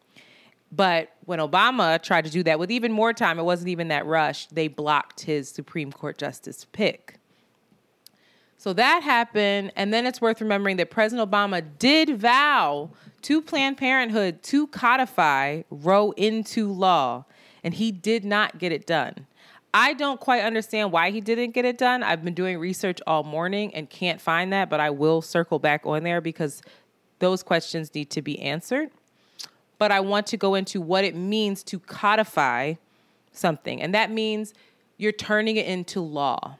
[0.71, 4.05] But when Obama tried to do that with even more time, it wasn't even that
[4.05, 4.49] rush.
[4.49, 7.20] They blocked his Supreme Court justice pick.
[8.61, 9.73] So that happened.
[9.75, 12.91] And then it's worth remembering that President Obama did vow
[13.23, 17.25] to Planned Parenthood to codify Roe into law,
[17.65, 19.27] and he did not get it done.
[19.73, 22.03] I don't quite understand why he didn't get it done.
[22.03, 25.87] I've been doing research all morning and can't find that, but I will circle back
[25.87, 26.61] on there because
[27.19, 28.91] those questions need to be answered.
[29.79, 32.75] But I want to go into what it means to codify
[33.33, 34.53] something, and that means
[34.99, 36.59] you're turning it into law.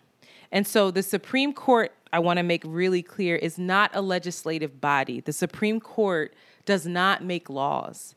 [0.53, 4.81] And so the Supreme Court, I want to make really clear, is not a legislative
[4.81, 5.21] body.
[5.21, 8.15] The Supreme Court does not make laws.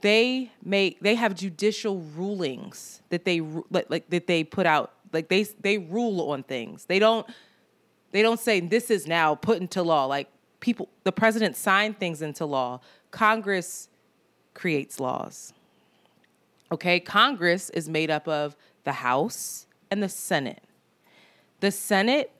[0.00, 5.28] They make they have judicial rulings that they like, like that they put out like
[5.28, 6.86] they they rule on things.
[6.86, 7.26] They don't
[8.12, 10.06] they don't say this is now put into law.
[10.06, 10.28] Like
[10.60, 12.80] people the president signed things into law.
[13.10, 13.90] Congress
[14.54, 15.52] creates laws.
[16.72, 16.98] Okay?
[16.98, 20.62] Congress is made up of the house and the senate
[21.60, 22.30] the senate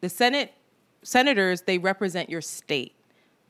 [0.00, 0.52] the senate
[1.02, 2.96] senators they represent your state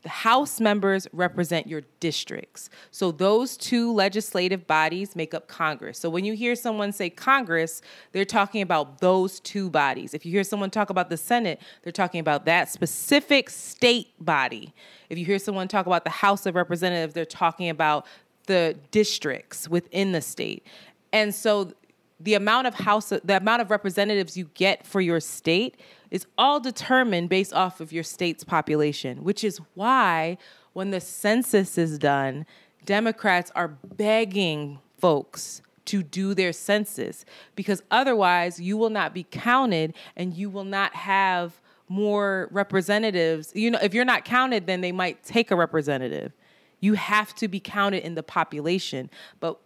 [0.07, 2.71] the House members represent your districts.
[2.93, 5.99] So those two legislative bodies make up Congress.
[5.99, 7.83] So when you hear someone say Congress,
[8.13, 10.15] they're talking about those two bodies.
[10.15, 14.73] If you hear someone talk about the Senate, they're talking about that specific state body.
[15.11, 18.07] If you hear someone talk about the House of Representatives, they're talking about
[18.47, 20.65] the districts within the state.
[21.13, 21.73] And so
[22.19, 25.77] the amount of house the amount of representatives you get for your state
[26.11, 30.39] is all determined based off of your state's population, which is why
[30.73, 32.47] when the census is done,
[32.85, 37.25] Democrats are begging folks to do their census
[37.55, 43.53] because otherwise you will not be counted and you will not have more representatives.
[43.55, 46.33] You know, if you're not counted, then they might take a representative.
[46.81, 49.11] You have to be counted in the population.
[49.41, 49.59] But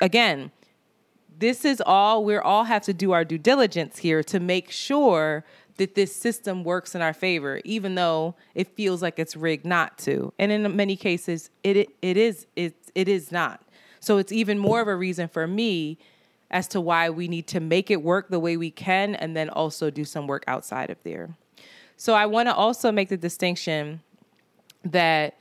[0.00, 0.52] again,
[1.42, 5.44] this is all we all have to do our due diligence here to make sure
[5.76, 9.98] that this system works in our favor, even though it feels like it's rigged not
[9.98, 10.32] to.
[10.38, 13.60] And in many cases, it it, it is it, it is not.
[13.98, 15.98] So it's even more of a reason for me
[16.48, 19.48] as to why we need to make it work the way we can and then
[19.48, 21.36] also do some work outside of there.
[21.96, 24.00] So I want to also make the distinction
[24.84, 25.34] that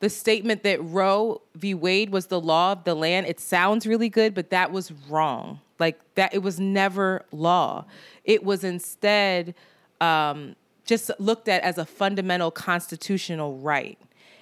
[0.00, 1.74] the statement that Roe v.
[1.74, 5.60] Wade was the law of the land, it sounds really good, but that was wrong.
[5.78, 7.84] Like that, it was never law.
[8.24, 9.54] It was instead
[10.00, 13.98] um, just looked at as a fundamental constitutional right.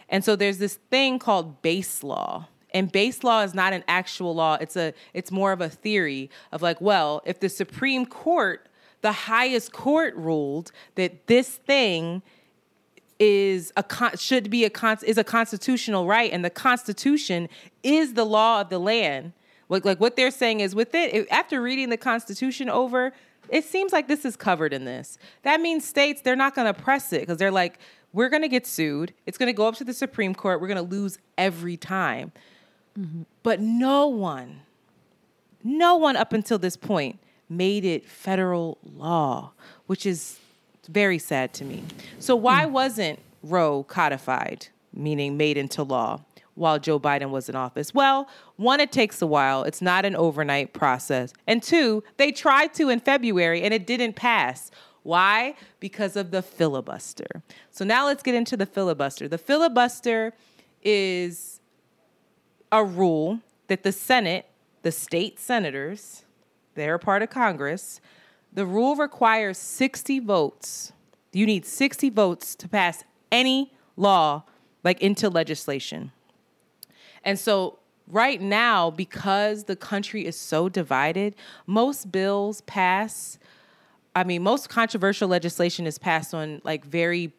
[0.09, 2.49] And so there's this thing called case law.
[2.73, 4.59] And case law is not an actual law.
[4.61, 8.69] It's a it's more of a theory of like, well, if the Supreme Court,
[9.01, 12.23] the highest court ruled that this thing
[13.18, 17.48] is a con- should be a con- is a constitutional right and the constitution
[17.82, 19.32] is the law of the land.
[19.68, 23.12] Like, like what they're saying is with it, after reading the constitution over
[23.48, 25.18] it seems like this is covered in this.
[25.43, 27.78] That means states they're not going to press it because they're like
[28.12, 29.12] we're going to get sued.
[29.26, 30.60] It's going to go up to the supreme court.
[30.60, 32.32] We're going to lose every time.
[32.98, 33.22] Mm-hmm.
[33.43, 34.62] but no one
[35.62, 39.52] no one up until this point made it federal law
[39.86, 40.38] which is
[40.86, 41.82] very sad to me.
[42.18, 42.70] So why mm.
[42.70, 46.20] wasn't Roe codified, meaning made into law?
[46.54, 47.92] While Joe Biden was in office?
[47.92, 49.62] Well, one, it takes a while.
[49.64, 51.34] It's not an overnight process.
[51.46, 54.70] And two, they tried to in February and it didn't pass.
[55.02, 55.54] Why?
[55.80, 57.42] Because of the filibuster.
[57.70, 59.28] So now let's get into the filibuster.
[59.28, 60.32] The filibuster
[60.82, 61.60] is
[62.72, 64.46] a rule that the Senate,
[64.80, 66.24] the state senators,
[66.74, 68.00] they're a part of Congress,
[68.57, 70.93] the rule requires 60 votes.
[71.33, 74.45] You need 60 votes to pass any law
[74.83, 76.11] like into legislation.
[77.23, 77.78] And so
[78.09, 83.39] right now because the country is so divided, most bills pass
[84.15, 87.35] I mean most controversial legislation is passed on like very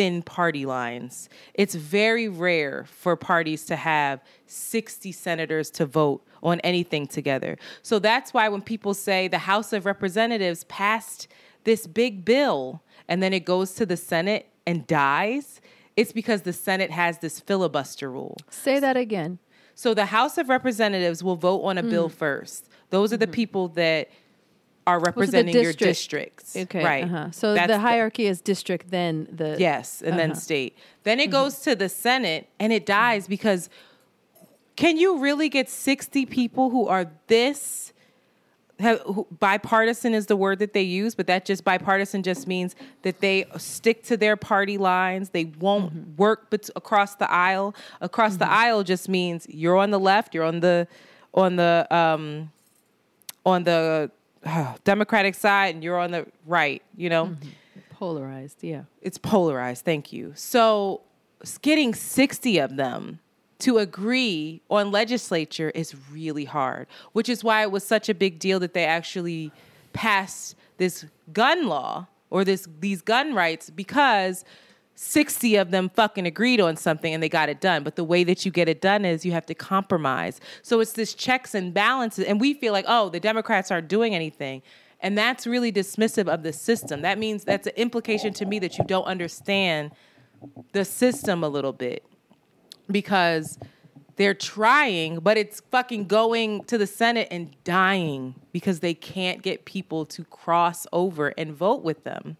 [0.00, 1.28] thin party lines.
[1.52, 7.58] It's very rare for parties to have 60 senators to vote on anything together.
[7.82, 11.28] So that's why when people say the House of Representatives passed
[11.64, 15.60] this big bill and then it goes to the Senate and dies,
[15.96, 18.38] it's because the Senate has this filibuster rule.
[18.48, 19.38] Say that again.
[19.74, 21.90] So the House of Representatives will vote on a mm.
[21.90, 22.70] bill first.
[22.88, 23.32] Those are the mm-hmm.
[23.32, 24.08] people that
[24.90, 25.80] are representing district?
[25.80, 26.56] your districts.
[26.56, 26.84] Okay.
[26.84, 27.04] Right.
[27.04, 27.30] Uh-huh.
[27.30, 29.56] So That's the hierarchy the, is district, then the.
[29.58, 30.18] Yes, and uh-huh.
[30.18, 30.76] then state.
[31.04, 31.32] Then it mm-hmm.
[31.32, 33.70] goes to the Senate and it dies because
[34.76, 37.92] can you really get 60 people who are this
[38.80, 42.74] have, who, bipartisan is the word that they use, but that just bipartisan just means
[43.02, 45.30] that they stick to their party lines.
[45.30, 46.16] They won't mm-hmm.
[46.16, 47.74] work bet- across the aisle.
[48.00, 48.38] Across mm-hmm.
[48.38, 50.88] the aisle just means you're on the left, you're on the
[51.34, 52.50] on the um,
[53.44, 54.10] on the
[54.44, 56.82] uh, Democratic side, and you're on the right.
[56.96, 57.48] You know, mm-hmm.
[57.90, 58.58] polarized.
[58.62, 59.84] Yeah, it's polarized.
[59.84, 60.32] Thank you.
[60.34, 61.02] So
[61.62, 63.20] getting sixty of them
[63.60, 68.38] to agree on legislature is really hard, which is why it was such a big
[68.38, 69.52] deal that they actually
[69.92, 74.44] passed this gun law or this these gun rights because
[75.02, 77.82] 60 of them fucking agreed on something and they got it done.
[77.82, 80.42] But the way that you get it done is you have to compromise.
[80.60, 82.26] So it's this checks and balances.
[82.26, 84.60] And we feel like, oh, the Democrats aren't doing anything.
[85.00, 87.00] And that's really dismissive of the system.
[87.00, 89.92] That means that's an implication to me that you don't understand
[90.72, 92.04] the system a little bit
[92.90, 93.58] because
[94.16, 99.64] they're trying, but it's fucking going to the Senate and dying because they can't get
[99.64, 102.36] people to cross over and vote with them.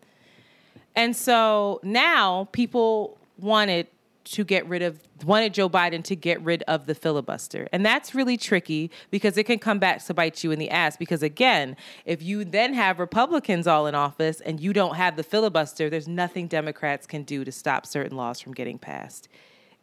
[1.00, 3.86] And so now people wanted
[4.24, 7.66] to get rid of wanted Joe Biden to get rid of the filibuster.
[7.72, 10.96] And that's really tricky because it can come back to bite you in the ass
[10.96, 15.22] because again, if you then have Republicans all in office and you don't have the
[15.22, 19.28] filibuster, there's nothing Democrats can do to stop certain laws from getting passed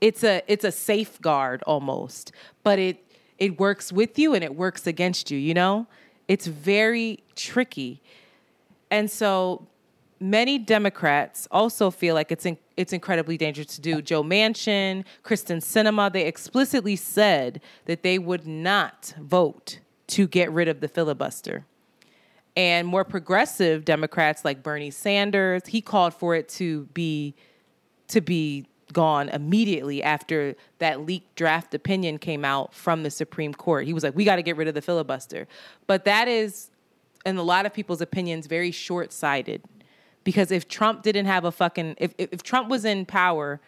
[0.01, 2.31] it's a it's a safeguard almost,
[2.63, 3.03] but it
[3.37, 5.87] it works with you and it works against you, you know?
[6.27, 8.01] It's very tricky.
[8.89, 9.67] And so
[10.19, 14.01] many Democrats also feel like it's in, it's incredibly dangerous to do.
[14.01, 20.67] Joe Manchin, Kyrsten Sinema, they explicitly said that they would not vote to get rid
[20.67, 21.65] of the filibuster.
[22.55, 27.35] And more progressive Democrats like Bernie Sanders, he called for it to be
[28.07, 33.85] to be gone immediately after that leaked draft opinion came out from the Supreme Court.
[33.85, 35.47] He was like, we got to get rid of the filibuster.
[35.87, 36.71] But that is,
[37.25, 39.61] in a lot of people's opinions, very short sighted.
[40.27, 43.61] Because if Trump didn't have a fucking, if, if Trump was in power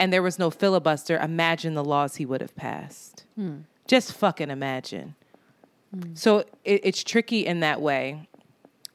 [0.00, 3.24] and there was no filibuster, imagine the laws he would have passed.
[3.36, 3.58] Hmm.
[3.86, 5.14] Just fucking imagine.
[5.94, 6.14] Hmm.
[6.14, 8.28] So it, it's tricky in that way.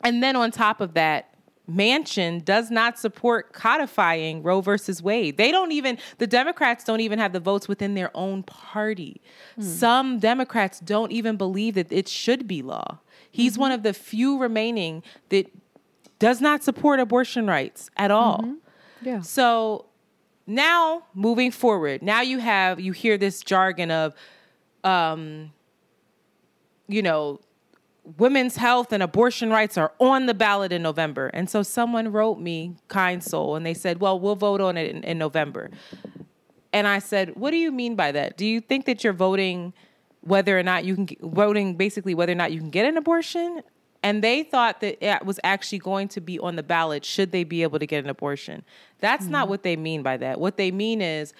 [0.03, 1.33] And then on top of that,
[1.71, 5.37] Manchin does not support codifying Roe versus Wade.
[5.37, 9.21] They don't even, the Democrats don't even have the votes within their own party.
[9.57, 9.63] Mm.
[9.63, 12.99] Some Democrats don't even believe that it should be law.
[13.31, 13.61] He's mm-hmm.
[13.61, 15.49] one of the few remaining that
[16.19, 18.39] does not support abortion rights at all.
[18.39, 18.53] Mm-hmm.
[19.01, 19.21] Yeah.
[19.21, 19.85] So
[20.45, 24.13] now moving forward, now you have, you hear this jargon of,
[24.83, 25.51] um,
[26.87, 27.39] you know,
[28.17, 31.27] women's health and abortion rights are on the ballot in November.
[31.27, 34.89] And so someone wrote me, kind soul, and they said, well, we'll vote on it
[34.89, 35.69] in, in, November.
[36.73, 38.37] And I said, what do you mean by that?
[38.37, 39.73] Do you think that you're voting
[40.21, 43.61] whether or not you can, voting basically whether or not you can get an abortion?
[44.01, 47.43] And they thought that it was actually going to be on the ballot should they
[47.43, 48.63] be able to get an abortion.
[48.99, 49.33] That's mm-hmm.
[49.33, 50.39] not what they mean by that.
[50.39, 51.33] What they mean is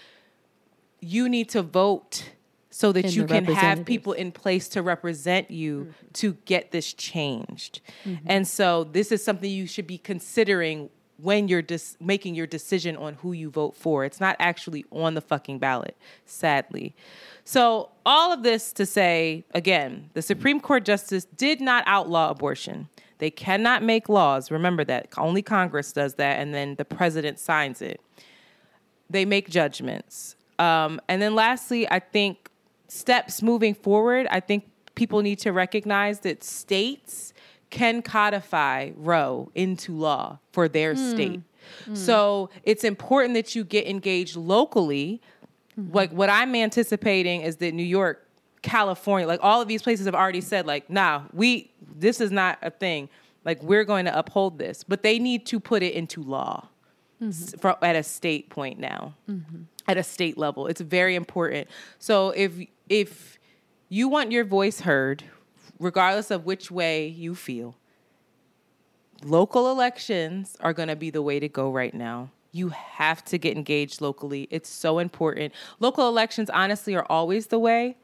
[1.00, 2.32] you need to vote
[2.70, 6.08] so that you can have people in place to represent you mm-hmm.
[6.14, 7.82] to get this changed.
[8.06, 8.26] Mm-hmm.
[8.28, 10.90] And so this is something you should be considering
[11.22, 14.06] when you're dis- making your decision on who you vote for.
[14.06, 16.96] It's not actually on the fucking ballot, sadly.
[17.44, 22.90] So, all of this to say, again, the Supreme Court justice did not outlaw abortion.
[23.18, 24.50] They cannot make laws.
[24.50, 25.10] Remember that.
[25.18, 28.02] Only Congress does that, and then the president signs it.
[29.10, 30.36] They make judgments.
[30.58, 32.50] Um, and then lastly, I think
[32.88, 37.34] steps moving forward, I think people need to recognize that states
[37.70, 41.12] can codify Roe into law for their mm.
[41.12, 41.42] state.
[41.88, 41.98] Mm.
[41.98, 45.22] So it's important that you get engaged locally.
[45.80, 45.96] Mm-hmm.
[45.96, 48.28] Like what I'm anticipating is that New York,
[48.62, 52.58] California, like all of these places have already said, like, nah, we this is not
[52.62, 53.10] a thing.
[53.46, 56.68] Like we're going to uphold this, but they need to put it into law
[57.22, 57.58] mm-hmm.
[57.58, 59.16] for, at a state point now.
[59.30, 59.64] Mm-hmm.
[59.88, 61.68] At a state level, it's very important.
[61.98, 62.54] So if
[62.90, 63.40] if
[63.90, 65.24] you want your voice heard,
[65.80, 67.76] regardless of which way you feel,
[69.24, 72.30] local elections are going to be the way to go right now.
[72.52, 74.48] You have to get engaged locally.
[74.50, 75.54] It's so important.
[75.80, 77.98] Local elections, honestly, are always the way.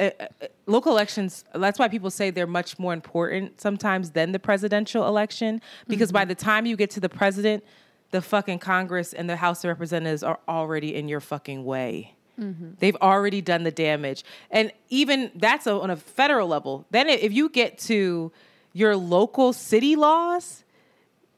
[0.00, 4.32] Uh, uh, uh local elections, that's why people say they're much more important sometimes than
[4.32, 6.14] the presidential election, because mm-hmm.
[6.14, 7.62] by the time you get to the president,
[8.10, 12.13] the fucking Congress and the House of Representatives are already in your fucking way.
[12.38, 12.70] Mm-hmm.
[12.78, 14.24] They've already done the damage.
[14.50, 16.84] And even that's on a federal level.
[16.90, 18.32] Then if you get to
[18.72, 20.64] your local city laws,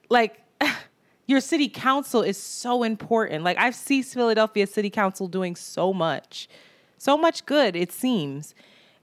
[0.08, 0.42] like
[1.26, 3.44] your city council is so important.
[3.44, 6.48] Like I've seen Philadelphia City Council doing so much,
[6.98, 8.54] so much good, it seems.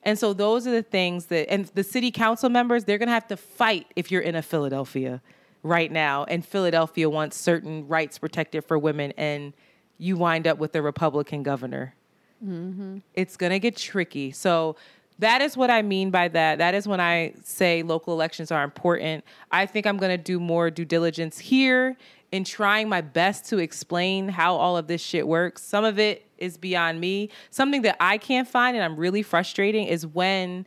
[0.04, 3.14] And so those are the things that, and the city council members, they're going to
[3.14, 5.22] have to fight if you're in a Philadelphia
[5.62, 6.26] right now.
[6.26, 9.54] And Philadelphia wants certain rights protected for women, and
[9.98, 11.96] you wind up with a Republican governor.
[12.44, 12.98] Mm-hmm.
[13.14, 14.32] It's going to get tricky.
[14.32, 14.76] So
[15.20, 16.58] that is what I mean by that.
[16.58, 19.24] That is when I say local elections are important.
[19.52, 21.96] I think I'm going to do more due diligence here
[22.32, 25.62] in trying my best to explain how all of this shit works.
[25.62, 27.30] Some of it is beyond me.
[27.52, 30.66] Something that I can't find and I'm really frustrating is when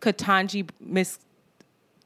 [0.00, 1.18] Ketanji Miss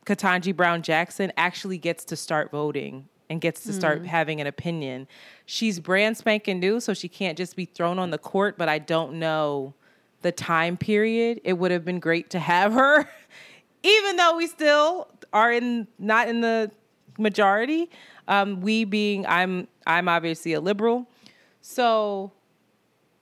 [0.07, 4.07] Ketanji Brown Jackson actually gets to start voting and gets to start mm.
[4.07, 5.09] having an opinion.
[5.47, 8.79] She's brand spanking new, so she can't just be thrown on the court, but I
[8.79, 9.73] don't know
[10.21, 11.41] the time period.
[11.43, 13.09] It would have been great to have her,
[13.83, 16.71] even though we still are in not in the
[17.19, 17.89] majority.
[18.29, 21.09] Um, we being I'm I'm obviously a liberal,
[21.63, 22.33] so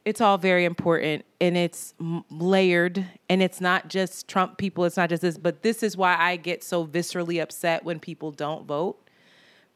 [0.05, 1.95] it's all very important and it's
[2.31, 4.85] layered and it's not just Trump people.
[4.85, 8.32] It's not just this, but this is why I get so viscerally upset when people
[8.32, 8.99] don't vote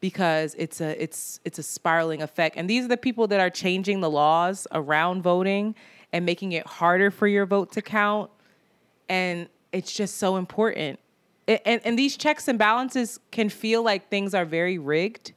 [0.05, 2.57] because it's a it's it's a spiraling effect.
[2.57, 5.73] And these are the people that are changing the laws around voting
[6.13, 8.29] and making it harder for your vote to count.
[9.09, 10.99] And it's just so important.
[11.47, 15.33] And, and these checks and balances can feel like things are very rigged,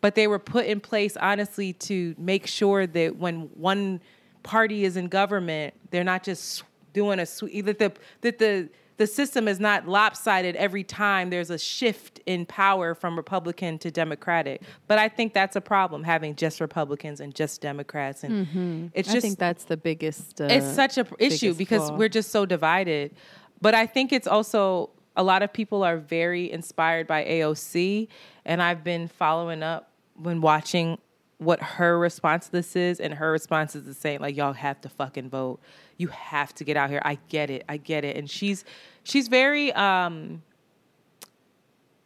[0.00, 4.00] but they were put in place honestly to make sure that when one
[4.42, 7.92] party is in government, they're not just doing a sweep that the
[8.22, 13.16] that the the system is not lopsided every time there's a shift in power from
[13.16, 14.62] Republican to Democratic.
[14.86, 18.86] But I think that's a problem having just Republicans and just Democrats, and mm-hmm.
[18.94, 20.40] it's just I think that's the biggest.
[20.40, 21.98] Uh, it's such a issue because flaw.
[21.98, 23.14] we're just so divided.
[23.60, 28.08] But I think it's also a lot of people are very inspired by AOC,
[28.44, 30.98] and I've been following up when watching
[31.44, 34.20] what her response to this is, and her response is the same.
[34.20, 35.60] Like y'all have to fucking vote.
[35.96, 37.02] You have to get out here.
[37.04, 37.64] I get it.
[37.68, 38.16] I get it.
[38.16, 38.64] And she's
[39.02, 40.42] she's very um,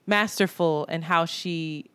[0.07, 1.91] masterful in how she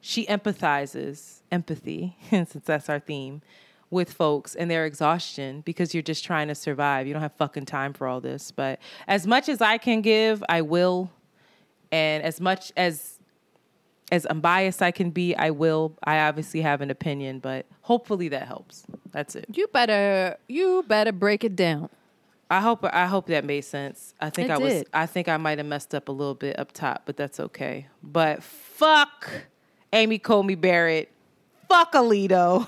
[0.00, 3.42] she empathizes empathy, since that's our theme,
[3.90, 7.06] with folks and their exhaustion because you're just trying to survive.
[7.06, 8.50] You don't have fucking time for all this.
[8.50, 11.10] But as much as I can give, I will.
[11.92, 13.19] And as much as
[14.10, 15.96] as unbiased I can be, I will.
[16.04, 18.84] I obviously have an opinion, but hopefully that helps.
[19.12, 19.46] That's it.
[19.52, 21.88] You better you better break it down.
[22.50, 24.14] I hope I hope that made sense.
[24.20, 24.88] I think it I was did.
[24.92, 27.86] I think I might have messed up a little bit up top, but that's okay.
[28.02, 29.30] But fuck
[29.92, 31.10] Amy Coney Barrett.
[31.68, 32.66] Fuck Alito.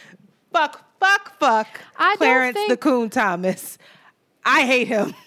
[0.52, 3.78] fuck, fuck, fuck I Clarence think, the Coon Thomas.
[4.44, 5.14] I hate him.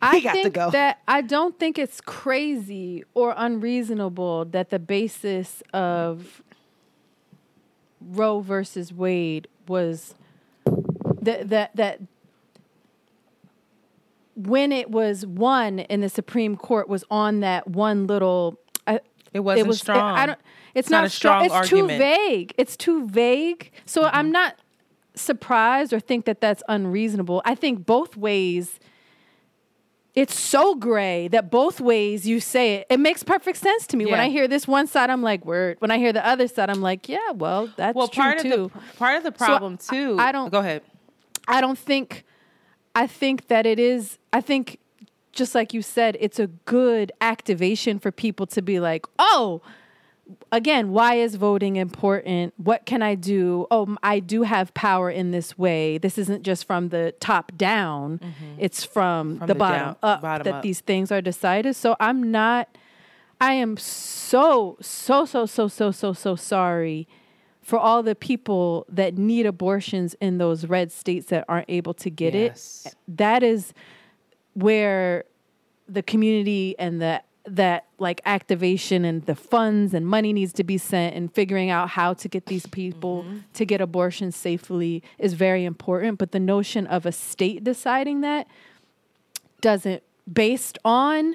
[0.00, 6.42] I think that I don't think it's crazy or unreasonable that the basis of
[8.00, 10.14] Roe versus Wade was
[11.22, 12.00] that that that
[14.36, 18.58] when it was won in the Supreme Court was on that one little.
[18.86, 18.98] Uh,
[19.34, 20.16] it wasn't it was, strong.
[20.16, 20.38] It, I don't.
[20.74, 21.44] It's, it's not, not, a strong.
[21.44, 21.90] It's argument.
[21.90, 22.54] too vague.
[22.56, 23.72] It's too vague.
[23.84, 24.16] So mm-hmm.
[24.16, 24.56] I'm not
[25.14, 27.42] surprised or think that that's unreasonable.
[27.44, 28.78] I think both ways
[30.18, 34.04] it's so gray that both ways you say it, it makes perfect sense to me.
[34.04, 34.10] Yeah.
[34.10, 35.76] When I hear this one side, I'm like, word.
[35.78, 38.64] When I hear the other side, I'm like, yeah, well, that's well, part too.
[38.64, 40.16] Of the, part of the problem so too.
[40.18, 40.82] I, I don't go ahead.
[41.46, 42.24] I don't think.
[42.96, 44.18] I think that it is.
[44.32, 44.80] I think,
[45.30, 49.62] just like you said, it's a good activation for people to be like, oh,
[50.52, 52.54] again, why is voting important?
[52.56, 53.66] What can I do?
[53.70, 55.98] Oh, I do have power in this way.
[55.98, 58.54] This isn't just from the top down, mm-hmm.
[58.58, 60.62] it's from, from the, the, bottom down, up bottom that up.
[60.62, 61.76] these things are decided.
[61.76, 62.68] So I'm not,
[63.40, 67.08] I am so, so, so, so, so, so, so sorry
[67.62, 72.08] for all the people that need abortions in those red states that aren't able to
[72.08, 72.84] get yes.
[72.86, 72.94] it.
[73.06, 73.74] That is
[74.54, 75.24] where
[75.86, 77.22] the community and the
[77.56, 81.90] that like activation and the funds and money needs to be sent and figuring out
[81.90, 83.38] how to get these people mm-hmm.
[83.52, 88.46] to get abortions safely is very important but the notion of a state deciding that
[89.60, 91.34] doesn't based on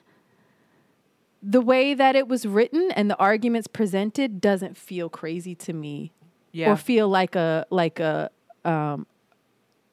[1.41, 6.13] the way that it was written and the arguments presented doesn't feel crazy to me
[6.51, 6.71] yeah.
[6.71, 8.29] or feel like a like a
[8.63, 9.05] um,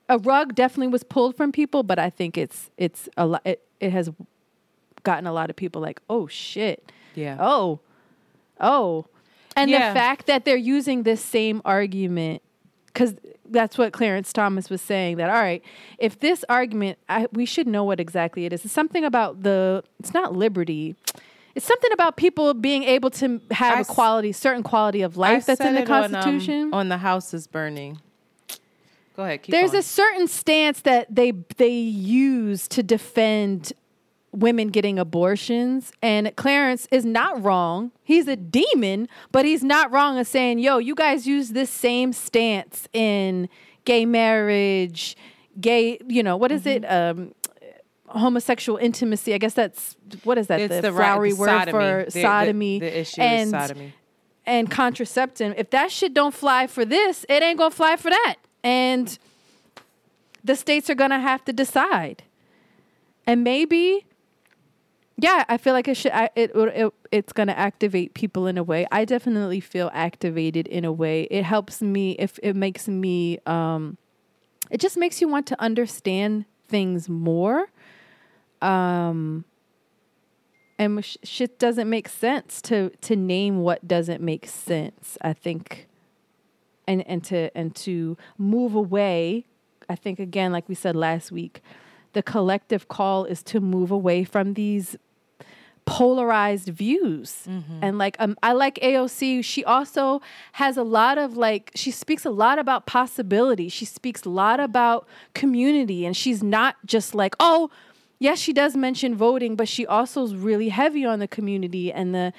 [0.08, 3.62] a rug definitely was pulled from people but i think it's it's a lot it,
[3.80, 4.10] it has
[5.02, 6.90] gotten a lot of people like, oh shit.
[7.14, 7.36] Yeah.
[7.40, 7.80] Oh.
[8.60, 9.06] Oh.
[9.56, 9.92] And yeah.
[9.92, 12.42] the fact that they're using this same argument,
[12.86, 13.14] because
[13.46, 15.62] that's what Clarence Thomas was saying that, all right,
[15.98, 18.64] if this argument, I, we should know what exactly it is.
[18.64, 20.94] It's something about the, it's not liberty.
[21.56, 25.42] It's something about people being able to have I a quality, certain quality of life
[25.42, 26.60] I that's in the Constitution.
[26.60, 28.00] On, um, on the house is burning.
[29.16, 29.42] Go ahead.
[29.42, 29.80] Keep there's going.
[29.80, 33.72] a certain stance that they they use to defend
[34.32, 37.90] women getting abortions and Clarence is not wrong.
[38.04, 42.12] He's a demon, but he's not wrong in saying, "Yo, you guys use this same
[42.12, 43.48] stance in
[43.84, 45.16] gay marriage,
[45.60, 46.82] gay, you know, what is it?
[46.82, 47.20] Mm-hmm.
[47.20, 47.34] Um
[48.06, 49.34] homosexual intimacy.
[49.34, 50.60] I guess that's what is that?
[50.60, 51.72] It's the, the right- flowery the word sodomy.
[51.72, 52.78] for The- sodomy.
[52.80, 53.94] the issue is and, sodomy.
[54.46, 55.54] And contraception.
[55.56, 58.34] If that shit don't fly for this, it ain't gonna fly for that.
[58.64, 59.16] And
[60.42, 62.24] the states are gonna have to decide.
[63.28, 64.06] And maybe,
[65.20, 66.12] yeah, I feel like it should.
[66.12, 68.86] I- It, it it's gonna activate people in a way.
[68.92, 71.22] I definitely feel activated in a way.
[71.30, 72.12] It helps me.
[72.18, 73.96] If it makes me, um,
[74.70, 77.68] it just makes you want to understand things more.
[78.62, 79.44] Um,
[80.78, 85.18] and sh- shit doesn't make sense to to name what doesn't make sense.
[85.20, 85.88] I think,
[86.86, 89.46] and and to and to move away.
[89.88, 91.62] I think again, like we said last week,
[92.12, 94.96] the collective call is to move away from these
[95.90, 97.48] polarized views.
[97.82, 100.22] And like um, i like aoc she also
[100.52, 103.68] has a lot of like she speaks a lot about possibility.
[103.68, 106.06] She speaks a lot about community.
[106.06, 107.70] And she's not just like oh
[108.20, 112.14] yes she does mention voting but she also is really heavy on the community and
[112.14, 112.32] the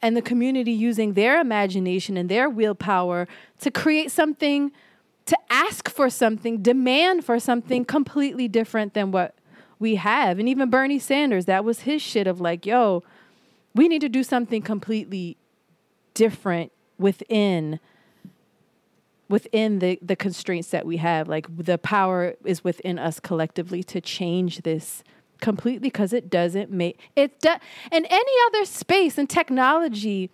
[0.00, 3.26] and the community using their imagination and their willpower
[3.58, 4.70] to create something
[5.26, 9.34] to ask for something demand for something completely different than what
[9.78, 10.38] we have.
[10.38, 13.02] And even Bernie Sanders, that was his shit of like, yo,
[13.74, 15.36] we need to do something completely
[16.14, 17.80] different within
[19.28, 21.28] within the the constraints that we have.
[21.28, 25.02] Like the power is within us collectively to change this
[25.40, 27.50] completely because it doesn't make it do,
[27.90, 30.30] in any other space and technology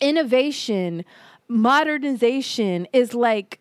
[0.00, 1.04] innovation
[1.48, 3.60] modernization is like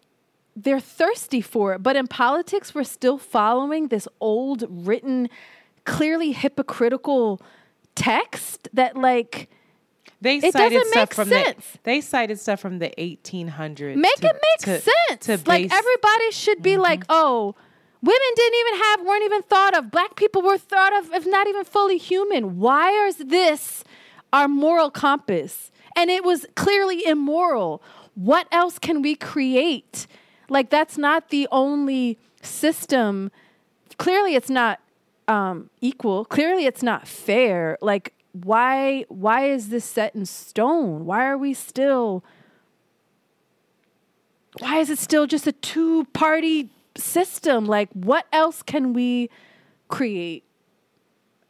[0.56, 1.84] they're thirsty for it.
[1.84, 5.30] But in politics, we're still following this old, written,
[5.86, 7.42] clearly hypocritical
[7.96, 9.50] text that, like,
[10.20, 11.72] They It cited doesn't stuff make from sense.
[11.72, 13.96] the they cited stuff from the 1800s.
[13.96, 15.26] make to- it make to- sense.
[15.26, 16.82] To like, everybody should be mm-hmm.
[16.82, 17.56] like, oh,
[18.04, 19.90] women didn't even have, weren't even thought of.
[19.90, 22.60] Black people were thought of, if not even fully human.
[22.60, 23.84] Why is this
[24.32, 25.72] our moral compass?
[25.96, 27.82] And it was clearly immoral.
[28.14, 30.06] What else can we create?
[30.52, 33.32] Like, that's not the only system.
[33.98, 34.82] Clearly, it's not
[35.28, 36.26] um, equal.
[36.26, 37.78] Clearly, it's not fair.
[37.82, 39.06] Like, why?
[39.08, 41.06] Why is this set in stone?
[41.06, 42.24] Why are we still?
[44.60, 47.66] Why is it still just a two-party system?
[47.66, 49.30] Like, what else can we
[49.88, 50.44] create?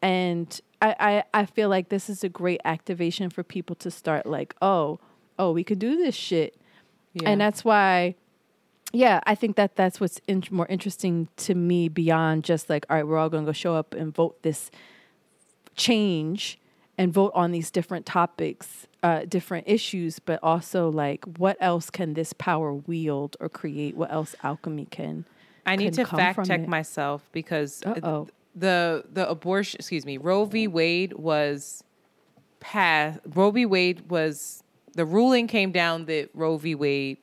[0.04, 4.28] And I, I, I feel like this is a great activation for people to start
[4.28, 5.00] like, oh,
[5.40, 6.56] oh, we could do this shit.
[7.14, 7.30] Yeah.
[7.30, 8.16] And that's why,
[8.94, 12.98] yeah, I think that that's what's in, more interesting to me beyond just like, all
[12.98, 14.70] right, we're all going to go show up and vote this
[15.76, 16.60] change
[16.98, 22.14] and vote on these different topics, uh, different issues, but also like, what else can
[22.14, 23.96] this power wield or create?
[23.96, 25.26] What else alchemy can?
[25.66, 26.68] I need can to fact check it?
[26.68, 28.28] myself because uh, Uh-oh.
[28.56, 30.68] the the abortion, excuse me, Roe v.
[30.68, 31.84] Wade was
[32.60, 33.20] passed.
[33.26, 33.66] Roe v.
[33.66, 34.64] Wade was
[34.94, 36.76] the ruling came down that Roe v.
[36.76, 37.18] Wade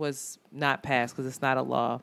[0.00, 2.00] was not passed because it's not a law,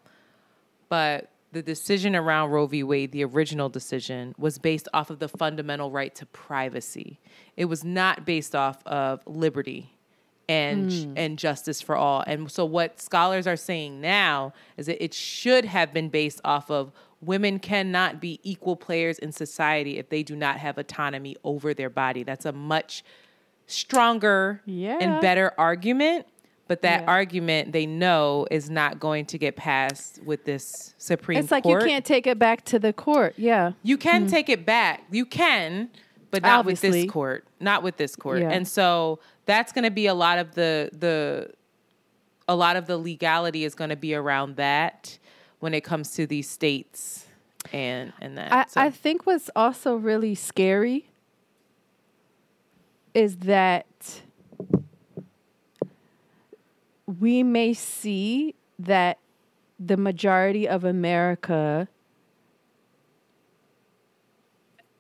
[0.88, 2.84] but the decision around Roe v.
[2.84, 7.20] Wade, the original decision, was based off of the fundamental right to privacy.
[7.56, 9.98] It was not based off of liberty
[10.50, 11.14] and hmm.
[11.18, 12.24] and justice for all.
[12.26, 16.72] And so what scholars are saying now is that it should have been based off
[16.72, 16.92] of
[17.22, 21.90] women cannot be equal players in society if they do not have autonomy over their
[21.90, 22.24] body.
[22.24, 23.04] That's a much
[23.66, 24.98] stronger Yeah.
[25.02, 26.28] and better argument.
[26.68, 27.08] But that Yeah.
[27.08, 31.44] argument they know is not going to get passed with this Supreme Court.
[31.44, 31.82] It's like Court.
[31.82, 33.36] you can't take it back to the court.
[33.38, 33.72] Yeah.
[33.84, 34.28] You can hmm.
[34.28, 35.04] take it back.
[35.10, 35.90] You can,
[36.32, 37.46] but not with this court.
[37.60, 38.42] Not with this court.
[38.42, 38.50] Yeah.
[38.50, 41.52] And so that's going to be a lot of the the
[42.50, 45.18] a lot of the legality is going to be around that
[45.60, 47.28] when it comes to these states
[47.74, 48.52] and and that.
[48.52, 51.10] I, So- I think what's also really scary
[53.14, 53.86] is that
[57.08, 59.18] we may see that
[59.80, 61.88] the majority of America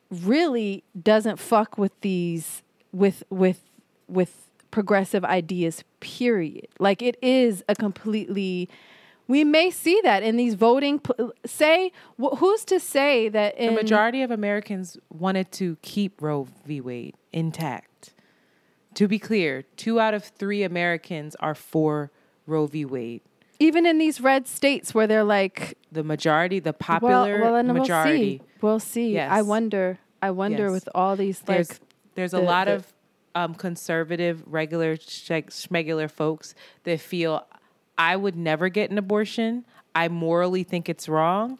[0.09, 2.63] really doesn't fuck with these
[2.93, 3.61] with with
[4.07, 8.69] with progressive ideas period like it is a completely
[9.27, 13.75] we may see that in these voting pl- say wh- who's to say that in
[13.75, 16.79] the majority of Americans wanted to keep Roe v.
[16.79, 17.86] Wade intact.
[18.97, 22.11] To be clear, two out of three Americans are for
[22.47, 22.83] Roe v.
[22.85, 23.21] Wade.
[23.59, 27.67] even in these red states where they're like The majority, the well, popular well, then
[27.73, 28.41] majority.
[28.61, 29.13] we'll see.
[29.13, 29.19] We'll see.
[29.19, 29.99] I wonder.
[30.21, 30.71] I wonder Yes.
[30.71, 31.79] with all these There's like
[32.15, 32.93] there's a the- lot the- of
[33.35, 36.55] um, conservative, regular, schmegular folks
[36.85, 37.45] that feel
[37.99, 39.63] I would never get an abortion.
[39.93, 41.59] I morally think it's wrong,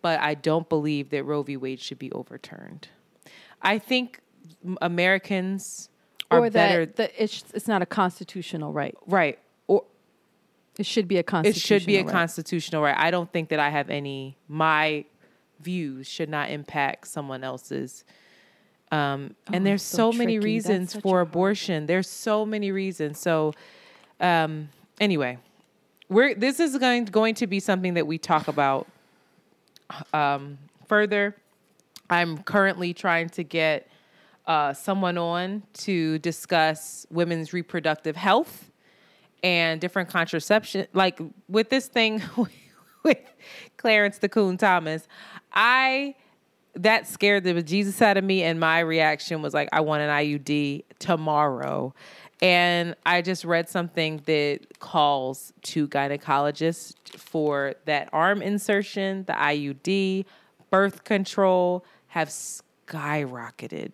[0.00, 1.58] but I don't believe that Roe v.
[1.58, 2.88] Wade should be overturned.
[3.60, 4.20] I think
[4.80, 5.90] Americans
[6.30, 6.86] are or better.
[6.86, 8.94] that, that it's it's not a constitutional right.
[9.06, 9.38] right.
[9.66, 9.84] Or
[10.78, 11.76] It should be a constitutional.
[11.76, 12.12] it should be a right.
[12.12, 12.96] constitutional right.
[12.96, 15.04] I don't think that I have any my
[15.60, 18.04] views should not impact someone else's.
[18.90, 20.44] Um, and there's Oh, so so, many tricky.
[20.46, 21.86] Reasons for abortion.
[21.86, 23.18] There's so many reasons.
[23.18, 23.52] So,
[24.20, 25.38] um, anyway,
[26.08, 28.86] we're this is going going to be something that we talk about
[30.12, 31.36] um, further.
[32.10, 33.88] I'm currently trying to get
[34.48, 38.70] uh, someone on to discuss women's reproductive health
[39.42, 40.86] and different contraception.
[40.94, 42.22] Like with this thing
[43.04, 43.18] with
[43.76, 45.06] Clarence the Coon Thomas,
[45.52, 46.16] I
[46.74, 50.10] that scared the Jesus out of me, and my reaction was like, I want an
[50.10, 51.94] IUD tomorrow.
[52.40, 60.24] And I just read something that calls to gynecologists for that arm insertion, the IUD,
[60.70, 63.90] birth control have skyrocketed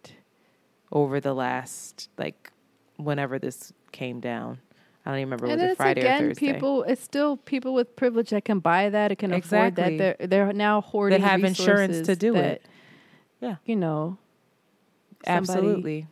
[0.95, 2.51] over the last like
[2.97, 4.61] whenever this came down.
[5.05, 6.53] I don't even remember And was it it's Friday again or Thursday.
[6.55, 6.83] people.
[6.85, 9.13] It's still people with privilege that can buy that.
[9.13, 9.99] It can afford that.
[9.99, 12.67] They're they're now hoarding They have insurance to do that, it.
[13.41, 13.57] Yeah.
[13.67, 14.17] you know.
[15.27, 16.07] Absolutely.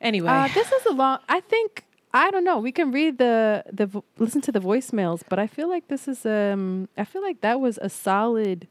[0.00, 1.18] Anyway, Uh, this is a long.
[1.28, 2.58] I think I don't know.
[2.58, 6.24] We can read the the listen to the voicemails, but I feel like this is
[6.26, 6.88] um.
[6.96, 8.68] I feel like that was a solid.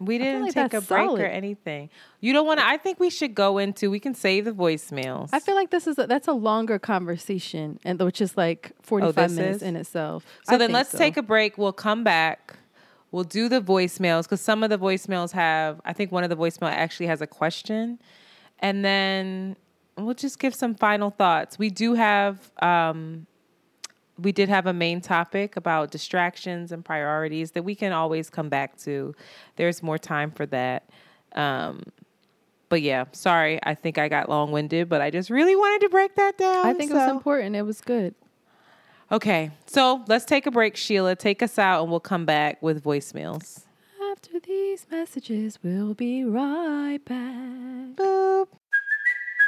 [0.00, 1.20] We didn't like take a break solid.
[1.20, 1.90] or anything.
[2.20, 2.66] You don't want to.
[2.66, 3.90] I think we should go into.
[3.90, 5.30] We can save the voicemails.
[5.32, 9.10] I feel like this is a, that's a longer conversation, and which is like forty
[9.12, 9.62] five Oh, minutes is?
[9.62, 10.24] in itself.
[10.44, 11.56] So then let's take a break.
[11.58, 12.56] We'll come back.
[13.12, 16.36] We'll do the voicemails because some of the voicemails have, I think one of the
[16.36, 18.00] voicemail actually has a question.
[18.58, 19.54] And then
[19.96, 21.56] we'll just give some final thoughts.
[21.56, 23.28] We do have, um,
[24.18, 28.48] we did have a main topic about distractions and priorities that we can always come
[28.48, 29.14] back to.
[29.56, 30.88] There's more time for that.
[31.34, 31.82] Um,
[32.68, 33.58] but yeah, sorry.
[33.62, 36.66] I think I got long winded, but I just really wanted to break that down.
[36.66, 37.56] I think it was important.
[37.56, 38.14] It was good.
[39.12, 41.14] Okay, so let's take a break, Sheila.
[41.14, 43.64] Take us out, and we'll come back with voicemails.
[44.10, 47.96] After these messages, we'll be right back.
[47.96, 48.48] Boop.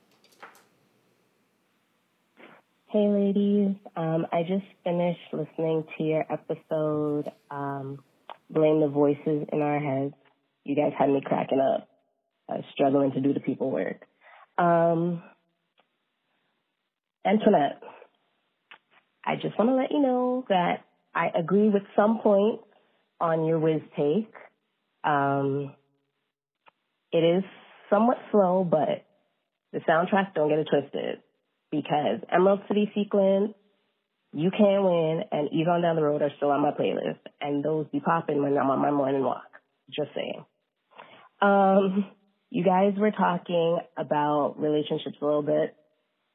[2.95, 3.76] hey, ladies.
[3.97, 7.99] Um, I just finished listening to your episode, um,
[8.49, 10.13] Blame the Voices in Our Heads.
[10.63, 11.89] You guys had me cracking up,
[12.47, 14.05] uh, struggling to do the people work.
[14.57, 15.22] Um,
[17.26, 17.81] Antoinette,
[19.26, 22.63] I just want to let you know that I agree with some points
[23.19, 24.31] on your Wiz take.
[25.03, 25.73] Um,
[27.11, 27.43] it is
[27.89, 29.05] somewhat slow, but
[29.73, 31.19] the soundtrack, don't get it twisted,
[31.81, 33.53] because Emerald City Sequence,
[34.34, 37.64] You Can Win, and Ease on Down the Road are still on my playlist, and
[37.64, 39.43] those be popping when I'm on my morning walk.
[39.89, 40.45] Just saying.
[41.41, 42.06] Um,
[42.49, 45.76] you guys were talking about relationships a little bit.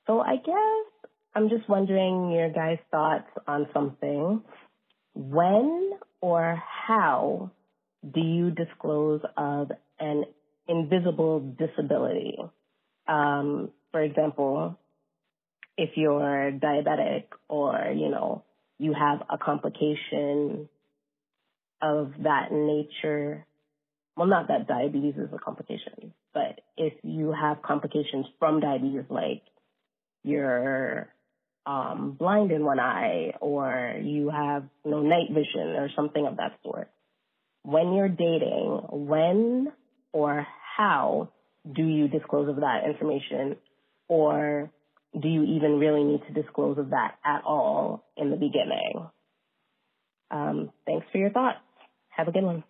[0.07, 4.43] So I guess I'm just wondering your guys' thoughts on something.
[5.15, 7.53] When or how
[8.03, 10.25] do you disclose of an
[10.69, 12.37] invisible disability?
[13.09, 14.79] Um, for example,
[15.81, 18.45] if you're diabetic or, you know,
[18.79, 20.69] you have a complication
[21.81, 23.47] of that nature,
[24.15, 29.41] well, not that diabetes is a complication, but if you have complications from diabetes, like
[30.23, 31.09] you're
[31.65, 36.37] um, blind in one eye or you have you know, night vision or something of
[36.37, 36.91] that sort.
[37.63, 39.73] When you're dating, when
[40.13, 40.47] or
[40.77, 41.31] how
[41.75, 43.57] do you disclose of that information
[44.09, 44.71] or
[45.19, 49.09] do you even really need to disclose of that at all in the beginning?
[50.31, 51.59] Um, thanks for your thoughts.
[52.11, 52.65] Have a good one.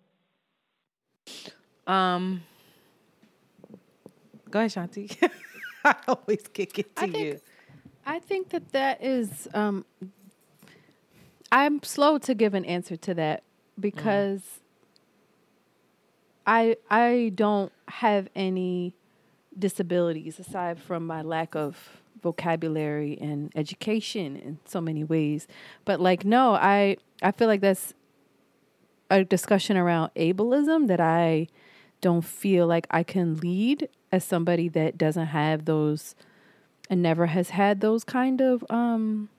[1.85, 2.43] Um,
[4.49, 5.29] go ahead, Shanti.
[5.85, 7.39] I always kick it to I think, you.
[8.05, 9.47] I think that that is.
[9.53, 9.85] Um,
[11.51, 13.43] I'm slow to give an answer to that
[13.79, 14.41] because
[16.45, 18.95] I I don't have any
[19.57, 25.47] disabilities aside from my lack of vocabulary and education in so many ways.
[25.85, 27.93] But like no, I I feel like that's
[29.09, 31.47] a discussion around ableism that I
[31.99, 36.15] don't feel like I can lead as somebody that doesn't have those
[36.89, 39.29] and never has had those kind of um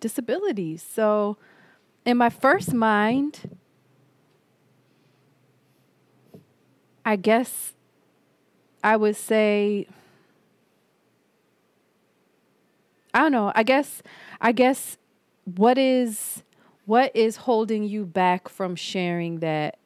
[0.00, 0.82] disabilities.
[0.82, 1.38] So
[2.04, 3.56] in my first mind,
[7.04, 7.72] I guess
[8.82, 9.86] I would say
[13.14, 13.52] I don't know.
[13.54, 14.02] I guess
[14.40, 14.98] I guess
[15.44, 16.42] what is
[16.84, 19.78] what is holding you back from sharing that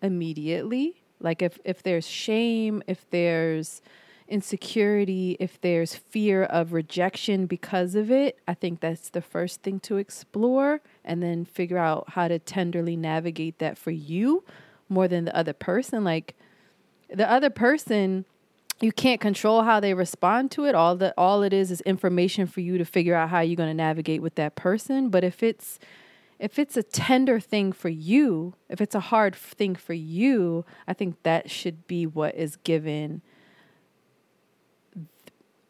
[0.00, 1.02] immediately?
[1.20, 3.82] Like if if there's shame, if there's
[4.28, 9.80] insecurity, if there's fear of rejection because of it, I think that's the first thing
[9.80, 14.44] to explore and then figure out how to tenderly navigate that for you
[14.88, 16.04] more than the other person.
[16.04, 16.36] Like
[17.10, 18.24] the other person
[18.82, 20.74] you can't control how they respond to it.
[20.74, 23.70] All that all it is is information for you to figure out how you're going
[23.70, 25.08] to navigate with that person.
[25.08, 25.78] But if it's
[26.40, 30.94] if it's a tender thing for you, if it's a hard thing for you, I
[30.94, 33.22] think that should be what is given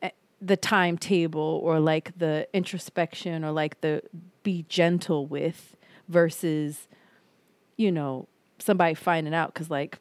[0.01, 0.09] eh,
[0.41, 4.03] the timetable or like the introspection or like the
[4.43, 5.77] be gentle with
[6.09, 6.89] versus
[7.77, 8.27] you know
[8.59, 9.99] somebody finding out because like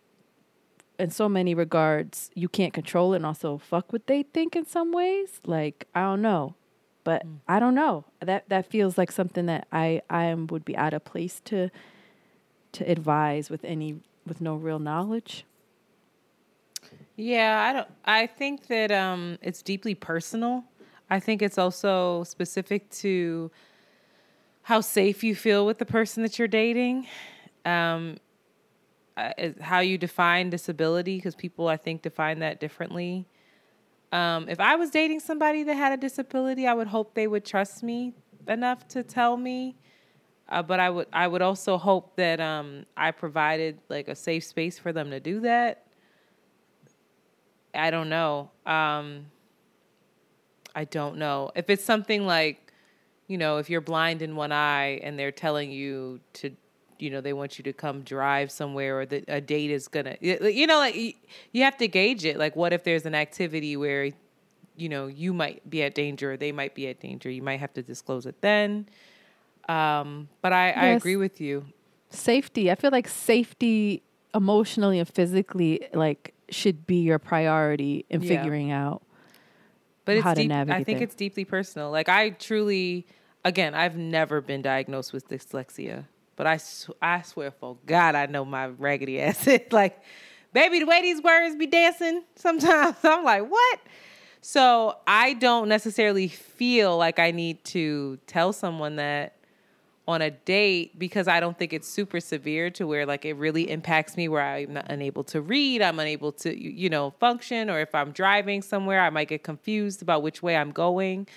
[1.02, 4.66] in so many regards you can't control it and also fuck what they think in
[4.66, 5.42] some ways.
[5.46, 6.56] Like i don't know
[7.04, 7.38] but mm.
[7.48, 8.06] i don't know.
[8.20, 11.70] That that feels like something that i i am, would be out of place to
[12.74, 15.46] to advise with any with no real knowledge.
[17.16, 20.64] Yeah i don't i think that um it's deeply personal.
[21.10, 23.52] I think it's also specific to
[24.64, 27.08] how safe you feel with the person that you're dating.
[27.66, 28.18] Um
[29.18, 33.28] uh, how you define disability because people I think define that differently.
[34.12, 37.46] Um, if I was dating somebody that had a disability, I would hope they would
[37.46, 38.14] trust me
[38.48, 39.76] enough to tell me.
[40.50, 44.44] Uh, but I would I would also hope that um, I provided like a safe
[44.44, 45.86] space for them to do that.
[47.74, 48.52] I don't know.
[48.66, 49.28] Um,
[50.76, 52.74] I don't know if it's something like,
[53.28, 56.56] you know, if you're blind in one eye and they're telling you to
[57.02, 60.18] you know they want you to come drive somewhere or the, a date is gonna
[60.22, 60.96] you know like
[61.52, 62.38] you have to gauge it.
[62.38, 64.12] Like what if there's an activity where
[64.76, 67.30] you know you might be at danger or they might be at danger?
[67.30, 68.88] You might have to disclose it then.
[69.70, 70.78] Um, but I, yes.
[70.78, 71.66] I agree with you.
[72.10, 72.72] Safety.
[72.72, 74.04] I feel like safety
[74.34, 78.28] emotionally and physically like should be your priority in yeah.
[78.28, 79.02] figuring out
[80.06, 81.92] but it's how deep, to navigate i think it's deeply personal.
[81.92, 83.06] Like i truly
[83.44, 86.60] again, I've never been diagnosed with dyslexia, but I,
[87.02, 89.48] I swear for God, I know my raggedy ass.
[89.48, 90.00] Is like,
[90.54, 93.80] baby, the way these words be dancing sometimes, I'm like, what?
[94.42, 99.36] So I don't necessarily feel like I need to tell someone that
[100.08, 103.70] on a date because I don't think it's super severe to where like it really
[103.70, 107.80] impacts me where I'm not unable to read, I'm unable to you know function, or
[107.80, 111.28] if I'm driving somewhere, I might get confused about which way I'm going.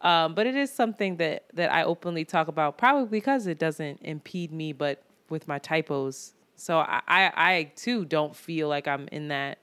[0.00, 4.00] Um, but it is something that that I openly talk about, probably because it doesn't
[4.02, 6.34] impede me, but with my typos.
[6.56, 9.58] So I, I, I too don't feel like I'm in that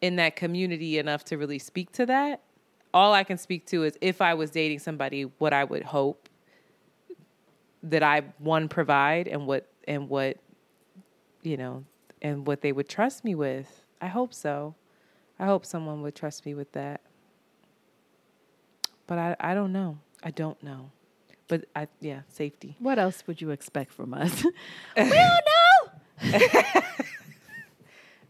[0.00, 2.40] in that community enough to really speak to that.
[2.92, 6.28] All I can speak to is if I was dating somebody, what I would hope
[7.82, 10.38] that I one provide and what and what
[11.42, 11.84] you know
[12.22, 13.84] and what they would trust me with.
[14.00, 14.74] I hope so.
[15.38, 17.00] I hope someone would trust me with that.
[19.10, 19.98] But I I don't know.
[20.22, 20.92] I don't know.
[21.48, 22.76] But I yeah, safety.
[22.78, 24.44] What else would you expect from us?
[24.96, 25.44] we don't
[26.22, 26.38] know.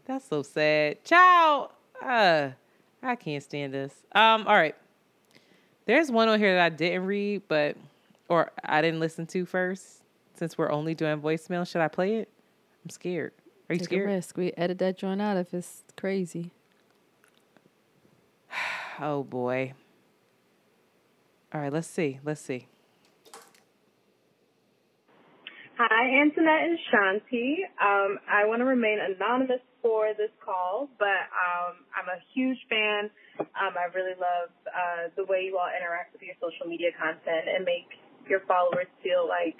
[0.07, 1.05] That's so sad.
[1.05, 1.69] Ciao.
[2.03, 2.49] Uh,
[3.03, 3.93] I can't stand this.
[4.13, 4.75] Um, all right.
[5.85, 7.77] There's one on here that I didn't read, but
[8.27, 10.01] or I didn't listen to first.
[10.33, 12.29] Since we're only doing voicemail, should I play it?
[12.83, 13.33] I'm scared.
[13.69, 14.09] Are you Take scared?
[14.09, 14.35] A risk.
[14.35, 16.49] We edit that joint out if it's crazy.
[18.99, 19.73] oh boy.
[21.53, 22.19] All right, let's see.
[22.23, 22.67] Let's see.
[25.77, 27.65] Hi, Antoinette and Shanti.
[27.81, 33.09] Um, I want to remain anonymous for this call, but um, I'm a huge fan.
[33.39, 37.49] Um, I really love uh, the way you all interact with your social media content
[37.49, 37.89] and make
[38.29, 39.57] your followers feel like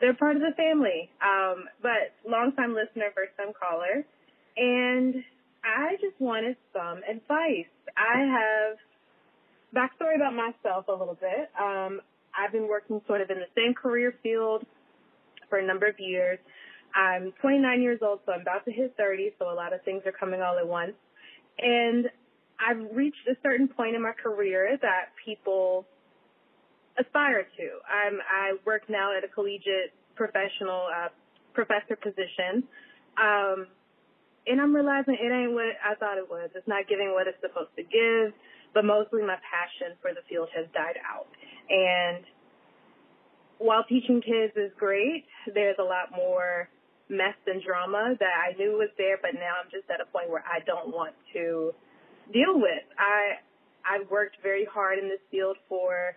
[0.00, 1.10] they're part of the family.
[1.20, 4.06] Um, but longtime listener, first time caller,
[4.56, 5.18] and
[5.66, 7.68] I just wanted some advice.
[7.98, 8.78] I have
[9.74, 11.50] backstory about myself a little bit.
[11.58, 12.00] Um,
[12.36, 14.64] I've been working sort of in the same career field
[15.48, 16.38] for a number of years.
[16.94, 20.02] I'm 29 years old, so I'm about to hit 30, so a lot of things
[20.06, 20.94] are coming all at once.
[21.58, 22.06] And
[22.58, 25.86] I've reached a certain point in my career that people
[26.98, 27.68] aspire to.
[27.86, 31.08] I'm, I work now at a collegiate professional uh,
[31.54, 32.64] professor position.
[33.16, 33.66] Um,
[34.46, 36.50] and I'm realizing it ain't what I thought it was.
[36.54, 38.32] It's not giving what it's supposed to give,
[38.74, 41.26] but mostly my passion for the field has died out.
[41.68, 42.24] And
[43.58, 46.68] while teaching kids is great, there's a lot more
[47.08, 50.30] mess and drama that I knew was there, but now I'm just at a point
[50.30, 51.74] where I don't want to
[52.32, 52.86] deal with.
[52.98, 53.42] I
[53.82, 56.14] I've worked very hard in this field for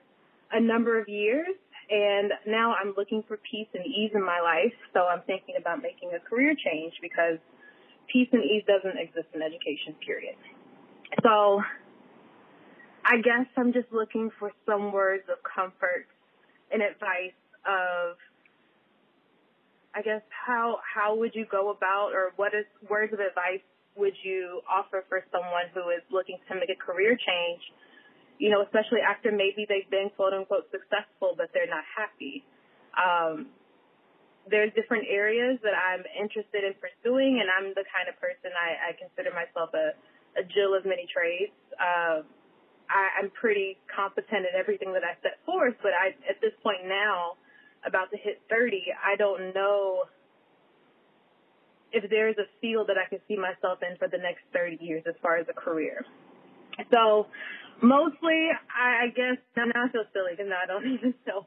[0.51, 1.55] a number of years
[1.89, 4.73] and now I'm looking for peace and ease in my life.
[4.93, 7.39] So I'm thinking about making a career change because
[8.11, 10.35] peace and ease doesn't exist in education, period.
[11.23, 11.61] So
[13.05, 16.07] I guess I'm just looking for some words of comfort
[16.71, 17.35] and advice
[17.67, 18.15] of
[19.93, 23.61] I guess how how would you go about or what is words of advice
[23.95, 27.61] would you offer for someone who is looking to make a career change?
[28.39, 32.41] You know, especially after maybe they've been quote unquote successful but they're not happy.
[32.95, 33.51] Um,
[34.49, 38.91] there's different areas that I'm interested in pursuing and I'm the kind of person I,
[38.91, 39.93] I consider myself a,
[40.39, 41.55] a Jill of many trades.
[41.77, 42.23] Uh,
[42.89, 46.85] I, I'm pretty competent at everything that I set forth, but I at this point
[46.85, 47.37] now
[47.85, 50.03] about to hit 30, I don't know
[51.91, 55.03] if there's a field that I can see myself in for the next 30 years
[55.07, 56.05] as far as a career.
[56.91, 57.27] So
[57.81, 61.45] mostly, I, I guess now I feel silly because now I don't even know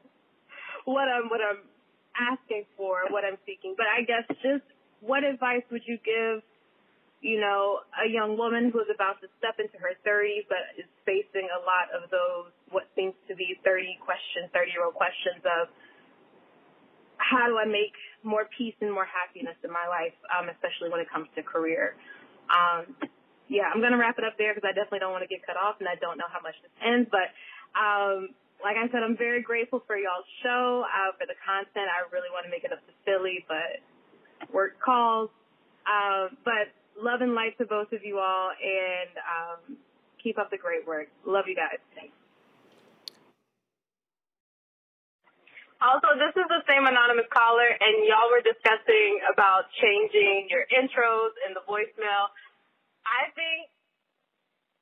[0.85, 1.67] what I'm what I'm
[2.15, 3.75] asking for, what I'm seeking.
[3.77, 4.63] But I guess just
[5.01, 6.41] what advice would you give,
[7.21, 10.89] you know, a young woman who is about to step into her 30s but is
[11.01, 15.41] facing a lot of those what seems to be 30 questions, 30 year old questions
[15.41, 15.71] of
[17.17, 21.01] how do I make more peace and more happiness in my life, um, especially when
[21.01, 21.97] it comes to career.
[22.47, 22.93] Um,
[23.49, 25.55] yeah, I'm gonna wrap it up there because I definitely don't want to get cut
[25.55, 27.07] off, and I don't know how much this ends.
[27.09, 27.31] But
[27.73, 31.87] um, like I said, I'm very grateful for y'all's show, uh, for the content.
[31.87, 33.81] I really want to make it up to Philly, but
[34.51, 35.31] work calls.
[35.87, 39.77] Uh, but love and light to both of you all, and um,
[40.21, 41.07] keep up the great work.
[41.25, 41.79] Love you guys.
[41.95, 42.13] Thanks.
[45.77, 51.37] Also, this is the same anonymous caller, and y'all were discussing about changing your intros
[51.45, 52.33] in the voicemail.
[53.05, 53.69] I think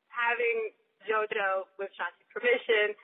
[0.07, 0.71] having
[1.03, 2.95] JoJo, with Shanti's permission,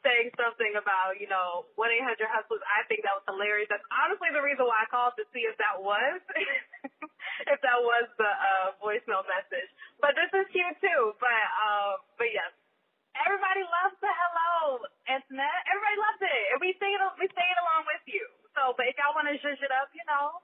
[0.00, 2.64] saying something about, you know, 1 800 Hustlers.
[2.64, 3.68] I think that was hilarious.
[3.68, 6.20] That's honestly the reason why I called to see if that was.
[7.52, 9.70] if that was the uh, voicemail message,
[10.00, 11.02] but this is cute too.
[11.16, 12.52] But uh, but yes,
[13.16, 15.58] everybody loves the hello, internet.
[15.68, 17.02] Everybody loves it, and we sing it.
[17.16, 18.24] We sing it along with you.
[18.56, 20.42] So, but if y'all want to zhuzh it up, you know,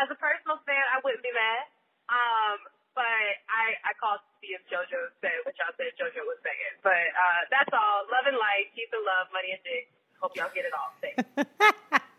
[0.00, 1.64] as a personal fan, I wouldn't be mad.
[2.08, 2.58] Um,
[2.94, 6.74] but I I called to see if JoJo said what y'all said JoJo was saying.
[6.82, 8.06] But uh, that's all.
[8.08, 9.90] Love and light, peace and love, money and dick.
[10.22, 10.90] Hope y'all get it all.
[11.02, 11.20] Thanks.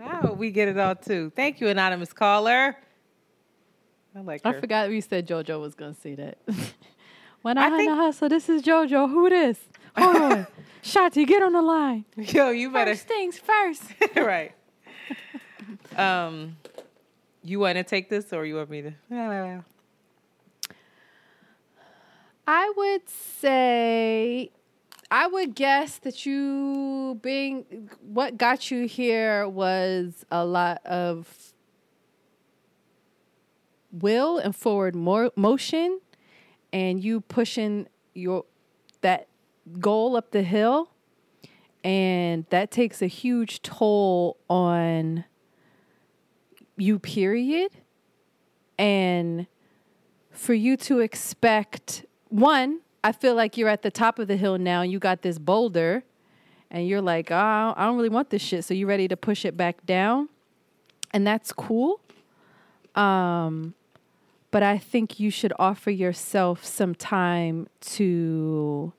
[0.00, 1.30] Oh, we get it all too.
[1.36, 2.76] Thank you, anonymous caller.
[4.16, 4.56] I like her.
[4.56, 6.38] I forgot we said JoJo was gonna say that.
[7.42, 9.10] when I, I hustle, this is JoJo.
[9.10, 9.58] Who this?
[9.96, 10.46] Hold on,
[10.82, 12.04] Shotty, get on the line.
[12.16, 12.92] Yo, you better.
[12.92, 13.82] First things first.
[14.16, 14.52] right.
[15.96, 16.56] um,
[17.44, 18.92] you want to take this, or you want me to?
[22.46, 24.50] I would say,
[25.10, 31.52] I would guess that you being what got you here was a lot of
[33.90, 36.00] will and forward mo- motion,
[36.72, 38.44] and you pushing your
[39.02, 39.28] that
[39.80, 40.90] goal up the hill,
[41.84, 45.24] and that takes a huge toll on
[46.76, 46.98] you.
[46.98, 47.72] Period,
[48.78, 49.46] and
[50.30, 54.58] for you to expect one, I feel like you're at the top of the hill
[54.58, 54.82] now.
[54.82, 56.04] and You got this boulder,
[56.70, 58.64] and you're like, oh, I don't really want this shit.
[58.64, 60.28] So you're ready to push it back down,
[61.12, 62.00] and that's cool.
[62.94, 63.74] Um,
[64.50, 68.92] but I think you should offer yourself some time to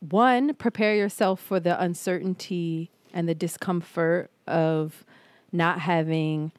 [0.00, 5.04] one, prepare yourself for the uncertainty and the discomfort of
[5.52, 6.52] not having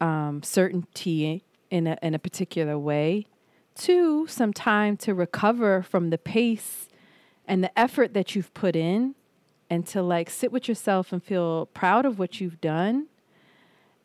[0.00, 3.26] um, certainty in a, in a particular way.
[3.74, 6.88] Two, some time to recover from the pace
[7.46, 9.14] and the effort that you've put in
[9.70, 13.06] and to like sit with yourself and feel proud of what you've done.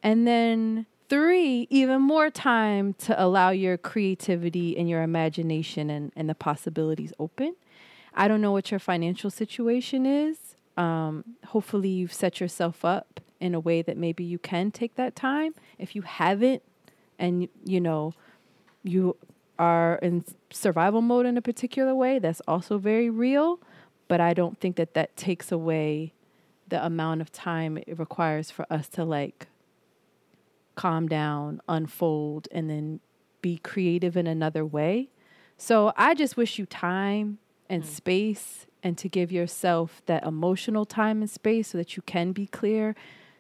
[0.02, 6.30] And then three, even more time to allow your creativity and your imagination and, and
[6.30, 7.56] the possibilities open.
[8.14, 10.56] I don't know what your financial situation is.
[10.78, 15.16] Um, hopefully, you've set yourself up in a way that maybe you can take that
[15.16, 15.54] time.
[15.78, 16.64] If you haven't,
[17.20, 18.14] and you know,
[18.84, 19.16] you
[19.60, 23.60] are in survival mode in a particular way, that's also very real.
[24.08, 26.14] But I don't think that that takes away
[26.68, 29.48] the amount of time it requires for us to like
[30.76, 33.00] calm down, unfold, and then
[33.42, 35.10] be creative in another way.
[35.58, 37.40] So I just wish you time
[37.70, 37.88] and mm.
[37.88, 42.48] space and to give yourself that emotional time and space so that you can be
[42.48, 42.96] clear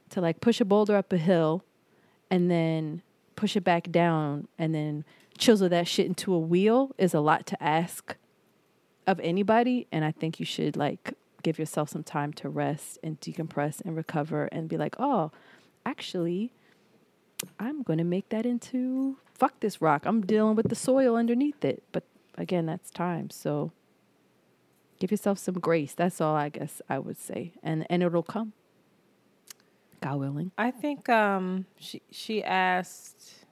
[0.09, 1.63] to like push a boulder up a hill
[2.29, 3.01] and then
[3.35, 5.05] push it back down and then
[5.37, 8.15] chisel that shit into a wheel is a lot to ask
[9.05, 11.13] of anybody and I think you should like
[11.43, 15.31] give yourself some time to rest and decompress and recover and be like, "Oh,
[15.85, 16.51] actually,
[17.59, 20.03] I'm going to make that into fuck this rock.
[20.05, 21.83] I'm dealing with the soil underneath it.
[21.91, 22.03] But
[22.37, 23.29] again, that's time.
[23.29, 23.71] So
[24.99, 25.93] give yourself some grace.
[25.93, 27.53] That's all I guess I would say.
[27.63, 28.53] And and it'll come.
[30.01, 30.51] God willing.
[30.57, 33.45] I think um she she asked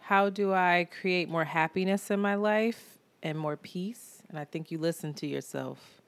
[0.00, 4.22] how do I create more happiness in my life and more peace?
[4.30, 6.00] And I think you listen to yourself.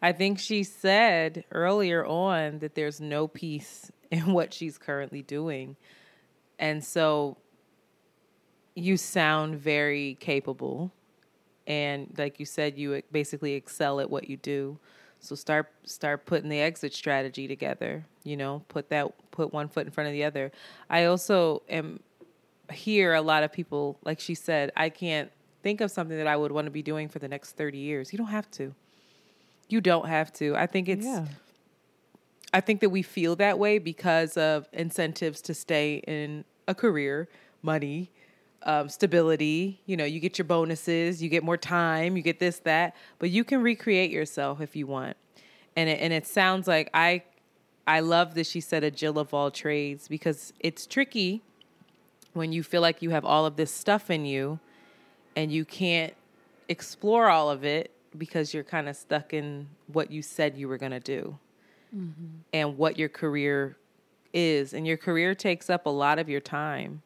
[0.00, 5.76] I think she said earlier on that there's no peace in what she's currently doing.
[6.58, 7.36] And so
[8.74, 10.92] you sound very capable.
[11.66, 14.78] And like you said, you basically excel at what you do.
[15.22, 18.04] So start start putting the exit strategy together.
[18.24, 20.50] You know, put that put one foot in front of the other.
[20.90, 22.00] I also am
[22.70, 25.30] hear a lot of people like she said, I can't
[25.62, 28.12] think of something that I would want to be doing for the next 30 years.
[28.12, 28.74] You don't have to.
[29.68, 30.56] You don't have to.
[30.56, 31.26] I think it's yeah.
[32.52, 37.28] I think that we feel that way because of incentives to stay in a career,
[37.62, 38.10] money,
[38.64, 39.80] um, stability.
[39.86, 43.30] You know, you get your bonuses, you get more time, you get this, that, but
[43.30, 45.16] you can recreate yourself if you want.
[45.76, 47.22] And it, and it sounds like I,
[47.86, 51.42] I love that she said a Jill of all trades because it's tricky
[52.32, 54.58] when you feel like you have all of this stuff in you
[55.36, 56.14] and you can't
[56.68, 60.78] explore all of it because you're kind of stuck in what you said you were
[60.78, 61.38] going to do
[61.94, 62.26] mm-hmm.
[62.52, 63.76] and what your career
[64.32, 67.02] is, and your career takes up a lot of your time.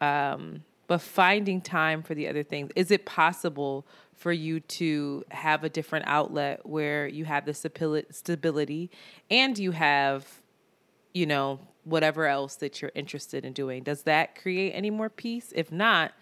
[0.00, 2.70] Um, but finding time for the other things.
[2.76, 7.54] Is it possible for you to have a different outlet where you have the
[8.10, 8.90] stability
[9.30, 10.40] and you have
[11.12, 13.82] you know whatever else that you're interested in doing?
[13.82, 15.52] Does that create any more peace?
[15.54, 16.12] If not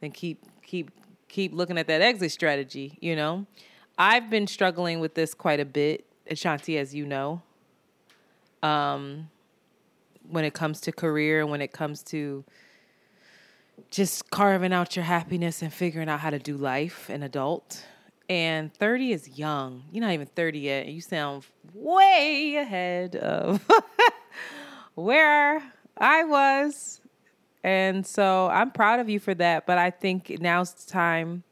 [0.00, 0.90] then keep keep
[1.28, 3.46] keep looking at that exit strategy you know?
[4.00, 7.42] I've been struggling with this quite a bit ashanti as you know.
[8.62, 9.30] Um
[10.30, 12.44] when it comes to career, and when it comes to
[13.90, 17.84] just carving out your happiness and figuring out how to do life an adult.
[18.28, 19.84] And 30 is young.
[19.90, 20.86] You're not even 30 yet.
[20.88, 23.66] You sound way ahead of
[24.94, 25.62] where
[25.96, 27.00] I was.
[27.64, 29.66] And so I'm proud of you for that.
[29.66, 31.42] But I think now's the time.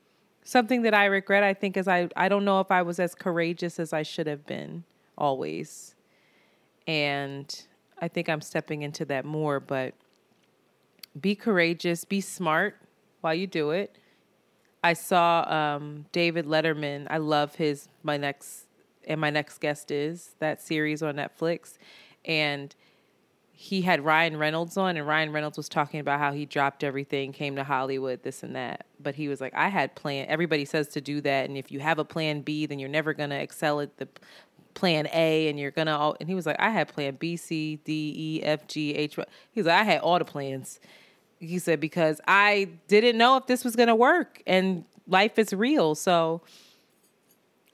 [0.44, 3.14] Something that I regret, I think, is I, I don't know if I was as
[3.14, 4.84] courageous as I should have been
[5.16, 5.94] always.
[6.86, 7.64] And
[8.00, 9.60] I think I'm stepping into that more.
[9.60, 9.94] But
[11.20, 12.76] be courageous, be smart
[13.20, 13.96] while you do it.
[14.82, 17.06] I saw um, David Letterman.
[17.10, 18.66] I love his my next
[19.06, 21.78] and my next guest is that series on Netflix,
[22.24, 22.74] and
[23.52, 27.32] he had Ryan Reynolds on, and Ryan Reynolds was talking about how he dropped everything,
[27.32, 28.86] came to Hollywood, this and that.
[29.00, 30.26] But he was like, I had plan.
[30.28, 33.14] Everybody says to do that, and if you have a plan B, then you're never
[33.14, 34.08] gonna excel at the
[34.74, 36.12] plan A, and you're gonna.
[36.20, 39.16] And he was like, I had plan B, C, D, E, F, G, H.
[39.50, 40.78] He was like, I had all the plans
[41.38, 45.52] he said because I didn't know if this was going to work and life is
[45.52, 45.94] real.
[45.94, 46.42] So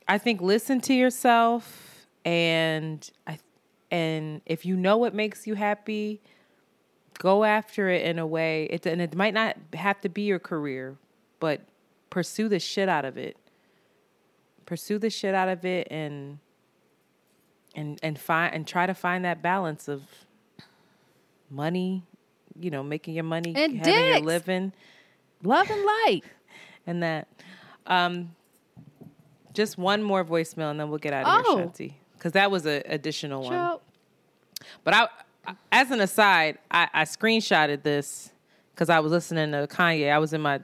[0.08, 3.38] I think listen to yourself and I
[3.90, 6.22] and if you know what makes you happy,
[7.18, 8.64] go after it in a way.
[8.64, 10.96] It and it might not have to be your career,
[11.40, 11.60] but
[12.10, 13.36] pursue the shit out of it.
[14.64, 16.38] Pursue the shit out of it and
[17.74, 20.02] and and find and try to find that balance of
[21.50, 22.04] money,
[22.58, 24.72] you know, making your money, And having your living,
[25.42, 26.22] Love and light.
[26.86, 27.28] and that.
[27.86, 28.34] Um,
[29.54, 31.56] just one more voicemail, and then we'll get out of Oh.
[31.58, 33.52] here, Shanti, because that was an additional one.
[33.52, 33.80] Joe.
[34.84, 38.30] But I, as an aside, I, I screenshotted this
[38.74, 40.10] because I was listening to Kanye.
[40.12, 40.60] I was in my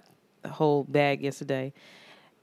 [0.48, 1.72] whole bag yesterday,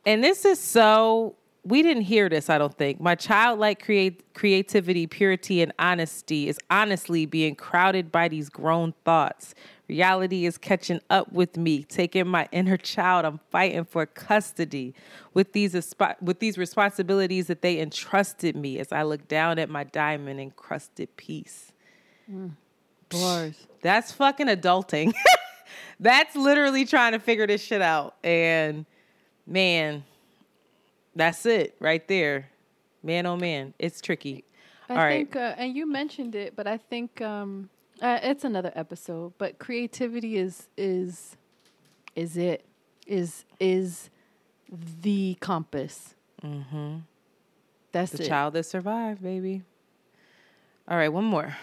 [0.05, 1.35] and this is so.
[1.65, 3.01] We didn't hear this, I don't think.
[3.01, 9.55] My childlike create, creativity, purity, and honesty is honestly being crowded by these grown thoughts.
[9.87, 13.25] Reality is catching up with me, taking my inner child.
[13.25, 14.93] I'm fighting for custody
[15.33, 15.73] with these
[16.21, 21.15] with these responsibilities that they entrusted me as I look down at my diamond encrusted
[21.17, 21.71] piece.
[22.31, 22.51] Mm.
[23.09, 23.67] Bars.
[23.81, 25.13] That's fucking adulting.
[25.99, 28.15] That's literally trying to figure this shit out.
[28.23, 28.85] And
[29.45, 30.03] man,
[31.15, 32.49] that's it right there.
[33.03, 34.43] Man, oh man, it's tricky.
[34.89, 35.11] I All right.
[35.17, 37.69] think, uh, and you mentioned it, but I think um,
[38.01, 39.33] uh, it's another episode.
[39.37, 41.37] But creativity is is
[42.15, 42.65] is it
[43.07, 44.09] is is
[45.01, 46.15] the compass.
[46.43, 46.97] Mm-hmm.
[47.91, 48.27] That's the it.
[48.27, 49.63] child that survived, baby.
[50.87, 51.55] All right, one more.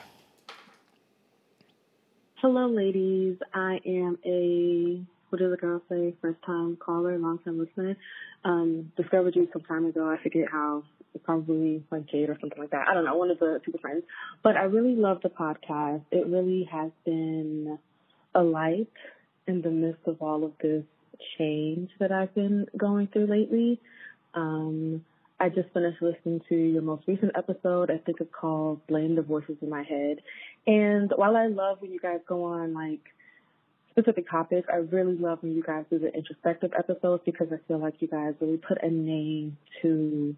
[2.37, 3.37] Hello, ladies.
[3.55, 6.15] I am a what does the girl say?
[6.20, 7.97] First time caller, long time listener.
[8.44, 10.09] Um, discovered you some time ago.
[10.09, 10.85] I forget how.
[11.24, 12.89] Probably like Jade or something like that.
[12.89, 13.14] I don't know.
[13.16, 14.02] One of the super friends.
[14.43, 16.01] But I really love the podcast.
[16.10, 17.78] It really has been
[18.35, 18.89] a light
[19.47, 20.85] in the midst of all of this
[21.36, 23.81] change that I've been going through lately.
[24.35, 25.05] Um,
[25.39, 27.90] I just finished listening to your most recent episode.
[27.90, 30.19] I think it's called Blame the Voices in My Head.
[30.66, 33.02] And while I love when you guys go on like
[33.93, 37.78] specific topics, I really love when you guys do the introspective episodes because I feel
[37.78, 40.35] like you guys really put a name to,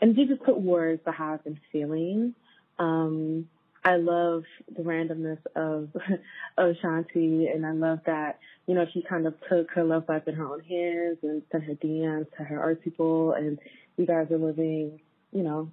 [0.00, 2.34] and you just put words to how I've been feeling.
[2.78, 3.48] Um,
[3.84, 4.44] I love
[4.74, 5.90] the randomness of
[6.58, 10.26] of Shanti, and I love that you know she kind of took her love life
[10.26, 13.58] in her own hands and sent her DMs to her art people, and
[13.96, 15.00] you guys are living,
[15.32, 15.70] you know,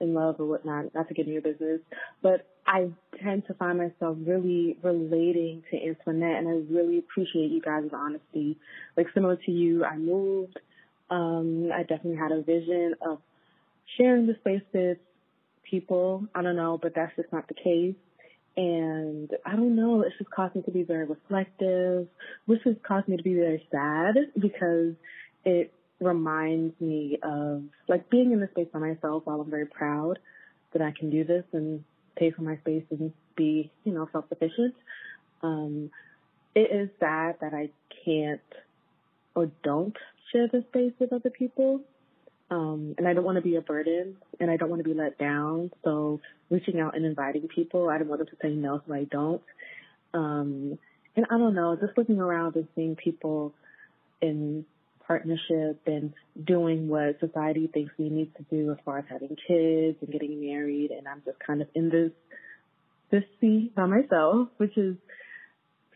[0.00, 0.94] in love or whatnot.
[0.94, 1.80] Not to get in your business,
[2.22, 2.90] but I
[3.22, 8.58] tend to find myself really relating to Antoinette, and I really appreciate you guys' honesty.
[8.94, 10.58] Like similar to you, I moved.
[11.08, 13.20] Um, I definitely had a vision of
[13.96, 14.98] sharing the space with
[15.68, 16.26] people.
[16.34, 17.94] I don't know, but that's just not the case.
[18.58, 22.06] And I don't know, it's just caused me to be very reflective,
[22.44, 24.94] which has caused me to be very sad because
[25.46, 30.18] it reminds me of like being in the space by myself while I'm very proud
[30.72, 31.82] that I can do this and
[32.18, 34.74] pay for my space and be, you know, self sufficient.
[35.42, 35.90] Um,
[36.54, 37.70] it is sad that I
[38.04, 38.40] can't
[39.34, 39.96] or don't
[40.32, 41.80] share the space with other people.
[42.50, 44.94] Um, and I don't want to be a burden and I don't want to be
[44.94, 45.70] let down.
[45.84, 46.20] So
[46.50, 49.42] reaching out and inviting people, I don't want them to say no, so I don't.
[50.14, 50.78] Um,
[51.14, 53.52] and I don't know, just looking around and seeing people
[54.22, 54.64] in
[55.08, 56.12] partnership and
[56.44, 60.40] doing what society thinks we need to do as far as having kids and getting
[60.40, 60.92] married.
[60.92, 62.12] And I'm just kind of in this,
[63.10, 64.96] this sea by myself, which is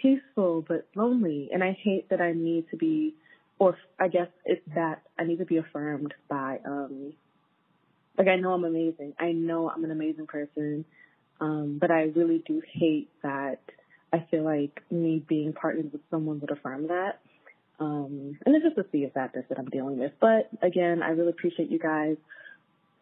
[0.01, 1.51] peaceful but lonely.
[1.53, 3.15] And I hate that I need to be
[3.59, 7.13] or I guess it's that I need to be affirmed by um
[8.19, 9.15] like I know I'm amazing.
[9.21, 10.85] I know I'm an amazing person.
[11.41, 13.59] Um, but I really do hate that
[14.13, 17.21] I feel like me being partnered with someone would affirm that.
[17.81, 20.13] Um and it's just a sea of sadness that I'm dealing with.
[20.21, 22.17] But again, I really appreciate you guys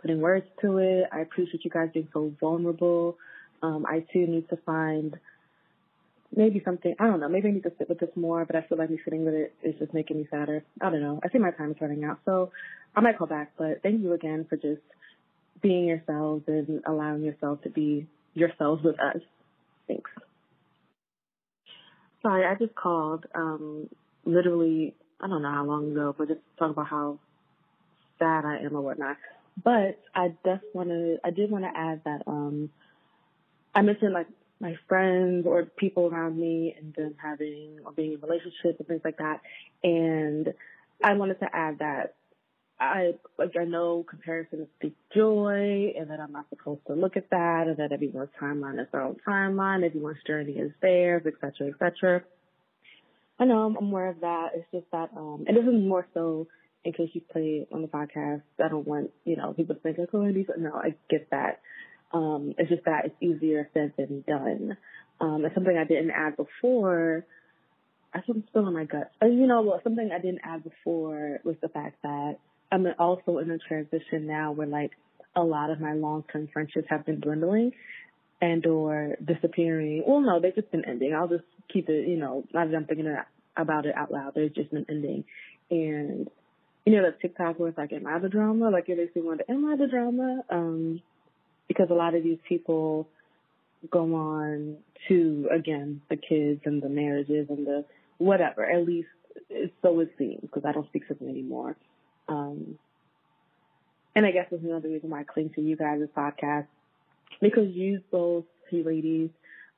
[0.00, 1.04] putting words to it.
[1.12, 3.16] I appreciate you guys being so vulnerable,
[3.62, 5.18] Um, I too need to find
[6.34, 8.62] maybe something, I don't know, maybe I need to sit with this more, but I
[8.62, 10.62] feel like me sitting with it is just making me sadder.
[10.80, 11.20] I don't know.
[11.24, 12.20] I think my time is running out.
[12.24, 12.52] So
[12.94, 14.80] I might call back, but thank you again for just
[15.60, 19.20] being yourselves and allowing yourself to be yourselves with us.
[19.88, 20.10] Thanks.
[22.22, 23.88] Sorry, I just called, um,
[24.24, 27.18] literally, I don't know how long ago, but just talk about how
[28.18, 29.16] sad I am or whatnot.
[29.62, 32.70] But I just want to, I did want to add that, um,
[33.74, 34.26] I mentioned like
[34.60, 39.00] my friends or people around me and them having or being in relationships and things
[39.04, 39.40] like that.
[39.82, 40.52] And
[41.02, 42.14] I wanted to add that
[42.80, 47.28] I like I know comparison speaks joy and that I'm not supposed to look at
[47.30, 51.68] that and that everyone's timeline is their own timeline, everyone's journey is theirs, et cetera,
[51.68, 52.22] et cetera.
[53.40, 54.50] I know I'm aware of that.
[54.54, 56.46] It's just that um and this is more so
[56.84, 58.42] in case you play on the podcast.
[58.62, 61.60] I don't want, you know, people to think like, oh, Andy, no, I get that.
[62.12, 64.76] Um, it's just that it's easier said than done.
[65.20, 67.26] Um, and something I didn't add before,
[68.14, 69.10] I I'm still in my guts.
[69.22, 72.38] Uh, you know, well, something I didn't add before was the fact that
[72.72, 74.92] I'm also in a transition now where like
[75.36, 77.72] a lot of my long-term friendships have been dwindling
[78.40, 80.02] and or disappearing.
[80.06, 81.14] Well, no, they've just been ending.
[81.14, 83.14] I'll just keep it, you know, now that I'm thinking
[83.56, 85.24] about it out loud, they've just been ending.
[85.70, 86.28] And,
[86.84, 88.70] you know, that TikTok where it's like, am I the drama?
[88.70, 90.42] Like, it makes me wonder, am I the drama?
[90.50, 91.02] Um,
[91.68, 93.08] because a lot of these people
[93.90, 94.76] go on
[95.08, 97.84] to, again, the kids and the marriages and the
[98.18, 99.08] whatever, at least
[99.82, 101.76] so it seems, because I don't speak to them anymore.
[102.28, 102.78] Um,
[104.14, 106.66] and I guess that's another reason why I cling to you guys' podcast
[107.40, 109.30] because you both, you ladies,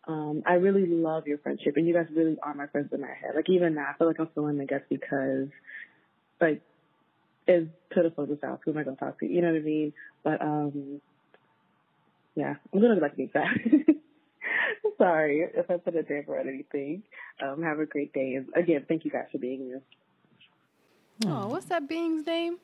[0.09, 3.09] um, I really love your friendship and you guys really are my friends in my
[3.09, 3.33] head.
[3.37, 5.49] Like even now, I feel like I'm still in the guess because,
[6.41, 6.61] like,
[7.47, 9.27] as pitiful as sounds, who am I gonna talk to?
[9.27, 9.93] You know what I mean?
[10.25, 11.01] But um,
[12.35, 13.47] yeah, I'm gonna like be that.
[14.99, 17.03] Sorry if I put a damper on anything.
[17.43, 19.83] Um, have a great day, and again, thank you guys for being here.
[21.27, 22.59] Oh, what's that being's name?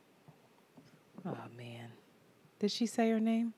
[1.27, 1.91] Oh man,
[2.59, 3.55] did she say her name?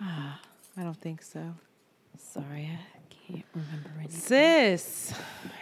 [0.00, 0.40] Ah,
[0.76, 1.54] I don't think so.
[2.32, 4.20] Sorry, I can't remember anything.
[4.20, 5.12] Sis,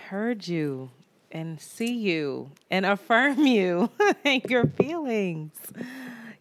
[0.09, 0.90] heard you
[1.30, 3.90] and see you and affirm you
[4.24, 5.52] and your feelings.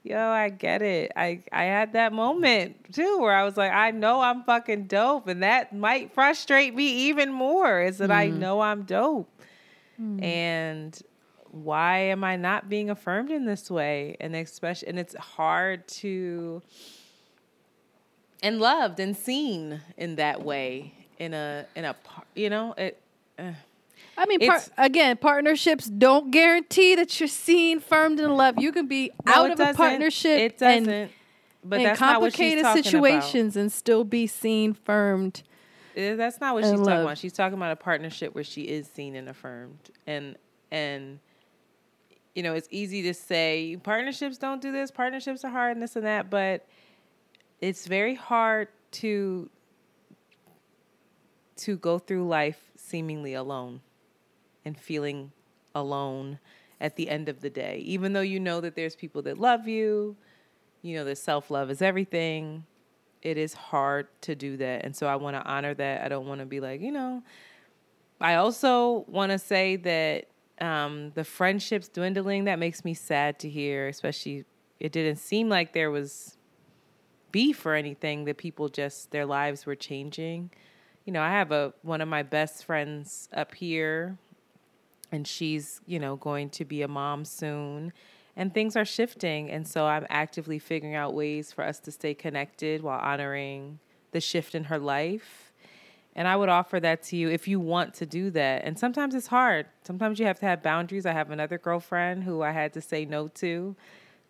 [0.03, 1.11] Yo, I get it.
[1.15, 5.27] I I had that moment too where I was like, I know I'm fucking dope,
[5.27, 7.81] and that might frustrate me even more.
[7.81, 8.15] Is that mm.
[8.15, 9.30] I know I'm dope,
[10.02, 10.23] mm.
[10.23, 10.99] and
[11.52, 14.15] why am I not being affirmed in this way?
[14.19, 16.61] And especially, and it's hard to
[18.41, 21.95] and loved and seen in that way in a in a
[22.35, 23.01] you know it.
[23.38, 23.51] Uh,
[24.18, 28.61] I mean, par- again, partnerships don't guarantee that you're seen, firmed, and loved.
[28.61, 30.39] You can be no, out of a partnership.
[30.39, 30.89] It doesn't.
[30.89, 31.09] And,
[31.63, 33.61] but in complicated situations about.
[33.61, 35.43] and still be seen, firmed.
[35.95, 36.85] Eh, that's not what she's loved.
[36.85, 37.18] talking about.
[37.18, 40.35] She's talking about a partnership where she is seen and affirmed, and
[40.72, 41.19] and
[42.35, 45.95] you know, it's easy to say partnerships don't do this, partnerships are hard, and this
[45.95, 46.65] and that, but
[47.62, 49.50] it's very hard to
[51.56, 53.82] to go through life seemingly alone
[54.66, 55.32] and feeling
[55.76, 56.40] alone
[56.80, 57.78] at the end of the day.
[57.86, 60.16] Even though you know that there's people that love you,
[60.82, 62.66] you know that self-love is everything,
[63.22, 64.84] it is hard to do that.
[64.84, 66.04] And so I want to honor that.
[66.04, 67.22] I don't want to be like, you know,
[68.20, 70.28] I also want to say that
[70.60, 74.46] um, the friendships dwindling, that makes me sad to hear, especially
[74.80, 76.38] it didn't seem like there was
[77.32, 80.52] beef or anything, that people just, their lives were changing.
[81.06, 84.18] You know, I have a one of my best friends up here,
[85.12, 87.94] and she's, you know, going to be a mom soon
[88.38, 89.52] and things are shifting.
[89.52, 93.80] And so I'm actively figuring out ways for us to stay connected while honoring
[94.12, 95.52] the shift in her life
[96.16, 98.64] and I would offer that to you if you want to do that.
[98.66, 99.68] And sometimes it's hard.
[99.84, 101.06] Sometimes you have to have boundaries.
[101.06, 103.76] I have another girlfriend who I had to say no to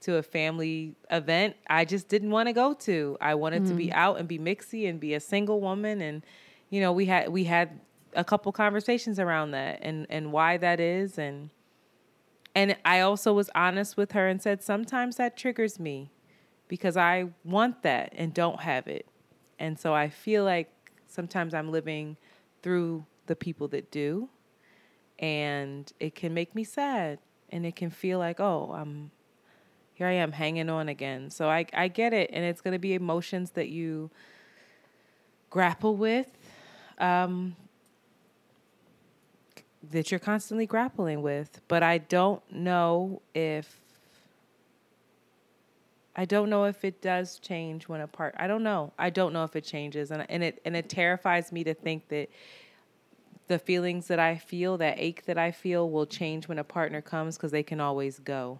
[0.02, 3.18] to a family event I just didn't want to go to.
[3.22, 3.68] I wanted mm.
[3.70, 3.94] to be mm.
[3.94, 6.24] out and be mixy and be a single woman and
[6.70, 7.80] you know, we had we had
[8.14, 11.50] a couple conversations around that and and why that is and
[12.54, 16.12] and I also was honest with her and said sometimes that triggers me
[16.68, 19.06] because I want that and don't have it.
[19.58, 20.70] And so I feel like
[21.12, 22.16] Sometimes I'm living
[22.64, 24.30] through the people that do,
[25.20, 27.20] and it can make me sad,
[27.50, 29.12] and it can feel like, oh, I'm
[30.02, 30.10] here.
[30.10, 31.30] I am hanging on again.
[31.30, 34.10] So I I get it, and it's going to be emotions that you
[35.50, 36.32] grapple with.
[36.98, 37.56] Um,
[39.92, 43.80] that you're constantly grappling with, but I don't know if
[46.16, 48.36] I don't know if it does change when a part.
[48.38, 48.94] I don't know.
[49.00, 52.08] I don't know if it changes, and and it and it terrifies me to think
[52.10, 52.30] that
[53.48, 57.02] the feelings that I feel, that ache that I feel, will change when a partner
[57.02, 58.60] comes because they can always go.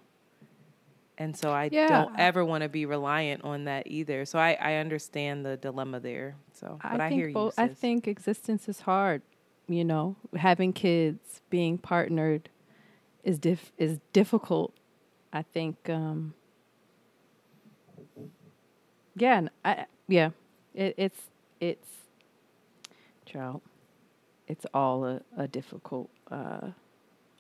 [1.22, 1.88] And so I Yeah.
[1.88, 4.26] don't ever want to be reliant on that either.
[4.26, 6.36] So I, I understand the dilemma there.
[6.54, 7.34] So, but I, think hear you.
[7.36, 9.22] both- I think existence is hard.
[9.68, 12.50] You know, having kids, being partnered,
[13.24, 14.74] is diff is difficult.
[15.32, 15.88] I think.
[15.90, 16.34] Um,
[19.16, 20.32] yeah, I yeah,
[20.74, 21.22] it, it's
[21.60, 21.88] it's,
[23.26, 23.62] child,
[24.48, 26.10] it's all a, a difficult.
[26.30, 26.72] Uh,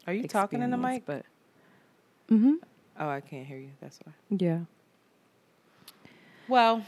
[0.06, 1.04] Are you talking in the mic?
[1.06, 1.26] But.
[2.30, 2.54] Mm-hmm.
[3.02, 3.72] Oh, I can't hear you.
[3.82, 4.14] That's why.
[4.30, 4.60] Yeah.
[6.48, 6.86] Well,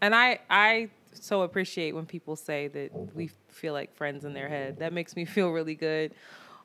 [0.00, 4.48] and I I so appreciate when people say that we feel like friends in their
[4.48, 4.78] head.
[4.78, 6.14] That makes me feel really good.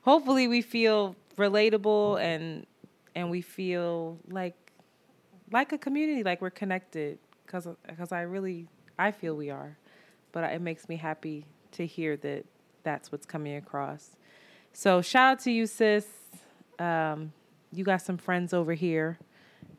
[0.02, 2.64] Hopefully we feel relatable and
[3.16, 4.54] and we feel like
[5.50, 7.18] like a community, like we're connected
[7.48, 7.66] cuz
[7.98, 8.68] cuz I really
[9.00, 9.76] I feel we are.
[10.30, 12.44] But it makes me happy to hear that
[12.84, 14.16] that's what's coming across.
[14.72, 16.06] So shout out to you sis.
[16.78, 17.32] Um
[17.72, 19.18] you got some friends over here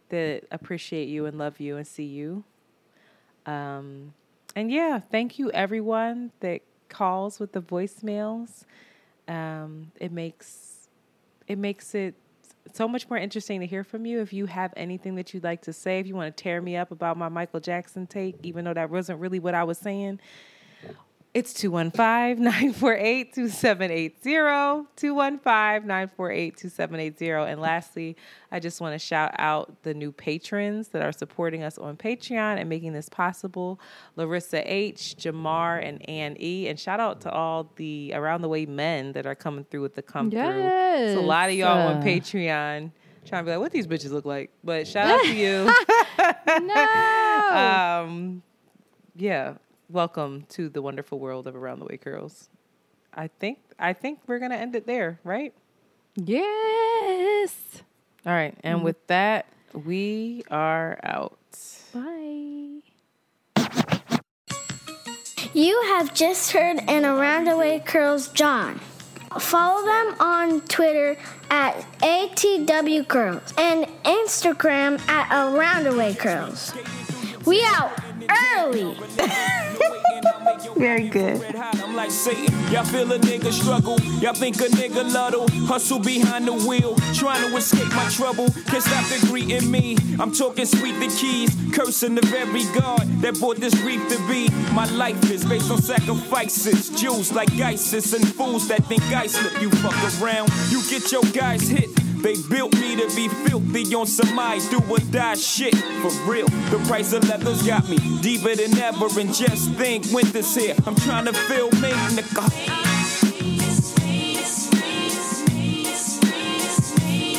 [0.09, 2.43] that appreciate you and love you and see you.
[3.45, 4.13] Um,
[4.55, 8.65] and yeah, thank you everyone that calls with the voicemails.
[9.27, 10.89] Um, it makes
[11.47, 12.15] it makes it
[12.73, 14.21] so much more interesting to hear from you.
[14.21, 16.77] If you have anything that you'd like to say, if you want to tear me
[16.77, 20.19] up about my Michael Jackson take, even though that wasn't really what I was saying,
[21.33, 24.15] it's 215 948 2780.
[24.95, 27.51] 215 948 2780.
[27.51, 28.17] And lastly,
[28.51, 32.59] I just want to shout out the new patrons that are supporting us on Patreon
[32.59, 33.79] and making this possible
[34.17, 36.67] Larissa H., Jamar, and Ann E.
[36.67, 39.95] And shout out to all the Around the Way men that are coming through with
[39.95, 40.39] the come through.
[40.41, 42.91] It's a lot of y'all on Patreon
[43.25, 44.51] trying to be like, what these bitches look like.
[44.63, 45.73] But shout out to you.
[46.65, 48.03] no.
[48.05, 48.43] um,
[49.15, 49.53] yeah,
[49.91, 52.49] welcome to the wonderful world of Around the Way Curls.
[53.13, 55.53] I think I think we're gonna end it there, right?
[56.15, 57.53] Yes.
[58.25, 58.83] All right, and Mhm.
[58.83, 61.37] with that, we are out.
[61.93, 62.81] Bye.
[65.53, 68.79] You have just heard an Around the Way Curls John.
[69.39, 71.17] Follow them on Twitter
[71.49, 76.73] at ATW Curls and Instagram at Around the Way Curls.
[77.45, 77.91] We out
[78.57, 78.97] early.
[80.77, 81.55] Very good.
[81.55, 82.53] I'm like Satan.
[82.71, 83.99] Y'all feel a nigga struggle.
[84.19, 85.47] Y'all think a nigga luddle.
[85.67, 86.95] Hustle behind the wheel.
[87.13, 88.49] Trying to escape my trouble.
[88.65, 89.97] Can't stop the greeting me.
[90.19, 91.55] I'm talking sweet the keys.
[91.73, 94.49] Cursing the very God that brought this reef to be.
[94.73, 96.89] My life is based on sacrifices.
[96.89, 99.61] Jews like ISIS and fools that think I slip.
[99.61, 100.49] You fuck around.
[100.69, 102.00] You get your guys hit.
[102.21, 105.75] They built me to be filthy on some I do or die shit.
[105.75, 109.07] For real, the price of leather's got me deeper than ever.
[109.19, 110.75] And just think, winter's here.
[110.85, 112.91] I'm trying to feel me, nigga.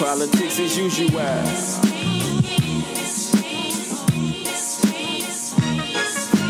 [0.00, 1.20] Politics as usual.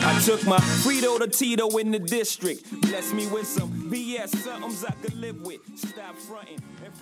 [0.05, 2.65] I took my Frito to Tito in the district.
[2.81, 5.61] Bless me with some BS, somethings I could live with.
[5.77, 6.95] Stop fronting and